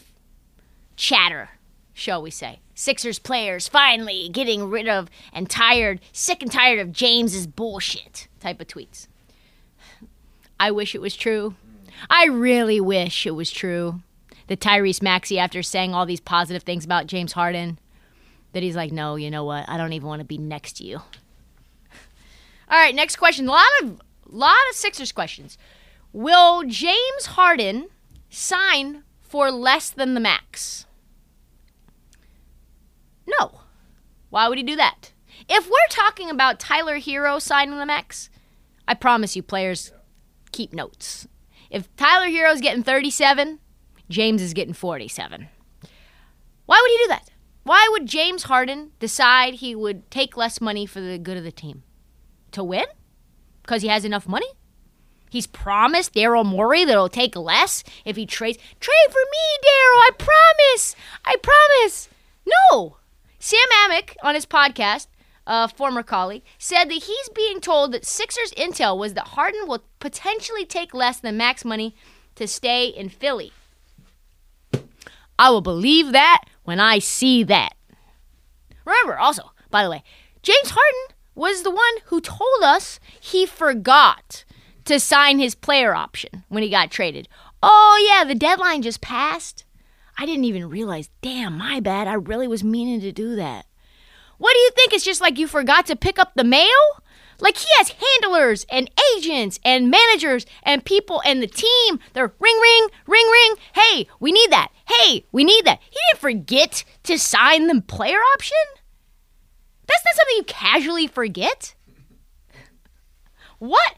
chatter, 0.98 1.52
shall 1.94 2.22
we 2.22 2.32
say. 2.32 2.60
Sixers 2.76 3.18
players 3.18 3.70
finally 3.70 4.28
getting 4.28 4.70
rid 4.70 4.90
of 4.90 5.10
and 5.32 5.50
tired, 5.50 6.02
sick 6.12 6.42
and 6.42 6.52
tired 6.52 6.80
of 6.80 6.92
James's 6.92 7.48
bullshit 7.48 8.28
type 8.42 8.60
of 8.60 8.68
tweets. 8.68 9.08
I 10.60 10.72
wish 10.72 10.94
it 10.94 11.02
was 11.02 11.16
true. 11.16 11.56
I 12.10 12.26
really 12.26 12.80
wish 12.80 13.26
it 13.26 13.32
was 13.32 13.52
true 13.52 14.02
that 14.48 14.60
Tyrese 14.60 15.02
Maxey, 15.02 15.40
after 15.40 15.62
saying 15.62 15.94
all 15.94 16.06
these 16.06 16.20
positive 16.20 16.64
things 16.64 16.86
about 16.86 17.08
James 17.08 17.34
Harden, 17.34 17.80
that 18.54 18.64
he's 18.64 18.76
like, 18.76 18.92
no, 18.92 19.16
you 19.16 19.30
know 19.30 19.44
what? 19.44 19.68
I 19.68 19.78
don't 19.78 19.94
even 19.94 20.08
want 20.08 20.20
to 20.20 20.26
be 20.26 20.38
next 20.38 20.78
to 20.78 20.84
you. 20.84 20.98
All 22.70 22.78
right, 22.78 22.96
next 22.96 23.18
question. 23.18 23.48
A 23.48 23.52
lot 23.52 23.66
of 23.82 24.02
lot 24.26 24.56
of 24.70 24.76
Sixers 24.76 25.12
questions. 25.12 25.58
Will 26.14 26.64
James 26.64 27.28
Harden 27.28 27.88
sign 28.30 29.04
for 29.22 29.52
less 29.52 29.90
than 29.90 30.14
the 30.14 30.20
max? 30.20 30.86
No. 33.28 33.62
Why 34.30 34.48
would 34.48 34.58
he 34.58 34.64
do 34.64 34.76
that? 34.76 35.12
If 35.50 35.70
we're 35.70 35.76
talking 35.90 36.30
about 36.30 36.60
Tyler 36.60 37.00
Herro 37.00 37.42
signing 37.42 37.78
the 37.78 37.86
max, 37.86 38.30
I 38.88 38.94
promise 38.94 39.36
you, 39.36 39.44
players 39.44 39.92
keep 40.52 40.74
notes. 40.74 41.28
If 41.70 41.94
Tyler 41.96 42.30
Herro's 42.30 42.62
getting 42.62 42.84
37, 42.84 43.60
James 44.10 44.42
is 44.42 44.54
getting 44.54 44.74
47. 44.74 45.48
Why 46.66 46.80
would 46.82 46.92
he 46.92 46.98
do 47.04 47.08
that? 47.10 47.30
Why 47.64 47.88
would 47.92 48.06
James 48.06 48.44
Harden 48.44 48.92
decide 49.00 49.56
he 49.56 49.76
would 49.76 50.10
take 50.10 50.38
less 50.38 50.62
money 50.62 50.86
for 50.86 51.02
the 51.02 51.18
good 51.18 51.38
of 51.38 51.44
the 51.44 51.52
team? 51.52 51.84
To 52.52 52.64
win? 52.64 52.86
Because 53.62 53.82
he 53.82 53.90
has 53.90 54.06
enough 54.06 54.28
money? 54.28 54.48
He's 55.30 55.48
promised 55.48 56.14
Daryl 56.14 56.46
Morey 56.46 56.86
that 56.86 56.94
he'll 56.94 57.10
take 57.10 57.36
less 57.36 57.84
if 58.06 58.16
he 58.16 58.26
trades. 58.26 58.58
Trade 58.80 59.08
for 59.10 59.20
me, 59.32 59.68
Daryl. 59.68 60.00
I 60.00 60.10
promise. 60.18 60.96
I 61.26 61.36
promise. 61.36 62.10
No. 62.72 62.98
Sam 63.40 63.60
Amick 63.82 64.16
on 64.24 64.36
his 64.36 64.46
podcast, 64.46 65.08
a 65.48 65.68
former 65.70 66.04
colleague, 66.04 66.44
said 66.60 66.90
that 66.90 67.04
he's 67.04 67.30
being 67.34 67.60
told 67.60 67.94
that 67.94 68.06
Sixers 68.06 68.52
intel 68.52 68.98
was 68.98 69.14
that 69.14 69.30
Harden 69.30 69.68
will 69.68 69.84
potentially 70.00 70.66
take 70.66 70.94
less 70.94 71.20
than 71.20 71.38
max 71.38 71.64
money 71.66 71.96
to 72.36 72.48
stay 72.48 72.88
in 72.88 73.10
Philly. 73.10 73.54
I 75.40 75.50
will 75.50 75.62
believe 75.62 76.12
that 76.12 76.44
when 76.64 76.80
I 76.80 77.00
see 77.00 77.44
that. 77.44 77.76
Remember, 78.86 79.18
also, 79.18 79.52
by 79.72 79.84
the 79.84 79.90
way, 79.90 80.04
James 80.44 80.72
Harden 80.72 81.16
was 81.34 81.64
the 81.64 81.72
one 81.72 81.96
who 82.06 82.20
told 82.20 82.64
us 82.64 83.00
he 83.20 83.46
forgot 83.46 84.44
to 84.86 85.00
sign 85.00 85.40
his 85.40 85.56
player 85.56 85.96
option 85.96 86.44
when 86.50 86.64
he 86.64 86.70
got 86.70 86.92
traded. 86.92 87.28
Oh, 87.64 88.08
yeah, 88.10 88.24
the 88.24 88.36
deadline 88.36 88.82
just 88.82 89.02
passed. 89.02 89.64
I 90.18 90.26
didn't 90.26 90.46
even 90.46 90.70
realize. 90.70 91.10
Damn, 91.22 91.58
my 91.58 91.80
bad. 91.80 92.08
I 92.08 92.14
really 92.14 92.48
was 92.48 92.64
meaning 92.64 93.00
to 93.02 93.12
do 93.12 93.36
that. 93.36 93.66
What 94.38 94.54
do 94.54 94.60
you 94.60 94.72
think? 94.76 94.94
It's 94.94 95.06
just 95.06 95.22
like 95.22 95.38
you 95.38 95.48
forgot 95.48 95.86
to 95.88 95.96
pick 95.96 96.20
up 96.20 96.34
the 96.36 96.44
mail? 96.44 96.68
Like 97.40 97.58
he 97.58 97.68
has 97.78 97.94
handlers 98.22 98.66
and 98.70 98.90
agents 99.16 99.60
and 99.64 99.92
managers 99.92 100.46
and 100.64 100.84
people 100.84 101.22
and 101.26 101.42
the 101.42 101.48
team. 101.48 102.00
They're 102.14 102.34
ring, 102.40 102.60
ring, 102.62 102.88
ring, 103.06 103.28
ring. 103.32 103.56
Hey, 103.76 104.08
we 104.20 104.32
need 104.32 104.52
that. 104.52 104.70
Hey, 104.88 105.26
we 105.32 105.44
need 105.44 105.66
that. 105.66 105.80
He 105.90 105.98
didn't 106.10 106.22
forget 106.22 106.84
to 107.04 107.20
sign 107.20 107.68
the 107.68 107.82
player 107.82 108.20
option. 108.34 108.58
That's 109.88 110.04
not 110.06 110.16
something 110.16 110.36
you 110.38 110.44
casually 110.46 111.08
forget. 111.08 111.76
What? 113.60 113.96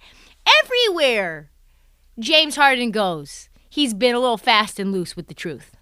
Everywhere 0.63 1.51
James 2.19 2.55
Harden 2.55 2.91
goes, 2.91 3.49
he's 3.69 3.93
been 3.93 4.15
a 4.15 4.19
little 4.19 4.37
fast 4.37 4.79
and 4.79 4.91
loose 4.91 5.15
with 5.15 5.27
the 5.27 5.33
truth. 5.33 5.77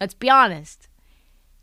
Let's 0.00 0.14
be 0.14 0.28
honest. 0.28 0.88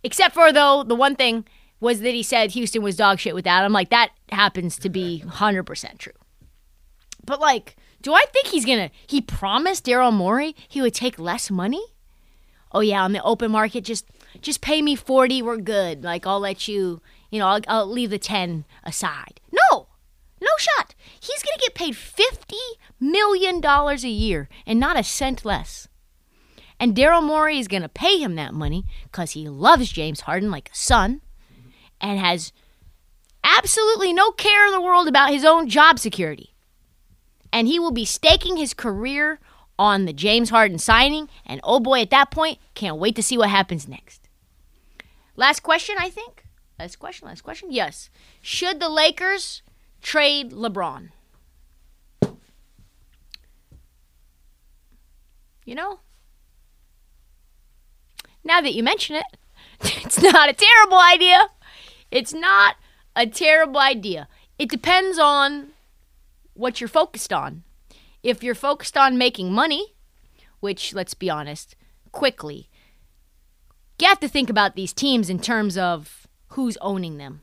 Except 0.04 0.34
for, 0.34 0.52
though, 0.52 0.84
the 0.84 0.96
one 0.96 1.16
thing 1.16 1.46
was 1.82 2.00
that 2.00 2.14
he 2.14 2.24
said 2.24 2.52
Houston 2.52 2.82
was 2.82 2.96
dog 2.96 3.20
shit 3.20 3.36
without 3.36 3.66
him. 3.66 3.74
Like, 3.74 3.90
that 3.90 4.12
happens 4.32 4.78
to 4.80 4.90
be 4.90 5.24
100% 5.26 5.98
true. 5.98 6.14
But, 7.26 7.42
like, 7.42 7.76
do 8.02 8.14
I 8.14 8.24
think 8.32 8.48
he's 8.48 8.66
to. 8.66 8.90
He 9.06 9.20
promised 9.20 9.86
Daryl 9.86 10.14
Morey 10.14 10.56
he 10.70 10.82
would 10.82 10.94
take 10.94 11.20
less 11.20 11.52
money? 11.52 11.84
Oh, 12.72 12.80
yeah, 12.80 13.04
on 13.04 13.12
the 13.12 13.22
open 13.24 13.52
market, 13.52 13.84
just 13.84 14.06
just 14.40 14.62
pay 14.62 14.82
me 14.82 14.96
40, 14.96 15.42
we're 15.42 15.58
good. 15.58 16.04
Like, 16.04 16.26
I'll 16.26 16.40
let 16.40 16.68
you, 16.68 17.02
you 17.30 17.40
know, 17.40 17.48
I'll, 17.48 17.60
I'll 17.68 17.86
leave 17.86 18.12
the 18.12 18.18
10 18.18 18.64
aside. 18.86 19.42
No, 19.52 19.88
no 20.40 20.50
shot. 20.58 20.96
He's 21.20 21.44
to 21.58 21.64
get 21.66 21.76
paid 21.76 21.96
$50 21.96 22.56
million 23.00 23.64
a 23.64 23.96
year 24.08 24.48
and 24.66 24.80
not 24.80 24.98
a 24.98 25.04
cent 25.04 25.44
less. 25.44 25.90
And 26.80 26.96
Daryl 26.96 27.22
Morey 27.22 27.60
is 27.60 27.68
to 27.84 27.90
pay 27.90 28.18
him 28.18 28.36
that 28.36 28.54
money 28.54 28.86
because 29.04 29.32
he 29.32 29.50
loves 29.50 29.92
James 29.92 30.22
Harden 30.22 30.50
like 30.50 30.70
a 30.72 30.76
son 30.76 31.22
and 32.02 32.20
has 32.20 32.52
absolutely 33.44 34.12
no 34.12 34.32
care 34.32 34.66
in 34.66 34.74
the 34.74 34.82
world 34.82 35.08
about 35.08 35.32
his 35.32 35.46
own 35.46 35.70
job 35.70 36.00
security. 36.00 36.54
And 37.54 37.68
he 37.68 37.80
will 37.80 37.92
be 37.92 38.06
staking 38.06 38.58
his 38.58 38.74
career 38.74 39.40
on 39.78 40.06
the 40.06 40.14
James 40.14 40.50
Harden 40.50 40.80
signing. 40.80 41.30
And 41.46 41.62
oh 41.64 41.80
boy, 41.80 42.02
at 42.02 42.10
that 42.10 42.32
point, 42.32 42.60
can't 42.76 42.98
wait 42.98 43.16
to 43.16 43.24
see 43.24 43.38
what 43.38 43.50
happens 43.50 43.88
next. 43.88 44.28
Last 45.36 45.62
question, 45.62 45.96
I 46.00 46.10
think. 46.10 46.46
Last 46.80 46.98
question, 46.98 47.28
last 47.28 47.42
question. 47.42 47.72
Yes. 47.72 48.10
Should 48.42 48.80
the 48.80 48.90
Lakers 48.90 49.62
trade 50.02 50.52
LeBron? 50.52 51.10
You 55.64 55.76
know, 55.76 56.00
now 58.44 58.62
that 58.62 58.74
you 58.74 58.84
mention 58.84 59.16
it, 59.16 59.26
it's 59.82 60.22
not 60.22 60.50
a 60.50 60.54
terrible 60.54 60.98
idea. 60.98 61.48
It's 62.12 62.34
not 62.34 62.76
a 63.16 63.26
terrible 63.26 63.80
idea. 63.80 64.28
It 64.60 64.70
depends 64.70 65.18
on 65.18 65.70
what 66.54 66.80
you're 66.80 66.88
focused 66.88 67.34
on. 67.34 67.64
If 68.22 68.44
you're 68.44 68.54
focused 68.54 68.98
on 68.98 69.18
making 69.18 69.52
money, 69.52 69.96
which, 70.60 70.94
let's 70.94 71.14
be 71.14 71.30
honest, 71.30 71.76
quickly, 72.12 72.70
you 74.00 74.08
have 74.08 74.20
to 74.20 74.28
think 74.28 74.50
about 74.50 74.76
these 74.76 74.94
teams 74.94 75.30
in 75.30 75.40
terms 75.40 75.78
of 75.78 76.28
who's 76.50 76.78
owning 76.82 77.18
them. 77.18 77.42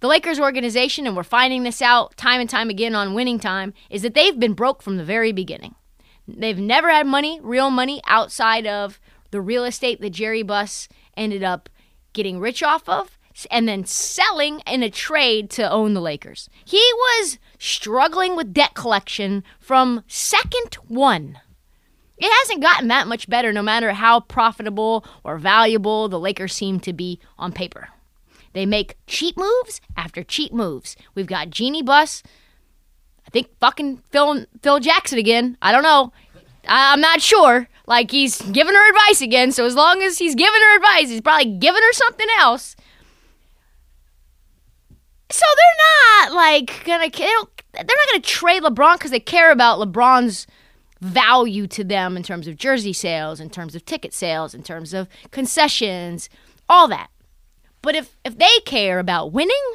The 0.00 0.08
Lakers 0.08 0.38
organization, 0.38 1.06
and 1.06 1.16
we're 1.16 1.22
finding 1.22 1.62
this 1.62 1.80
out 1.80 2.16
time 2.16 2.40
and 2.40 2.48
time 2.48 2.68
again 2.68 2.94
on 2.94 3.14
winning 3.14 3.38
time, 3.38 3.72
is 3.90 4.02
that 4.02 4.14
they've 4.14 4.38
been 4.38 4.52
broke 4.52 4.82
from 4.82 4.98
the 4.98 5.04
very 5.04 5.32
beginning. 5.32 5.74
They've 6.28 6.58
never 6.58 6.90
had 6.90 7.06
money, 7.06 7.40
real 7.42 7.70
money, 7.70 8.02
outside 8.06 8.66
of 8.66 9.00
the 9.30 9.40
real 9.40 9.64
estate 9.64 10.00
that 10.00 10.10
Jerry 10.10 10.42
Buss 10.42 10.88
ended 11.16 11.42
up 11.42 11.68
getting 12.12 12.38
rich 12.38 12.62
off 12.62 12.88
of 12.88 13.18
and 13.50 13.68
then 13.68 13.84
selling 13.84 14.60
in 14.66 14.82
a 14.82 14.90
trade 14.90 15.50
to 15.50 15.70
own 15.70 15.92
the 15.92 16.00
Lakers. 16.00 16.48
He 16.64 16.78
was 16.78 17.38
struggling 17.58 18.36
with 18.36 18.54
debt 18.54 18.74
collection 18.74 19.44
from 19.60 20.02
second 20.06 20.76
one. 20.88 21.38
It 22.18 22.32
hasn't 22.40 22.62
gotten 22.62 22.88
that 22.88 23.08
much 23.08 23.28
better, 23.28 23.52
no 23.52 23.62
matter 23.62 23.92
how 23.92 24.20
profitable 24.20 25.04
or 25.22 25.36
valuable 25.36 26.08
the 26.08 26.18
Lakers 26.18 26.54
seem 26.54 26.80
to 26.80 26.92
be 26.94 27.20
on 27.38 27.52
paper. 27.52 27.88
They 28.54 28.64
make 28.64 28.96
cheap 29.06 29.36
moves 29.36 29.82
after 29.98 30.22
cheap 30.22 30.50
moves. 30.52 30.96
We've 31.14 31.26
got 31.26 31.50
Jeanie 31.50 31.82
Buss. 31.82 32.22
I 33.26 33.30
think 33.30 33.48
fucking 33.60 34.02
Phil 34.10 34.46
Phil 34.62 34.80
Jackson 34.80 35.18
again. 35.18 35.58
I 35.60 35.72
don't 35.72 35.82
know. 35.82 36.10
I, 36.66 36.94
I'm 36.94 37.00
not 37.02 37.20
sure. 37.20 37.68
Like 37.86 38.10
he's 38.10 38.40
giving 38.40 38.74
her 38.74 38.88
advice 38.88 39.20
again. 39.20 39.52
So 39.52 39.66
as 39.66 39.74
long 39.74 40.00
as 40.02 40.18
he's 40.18 40.34
giving 40.34 40.60
her 40.60 40.76
advice, 40.76 41.10
he's 41.10 41.20
probably 41.20 41.52
giving 41.58 41.82
her 41.82 41.92
something 41.92 42.28
else. 42.38 42.76
So 45.36 45.44
they're 45.54 46.30
not 46.30 46.32
like 46.34 46.82
gonna. 46.86 47.10
They 47.10 47.26
don't, 47.26 47.62
they're 47.74 47.84
not 47.84 48.08
gonna 48.10 48.22
trade 48.22 48.62
LeBron 48.62 48.94
because 48.94 49.10
they 49.10 49.20
care 49.20 49.50
about 49.52 49.78
LeBron's 49.78 50.46
value 51.02 51.66
to 51.66 51.84
them 51.84 52.16
in 52.16 52.22
terms 52.22 52.48
of 52.48 52.56
jersey 52.56 52.94
sales, 52.94 53.38
in 53.38 53.50
terms 53.50 53.74
of 53.74 53.84
ticket 53.84 54.14
sales, 54.14 54.54
in 54.54 54.62
terms 54.62 54.94
of 54.94 55.08
concessions, 55.32 56.30
all 56.70 56.88
that. 56.88 57.10
But 57.82 57.94
if 57.94 58.16
if 58.24 58.38
they 58.38 58.60
care 58.64 58.98
about 58.98 59.30
winning, 59.30 59.74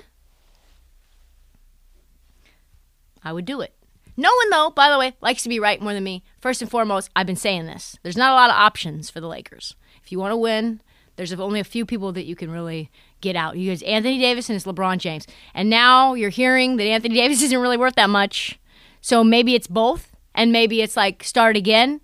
I 3.23 3.31
would 3.31 3.45
do 3.45 3.61
it. 3.61 3.75
No 4.17 4.31
one, 4.35 4.49
though, 4.49 4.71
by 4.71 4.89
the 4.89 4.97
way, 4.97 5.13
likes 5.21 5.43
to 5.43 5.49
be 5.49 5.59
right 5.59 5.79
more 5.79 5.93
than 5.93 6.03
me. 6.03 6.23
First 6.39 6.63
and 6.63 6.71
foremost, 6.71 7.11
I've 7.15 7.27
been 7.27 7.35
saying 7.35 7.67
this. 7.67 7.99
There's 8.01 8.17
not 8.17 8.31
a 8.31 8.35
lot 8.35 8.49
of 8.49 8.55
options 8.55 9.11
for 9.11 9.21
the 9.21 9.27
Lakers. 9.27 9.75
If 10.03 10.11
you 10.11 10.17
want 10.17 10.31
to 10.31 10.37
win, 10.37 10.81
there's 11.17 11.31
only 11.33 11.59
a 11.59 11.63
few 11.63 11.85
people 11.85 12.11
that 12.13 12.25
you 12.25 12.35
can 12.35 12.49
really 12.49 12.89
get 13.21 13.35
out. 13.35 13.57
You 13.57 13.69
guys, 13.71 13.81
Anthony 13.83 14.19
Davis 14.19 14.49
and 14.49 14.55
it's 14.55 14.65
LeBron 14.65 14.97
James. 14.97 15.27
And 15.53 15.69
now 15.69 16.13
you're 16.13 16.29
hearing 16.29 16.77
that 16.77 16.85
Anthony 16.85 17.15
Davis 17.21 17.41
isn't 17.41 17.59
really 17.59 17.77
worth 17.77 17.95
that 17.95 18.09
much. 18.09 18.59
So 19.01 19.23
maybe 19.23 19.55
it's 19.55 19.67
both, 19.67 20.15
and 20.35 20.51
maybe 20.51 20.81
it's 20.81 20.95
like 20.95 21.23
start 21.23 21.57
again, 21.57 22.01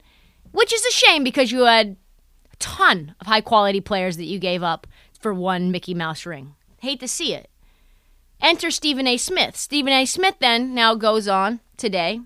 which 0.52 0.74
is 0.74 0.84
a 0.86 0.92
shame 0.92 1.24
because 1.24 1.52
you 1.52 1.62
had 1.62 1.96
a 2.52 2.56
ton 2.58 3.16
of 3.20 3.28
high 3.28 3.42
quality 3.42 3.82
players 3.82 4.18
that 4.18 4.26
you 4.26 4.40
gave 4.40 4.64
up 4.64 4.88
for 5.20 5.34
one 5.34 5.72
Mickey 5.72 5.94
Mouse 5.94 6.26
ring. 6.26 6.56
Hate 6.82 7.00
to 7.02 7.08
see 7.08 7.34
it. 7.34 7.50
Enter 8.42 8.70
Stephen 8.72 9.08
A. 9.08 9.18
Smith. 9.18 9.56
Stephen 9.56 9.94
A. 9.94 10.06
Smith 10.06 10.36
then 10.40 10.74
now 10.74 10.96
goes 10.96 11.28
on 11.28 11.60
today, 11.76 12.22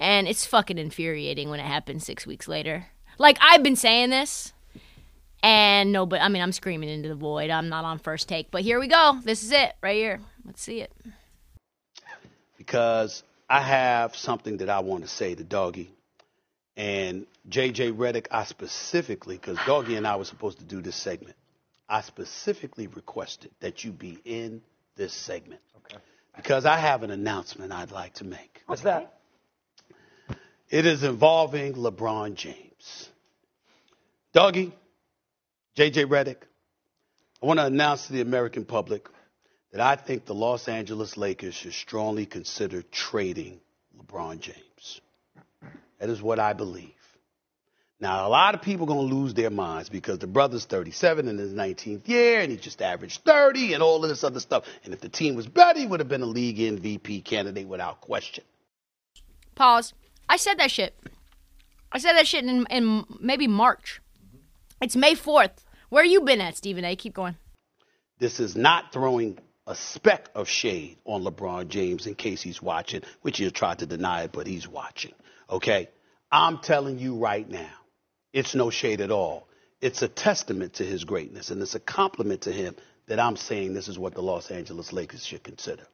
and 0.00 0.26
it's 0.26 0.46
fucking 0.46 0.78
infuriating 0.78 1.50
when 1.50 1.60
it 1.60 1.66
happens 1.66 2.04
six 2.04 2.26
weeks 2.26 2.48
later. 2.48 2.86
Like 3.18 3.38
I've 3.40 3.62
been 3.62 3.76
saying 3.76 4.10
this, 4.10 4.52
and 5.44 5.92
no, 5.92 6.06
but 6.06 6.22
I 6.22 6.28
mean 6.28 6.42
I'm 6.42 6.52
screaming 6.52 6.88
into 6.88 7.08
the 7.08 7.14
void. 7.14 7.50
I'm 7.50 7.68
not 7.68 7.84
on 7.84 7.98
first 7.98 8.28
take, 8.28 8.50
but 8.50 8.62
here 8.62 8.80
we 8.80 8.88
go. 8.88 9.20
This 9.22 9.42
is 9.42 9.52
it 9.52 9.74
right 9.82 9.94
here. 9.94 10.20
Let's 10.44 10.62
see 10.62 10.80
it. 10.80 10.90
because 12.64 13.22
I 13.48 13.60
have 13.60 14.16
something 14.16 14.58
that 14.58 14.70
I 14.70 14.80
want 14.80 15.04
to 15.04 15.08
say 15.08 15.34
to 15.34 15.44
Doggy. 15.44 15.90
And 16.76 17.26
JJ 17.48 17.92
Redick, 17.96 18.26
I 18.30 18.44
specifically, 18.44 19.36
because 19.36 19.58
Doggy 19.66 19.96
and 19.96 20.06
I 20.06 20.16
were 20.16 20.24
supposed 20.24 20.58
to 20.58 20.64
do 20.64 20.80
this 20.80 20.96
segment, 20.96 21.36
I 21.88 22.00
specifically 22.00 22.86
requested 22.88 23.50
that 23.60 23.84
you 23.84 23.92
be 23.92 24.18
in 24.24 24.62
this 24.96 25.12
segment. 25.12 25.60
Okay. 25.84 26.02
Because 26.34 26.66
I 26.66 26.78
have 26.78 27.02
an 27.02 27.10
announcement 27.10 27.70
I'd 27.70 27.92
like 27.92 28.14
to 28.14 28.24
make. 28.24 28.62
What's 28.66 28.82
that? 28.82 29.20
It 30.70 30.86
is 30.86 31.04
involving 31.04 31.74
LeBron 31.74 32.34
James. 32.34 33.10
Doggy, 34.32 34.72
JJ 35.76 36.06
Redick, 36.06 36.36
I 37.42 37.46
want 37.46 37.58
to 37.58 37.66
announce 37.66 38.06
to 38.06 38.12
the 38.12 38.20
American 38.20 38.64
public 38.64 39.08
that 39.72 39.80
I 39.80 39.96
think 39.96 40.24
the 40.24 40.34
Los 40.34 40.68
Angeles 40.68 41.16
Lakers 41.16 41.54
should 41.54 41.72
strongly 41.72 42.26
consider 42.26 42.82
trading 42.82 43.60
LeBron 43.98 44.38
James. 44.38 45.00
That 45.98 46.10
is 46.10 46.22
what 46.22 46.38
I 46.38 46.52
believe. 46.52 46.92
Now, 47.98 48.26
a 48.26 48.28
lot 48.28 48.54
of 48.54 48.62
people 48.62 48.84
are 48.84 48.94
going 48.94 49.08
to 49.08 49.14
lose 49.14 49.34
their 49.34 49.50
minds 49.50 49.88
because 49.88 50.20
the 50.20 50.28
brother's 50.28 50.64
37 50.64 51.26
in 51.26 51.38
his 51.38 51.52
19th 51.52 52.06
year 52.06 52.40
and 52.40 52.52
he 52.52 52.56
just 52.56 52.80
averaged 52.80 53.24
30 53.24 53.72
and 53.72 53.82
all 53.82 54.02
of 54.04 54.08
this 54.08 54.22
other 54.22 54.40
stuff. 54.40 54.64
And 54.84 54.94
if 54.94 55.00
the 55.00 55.08
team 55.08 55.34
was 55.34 55.48
better, 55.48 55.80
he 55.80 55.86
would 55.88 55.98
have 55.98 56.08
been 56.08 56.22
a 56.22 56.26
league 56.26 56.58
MVP 56.58 57.24
candidate 57.24 57.66
without 57.66 58.00
question. 58.00 58.44
Pause. 59.56 59.94
I 60.28 60.36
said 60.36 60.58
that 60.58 60.70
shit. 60.70 60.94
I 61.90 61.98
said 61.98 62.12
that 62.12 62.28
shit 62.28 62.44
in, 62.44 62.64
in 62.70 63.04
maybe 63.18 63.48
March. 63.48 64.00
It's 64.80 64.94
May 64.94 65.14
4th. 65.14 65.63
Where 65.94 66.04
you 66.04 66.22
been 66.22 66.40
at, 66.40 66.56
Stephen 66.56 66.84
A? 66.84 66.96
Keep 66.96 67.14
going. 67.14 67.36
This 68.18 68.40
is 68.40 68.56
not 68.56 68.92
throwing 68.92 69.38
a 69.64 69.76
speck 69.76 70.28
of 70.34 70.48
shade 70.48 70.98
on 71.04 71.22
LeBron 71.22 71.68
James 71.68 72.08
in 72.08 72.16
case 72.16 72.42
he's 72.42 72.60
watching, 72.60 73.02
which 73.22 73.38
he'll 73.38 73.52
try 73.52 73.76
to 73.76 73.86
deny 73.86 74.24
it, 74.24 74.32
but 74.32 74.48
he's 74.48 74.66
watching. 74.66 75.12
Okay? 75.48 75.88
I'm 76.32 76.58
telling 76.58 76.98
you 76.98 77.14
right 77.14 77.48
now, 77.48 77.70
it's 78.32 78.56
no 78.56 78.70
shade 78.70 79.02
at 79.02 79.12
all. 79.12 79.46
It's 79.80 80.02
a 80.02 80.08
testament 80.08 80.74
to 80.74 80.84
his 80.84 81.04
greatness, 81.04 81.52
and 81.52 81.62
it's 81.62 81.76
a 81.76 81.80
compliment 81.80 82.40
to 82.40 82.50
him 82.50 82.74
that 83.06 83.20
I'm 83.20 83.36
saying 83.36 83.74
this 83.74 83.86
is 83.86 83.96
what 83.96 84.14
the 84.14 84.20
Los 84.20 84.50
Angeles 84.50 84.92
Lakers 84.92 85.24
should 85.24 85.44
consider. 85.44 85.86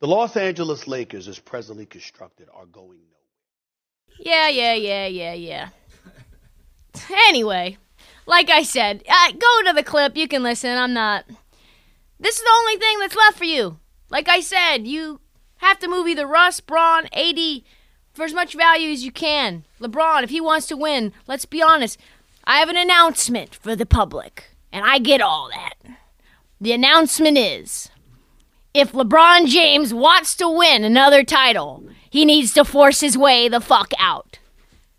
The 0.00 0.06
Los 0.06 0.38
Angeles 0.38 0.88
Lakers, 0.88 1.28
as 1.28 1.38
presently 1.38 1.84
constructed, 1.84 2.48
are 2.54 2.64
going 2.64 3.00
nowhere. 3.10 4.20
Yeah, 4.20 4.48
yeah, 4.48 4.72
yeah, 4.72 5.06
yeah, 5.06 5.34
yeah. 5.34 5.68
Anyway, 7.28 7.76
like 8.28 8.50
I 8.50 8.62
said, 8.62 9.02
uh, 9.08 9.32
go 9.32 9.62
to 9.66 9.72
the 9.74 9.82
clip. 9.82 10.16
You 10.16 10.28
can 10.28 10.42
listen. 10.42 10.76
I'm 10.76 10.92
not. 10.92 11.24
This 12.20 12.36
is 12.36 12.42
the 12.42 12.56
only 12.60 12.76
thing 12.76 12.98
that's 13.00 13.16
left 13.16 13.38
for 13.38 13.44
you. 13.44 13.78
Like 14.10 14.28
I 14.28 14.40
said, 14.40 14.86
you 14.86 15.20
have 15.56 15.78
to 15.80 15.88
move 15.88 16.06
either 16.06 16.26
Russ, 16.26 16.60
Bron, 16.60 17.06
AD 17.12 17.62
for 18.12 18.24
as 18.24 18.34
much 18.34 18.54
value 18.54 18.90
as 18.90 19.04
you 19.04 19.10
can. 19.10 19.64
LeBron, 19.80 20.22
if 20.22 20.30
he 20.30 20.40
wants 20.40 20.66
to 20.66 20.76
win, 20.76 21.12
let's 21.26 21.46
be 21.46 21.62
honest. 21.62 21.98
I 22.44 22.58
have 22.58 22.68
an 22.68 22.76
announcement 22.76 23.54
for 23.54 23.74
the 23.74 23.86
public, 23.86 24.50
and 24.72 24.84
I 24.84 24.98
get 24.98 25.20
all 25.20 25.48
that. 25.50 25.74
The 26.60 26.72
announcement 26.72 27.38
is 27.38 27.88
if 28.74 28.92
LeBron 28.92 29.46
James 29.46 29.94
wants 29.94 30.34
to 30.36 30.48
win 30.48 30.84
another 30.84 31.24
title, 31.24 31.84
he 32.10 32.24
needs 32.24 32.52
to 32.54 32.64
force 32.64 33.00
his 33.00 33.16
way 33.16 33.48
the 33.48 33.60
fuck 33.60 33.92
out. 33.98 34.38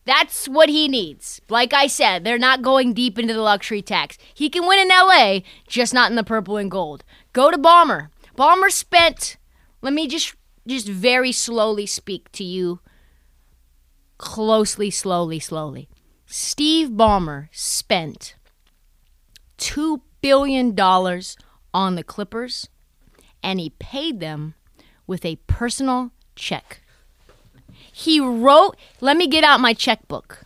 That's 0.06 0.48
what 0.48 0.70
he 0.70 0.88
needs. 0.88 1.42
Like 1.50 1.74
I 1.74 1.88
said, 1.88 2.24
they're 2.24 2.40
not 2.40 2.62
going 2.62 2.94
deep 2.94 3.20
into 3.20 3.34
the 3.34 3.42
luxury 3.42 3.82
tax. 3.82 4.18
He 4.34 4.50
can 4.50 4.68
win 4.68 4.80
in 4.80 4.90
LA, 4.90 5.40
just 5.68 5.94
not 5.94 6.10
in 6.10 6.16
the 6.16 6.24
purple 6.24 6.58
and 6.58 6.72
gold. 6.72 7.04
Go 7.34 7.52
to 7.52 7.58
Ballmer. 7.58 8.10
Ballmer 8.36 8.72
spent 8.72 9.38
let 9.82 9.94
me 9.94 10.08
just 10.08 10.36
just 10.68 10.88
very 10.88 11.32
slowly 11.32 11.86
speak 11.86 12.32
to 12.34 12.44
you 12.44 12.80
closely, 14.18 14.92
slowly, 14.92 15.40
slowly. 15.40 15.90
Steve 16.26 16.90
Ballmer 16.90 17.48
spent 17.52 18.36
$2 19.58 20.02
billion 20.22 20.80
on 21.74 21.96
the 21.96 22.04
Clippers, 22.04 22.68
and 23.42 23.60
he 23.60 23.72
paid 23.72 24.20
them 24.20 24.54
with 25.08 25.26
a 25.26 25.38
personal 25.48 26.12
check. 26.36 26.82
He 28.00 28.22
wrote, 28.22 28.78
let 29.02 29.18
me 29.18 29.28
get 29.28 29.44
out 29.44 29.60
my 29.60 29.74
checkbook, 29.74 30.46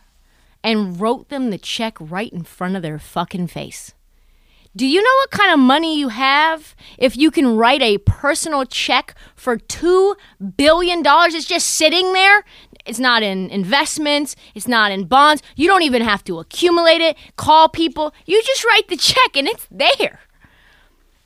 and 0.64 1.00
wrote 1.00 1.28
them 1.28 1.50
the 1.50 1.58
check 1.58 1.96
right 2.00 2.32
in 2.32 2.42
front 2.42 2.74
of 2.74 2.82
their 2.82 2.98
fucking 2.98 3.46
face. 3.46 3.94
Do 4.74 4.84
you 4.84 5.00
know 5.00 5.14
what 5.20 5.30
kind 5.30 5.52
of 5.52 5.60
money 5.60 5.96
you 5.96 6.08
have 6.08 6.74
if 6.98 7.16
you 7.16 7.30
can 7.30 7.56
write 7.56 7.80
a 7.80 7.98
personal 7.98 8.64
check 8.64 9.14
for 9.36 9.56
$2 9.56 10.16
billion? 10.56 11.04
It's 11.06 11.44
just 11.44 11.68
sitting 11.68 12.12
there. 12.12 12.44
It's 12.86 12.98
not 12.98 13.22
in 13.22 13.50
investments, 13.50 14.34
it's 14.56 14.66
not 14.66 14.90
in 14.90 15.04
bonds. 15.04 15.40
You 15.54 15.68
don't 15.68 15.82
even 15.82 16.02
have 16.02 16.24
to 16.24 16.40
accumulate 16.40 17.00
it, 17.00 17.16
call 17.36 17.68
people. 17.68 18.12
You 18.26 18.42
just 18.42 18.64
write 18.64 18.88
the 18.88 18.96
check 18.96 19.36
and 19.36 19.46
it's 19.46 19.68
there. 19.70 20.18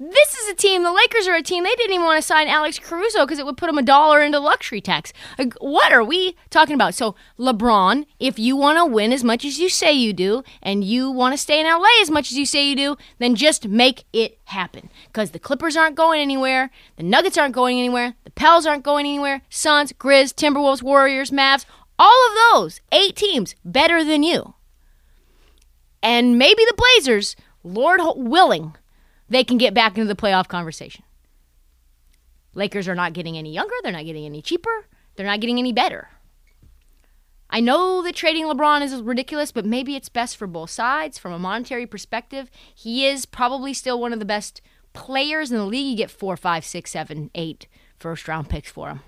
This 0.01 0.35
is 0.35 0.49
a 0.49 0.55
team. 0.55 0.85
The 0.85 0.93
Lakers 0.93 1.27
are 1.27 1.35
a 1.35 1.43
team. 1.43 1.65
They 1.65 1.75
didn't 1.75 1.95
even 1.95 2.07
want 2.07 2.23
to 2.23 2.27
sign 2.27 2.47
Alex 2.47 2.79
Caruso 2.79 3.25
because 3.25 3.41
it 3.41 3.47
would 3.47 3.57
put 3.57 3.67
them 3.67 3.79
a 3.79 3.83
dollar 3.83 4.21
into 4.21 4.39
luxury 4.39 4.81
tax. 4.81 5.13
Like, 5.37 5.55
what 5.55 5.93
are 5.93 6.05
we 6.05 6.37
talking 6.51 6.75
about? 6.75 6.95
So, 6.95 7.17
LeBron, 7.37 8.07
if 8.21 8.39
you 8.39 8.55
want 8.55 8.79
to 8.79 8.85
win 8.85 9.13
as 9.13 9.25
much 9.25 9.45
as 9.45 9.59
you 9.59 9.69
say 9.69 9.93
you 9.93 10.13
do, 10.13 10.45
and 10.63 10.85
you 10.85 11.11
want 11.11 11.33
to 11.33 11.39
stay 11.39 11.61
in 11.61 11.67
LA 11.67 11.89
as 12.01 12.13
much 12.13 12.31
as 12.31 12.39
you 12.39 12.47
say 12.47 12.69
you 12.69 12.77
do, 12.77 12.97
then 13.19 13.35
just 13.35 13.67
make 13.67 14.05
it 14.13 14.39
happen. 14.45 14.89
Because 15.07 15.33
the 15.33 15.41
Clippers 15.41 15.77
aren't 15.77 15.97
going 15.97 16.21
anywhere, 16.21 16.71
the 16.97 17.03
Nuggets 17.03 17.37
aren't 17.37 17.55
going 17.55 17.79
anywhere, 17.79 18.15
the 18.23 18.31
Pels 18.31 18.67
aren't 18.67 18.85
going 18.85 19.05
anywhere, 19.05 19.43
Suns, 19.51 19.93
Grizz, 19.93 20.33
Timberwolves, 20.33 20.81
Warriors, 20.81 21.33
Mavs, 21.33 21.65
all 21.99 22.29
of 22.29 22.37
those 22.53 22.81
eight 22.93 23.17
teams 23.17 23.57
better 23.65 24.05
than 24.05 24.23
you. 24.23 24.55
And 26.05 26.39
maybe 26.39 26.65
the 26.65 26.77
Blazers, 26.77 27.35
Lord 27.65 28.01
willing, 28.15 28.77
they 29.29 29.45
can 29.45 29.59
get 29.59 29.75
back 29.75 29.97
into 29.97 30.09
the 30.09 30.21
playoff 30.21 30.49
conversation. 30.49 31.05
Lakers 32.55 32.89
are 32.89 32.95
not 32.95 33.13
getting 33.13 33.37
any 33.37 33.53
younger, 33.53 33.75
they're 33.83 33.93
not 33.93 34.05
getting 34.05 34.25
any 34.25 34.43
cheaper, 34.43 34.87
they're 35.17 35.27
not 35.27 35.41
getting 35.41 35.59
any 35.59 35.73
better. 35.73 36.09
I 37.51 37.61
know 37.61 38.03
that 38.03 38.15
trading 38.15 38.45
LeBron 38.45 38.83
is 38.83 39.01
ridiculous, 39.01 39.53
but 39.53 39.65
maybe 39.65 39.97
it's 39.97 40.11
best 40.11 40.37
for 40.37 40.47
both 40.47 40.71
sides 40.71 41.19
from 41.19 41.33
a 41.33 41.39
monetary 41.39 41.87
perspective. 41.87 42.51
He 42.75 43.07
is 43.07 43.25
probably 43.25 43.73
still 43.73 44.01
one 44.01 44.13
of 44.13 44.19
the 44.19 44.27
best 44.27 44.61
players 44.93 45.51
in 45.51 45.57
the 45.57 45.65
league. 45.65 45.87
You 45.87 45.97
get 45.97 46.11
four, 46.11 46.37
five, 46.37 46.65
six, 46.65 46.91
seven, 46.91 47.31
eight 47.35 47.67
first 47.99 48.29
round 48.29 48.51
picks 48.51 48.71
for 48.71 48.89
him. 48.89 49.01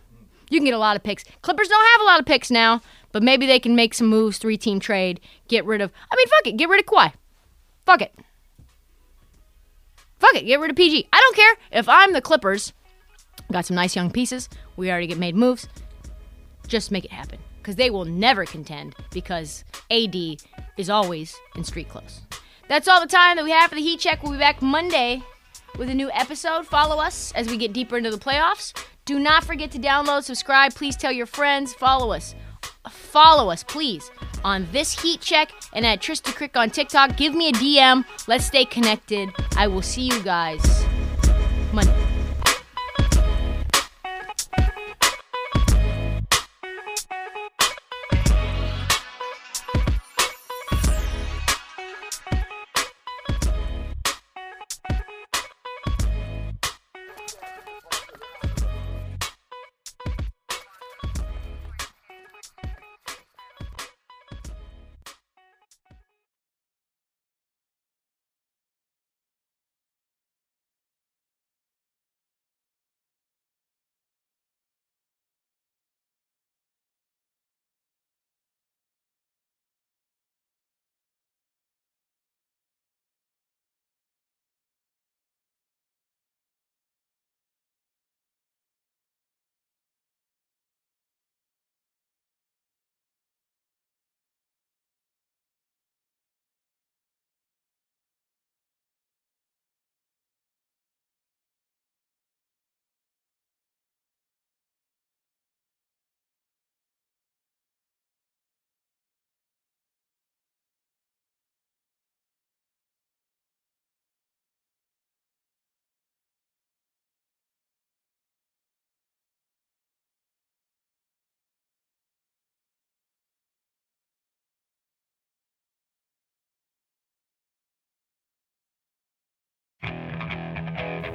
You 0.48 0.58
can 0.58 0.64
get 0.64 0.74
a 0.74 0.78
lot 0.78 0.96
of 0.96 1.02
picks. 1.02 1.24
Clippers 1.42 1.68
don't 1.68 1.86
have 1.92 2.00
a 2.00 2.04
lot 2.04 2.20
of 2.20 2.26
picks 2.26 2.50
now, 2.50 2.80
but 3.12 3.22
maybe 3.22 3.46
they 3.46 3.60
can 3.60 3.76
make 3.76 3.94
some 3.94 4.08
moves, 4.08 4.38
three 4.38 4.56
team 4.56 4.80
trade, 4.80 5.20
get 5.48 5.64
rid 5.64 5.80
of. 5.80 5.92
I 6.10 6.16
mean, 6.16 6.26
fuck 6.28 6.46
it, 6.46 6.56
get 6.56 6.68
rid 6.68 6.80
of 6.80 6.86
Kawhi. 6.86 7.12
Fuck 7.84 8.02
it. 8.02 8.14
Fuck 10.20 10.34
it, 10.34 10.46
get 10.46 10.60
rid 10.60 10.70
of 10.70 10.76
PG. 10.76 11.08
I 11.12 11.20
don't 11.20 11.36
care 11.36 11.56
if 11.72 11.88
I'm 11.88 12.12
the 12.12 12.20
Clippers. 12.20 12.72
Got 13.50 13.66
some 13.66 13.74
nice 13.74 13.96
young 13.96 14.10
pieces. 14.10 14.48
We 14.76 14.90
already 14.90 15.08
get 15.08 15.18
made 15.18 15.34
moves. 15.34 15.66
Just 16.68 16.92
make 16.92 17.04
it 17.04 17.10
happen 17.10 17.38
because 17.58 17.76
they 17.76 17.90
will 17.90 18.04
never 18.04 18.44
contend 18.44 18.94
because 19.10 19.64
AD 19.90 20.14
is 20.76 20.88
always 20.90 21.36
in 21.56 21.64
street 21.64 21.88
clothes. 21.88 22.20
That's 22.68 22.86
all 22.86 23.00
the 23.00 23.08
time 23.08 23.36
that 23.36 23.44
we 23.44 23.50
have 23.50 23.70
for 23.70 23.74
the 23.74 23.82
Heat 23.82 23.98
Check. 23.98 24.22
We'll 24.22 24.32
be 24.32 24.38
back 24.38 24.62
Monday 24.62 25.22
with 25.76 25.88
a 25.88 25.94
new 25.94 26.10
episode. 26.12 26.66
Follow 26.66 27.00
us 27.02 27.32
as 27.32 27.48
we 27.48 27.56
get 27.56 27.72
deeper 27.72 27.96
into 27.96 28.10
the 28.10 28.18
playoffs. 28.18 28.72
Do 29.06 29.18
not 29.18 29.42
forget 29.42 29.70
to 29.72 29.78
download, 29.78 30.22
subscribe. 30.22 30.74
Please 30.74 30.96
tell 30.96 31.10
your 31.10 31.26
friends. 31.26 31.74
Follow 31.74 32.12
us. 32.12 32.34
Follow 32.88 33.50
us, 33.50 33.64
please, 33.64 34.10
on 34.44 34.66
this 34.72 35.00
Heat 35.00 35.20
Check 35.20 35.52
and 35.72 35.86
at 35.86 36.00
Trista 36.00 36.34
Crick 36.34 36.56
on 36.56 36.70
TikTok. 36.70 37.16
Give 37.16 37.34
me 37.34 37.48
a 37.48 37.52
DM. 37.52 38.04
Let's 38.26 38.46
stay 38.46 38.64
connected. 38.64 39.30
I 39.56 39.66
will 39.66 39.82
see 39.82 40.02
you 40.02 40.22
guys 40.22 40.60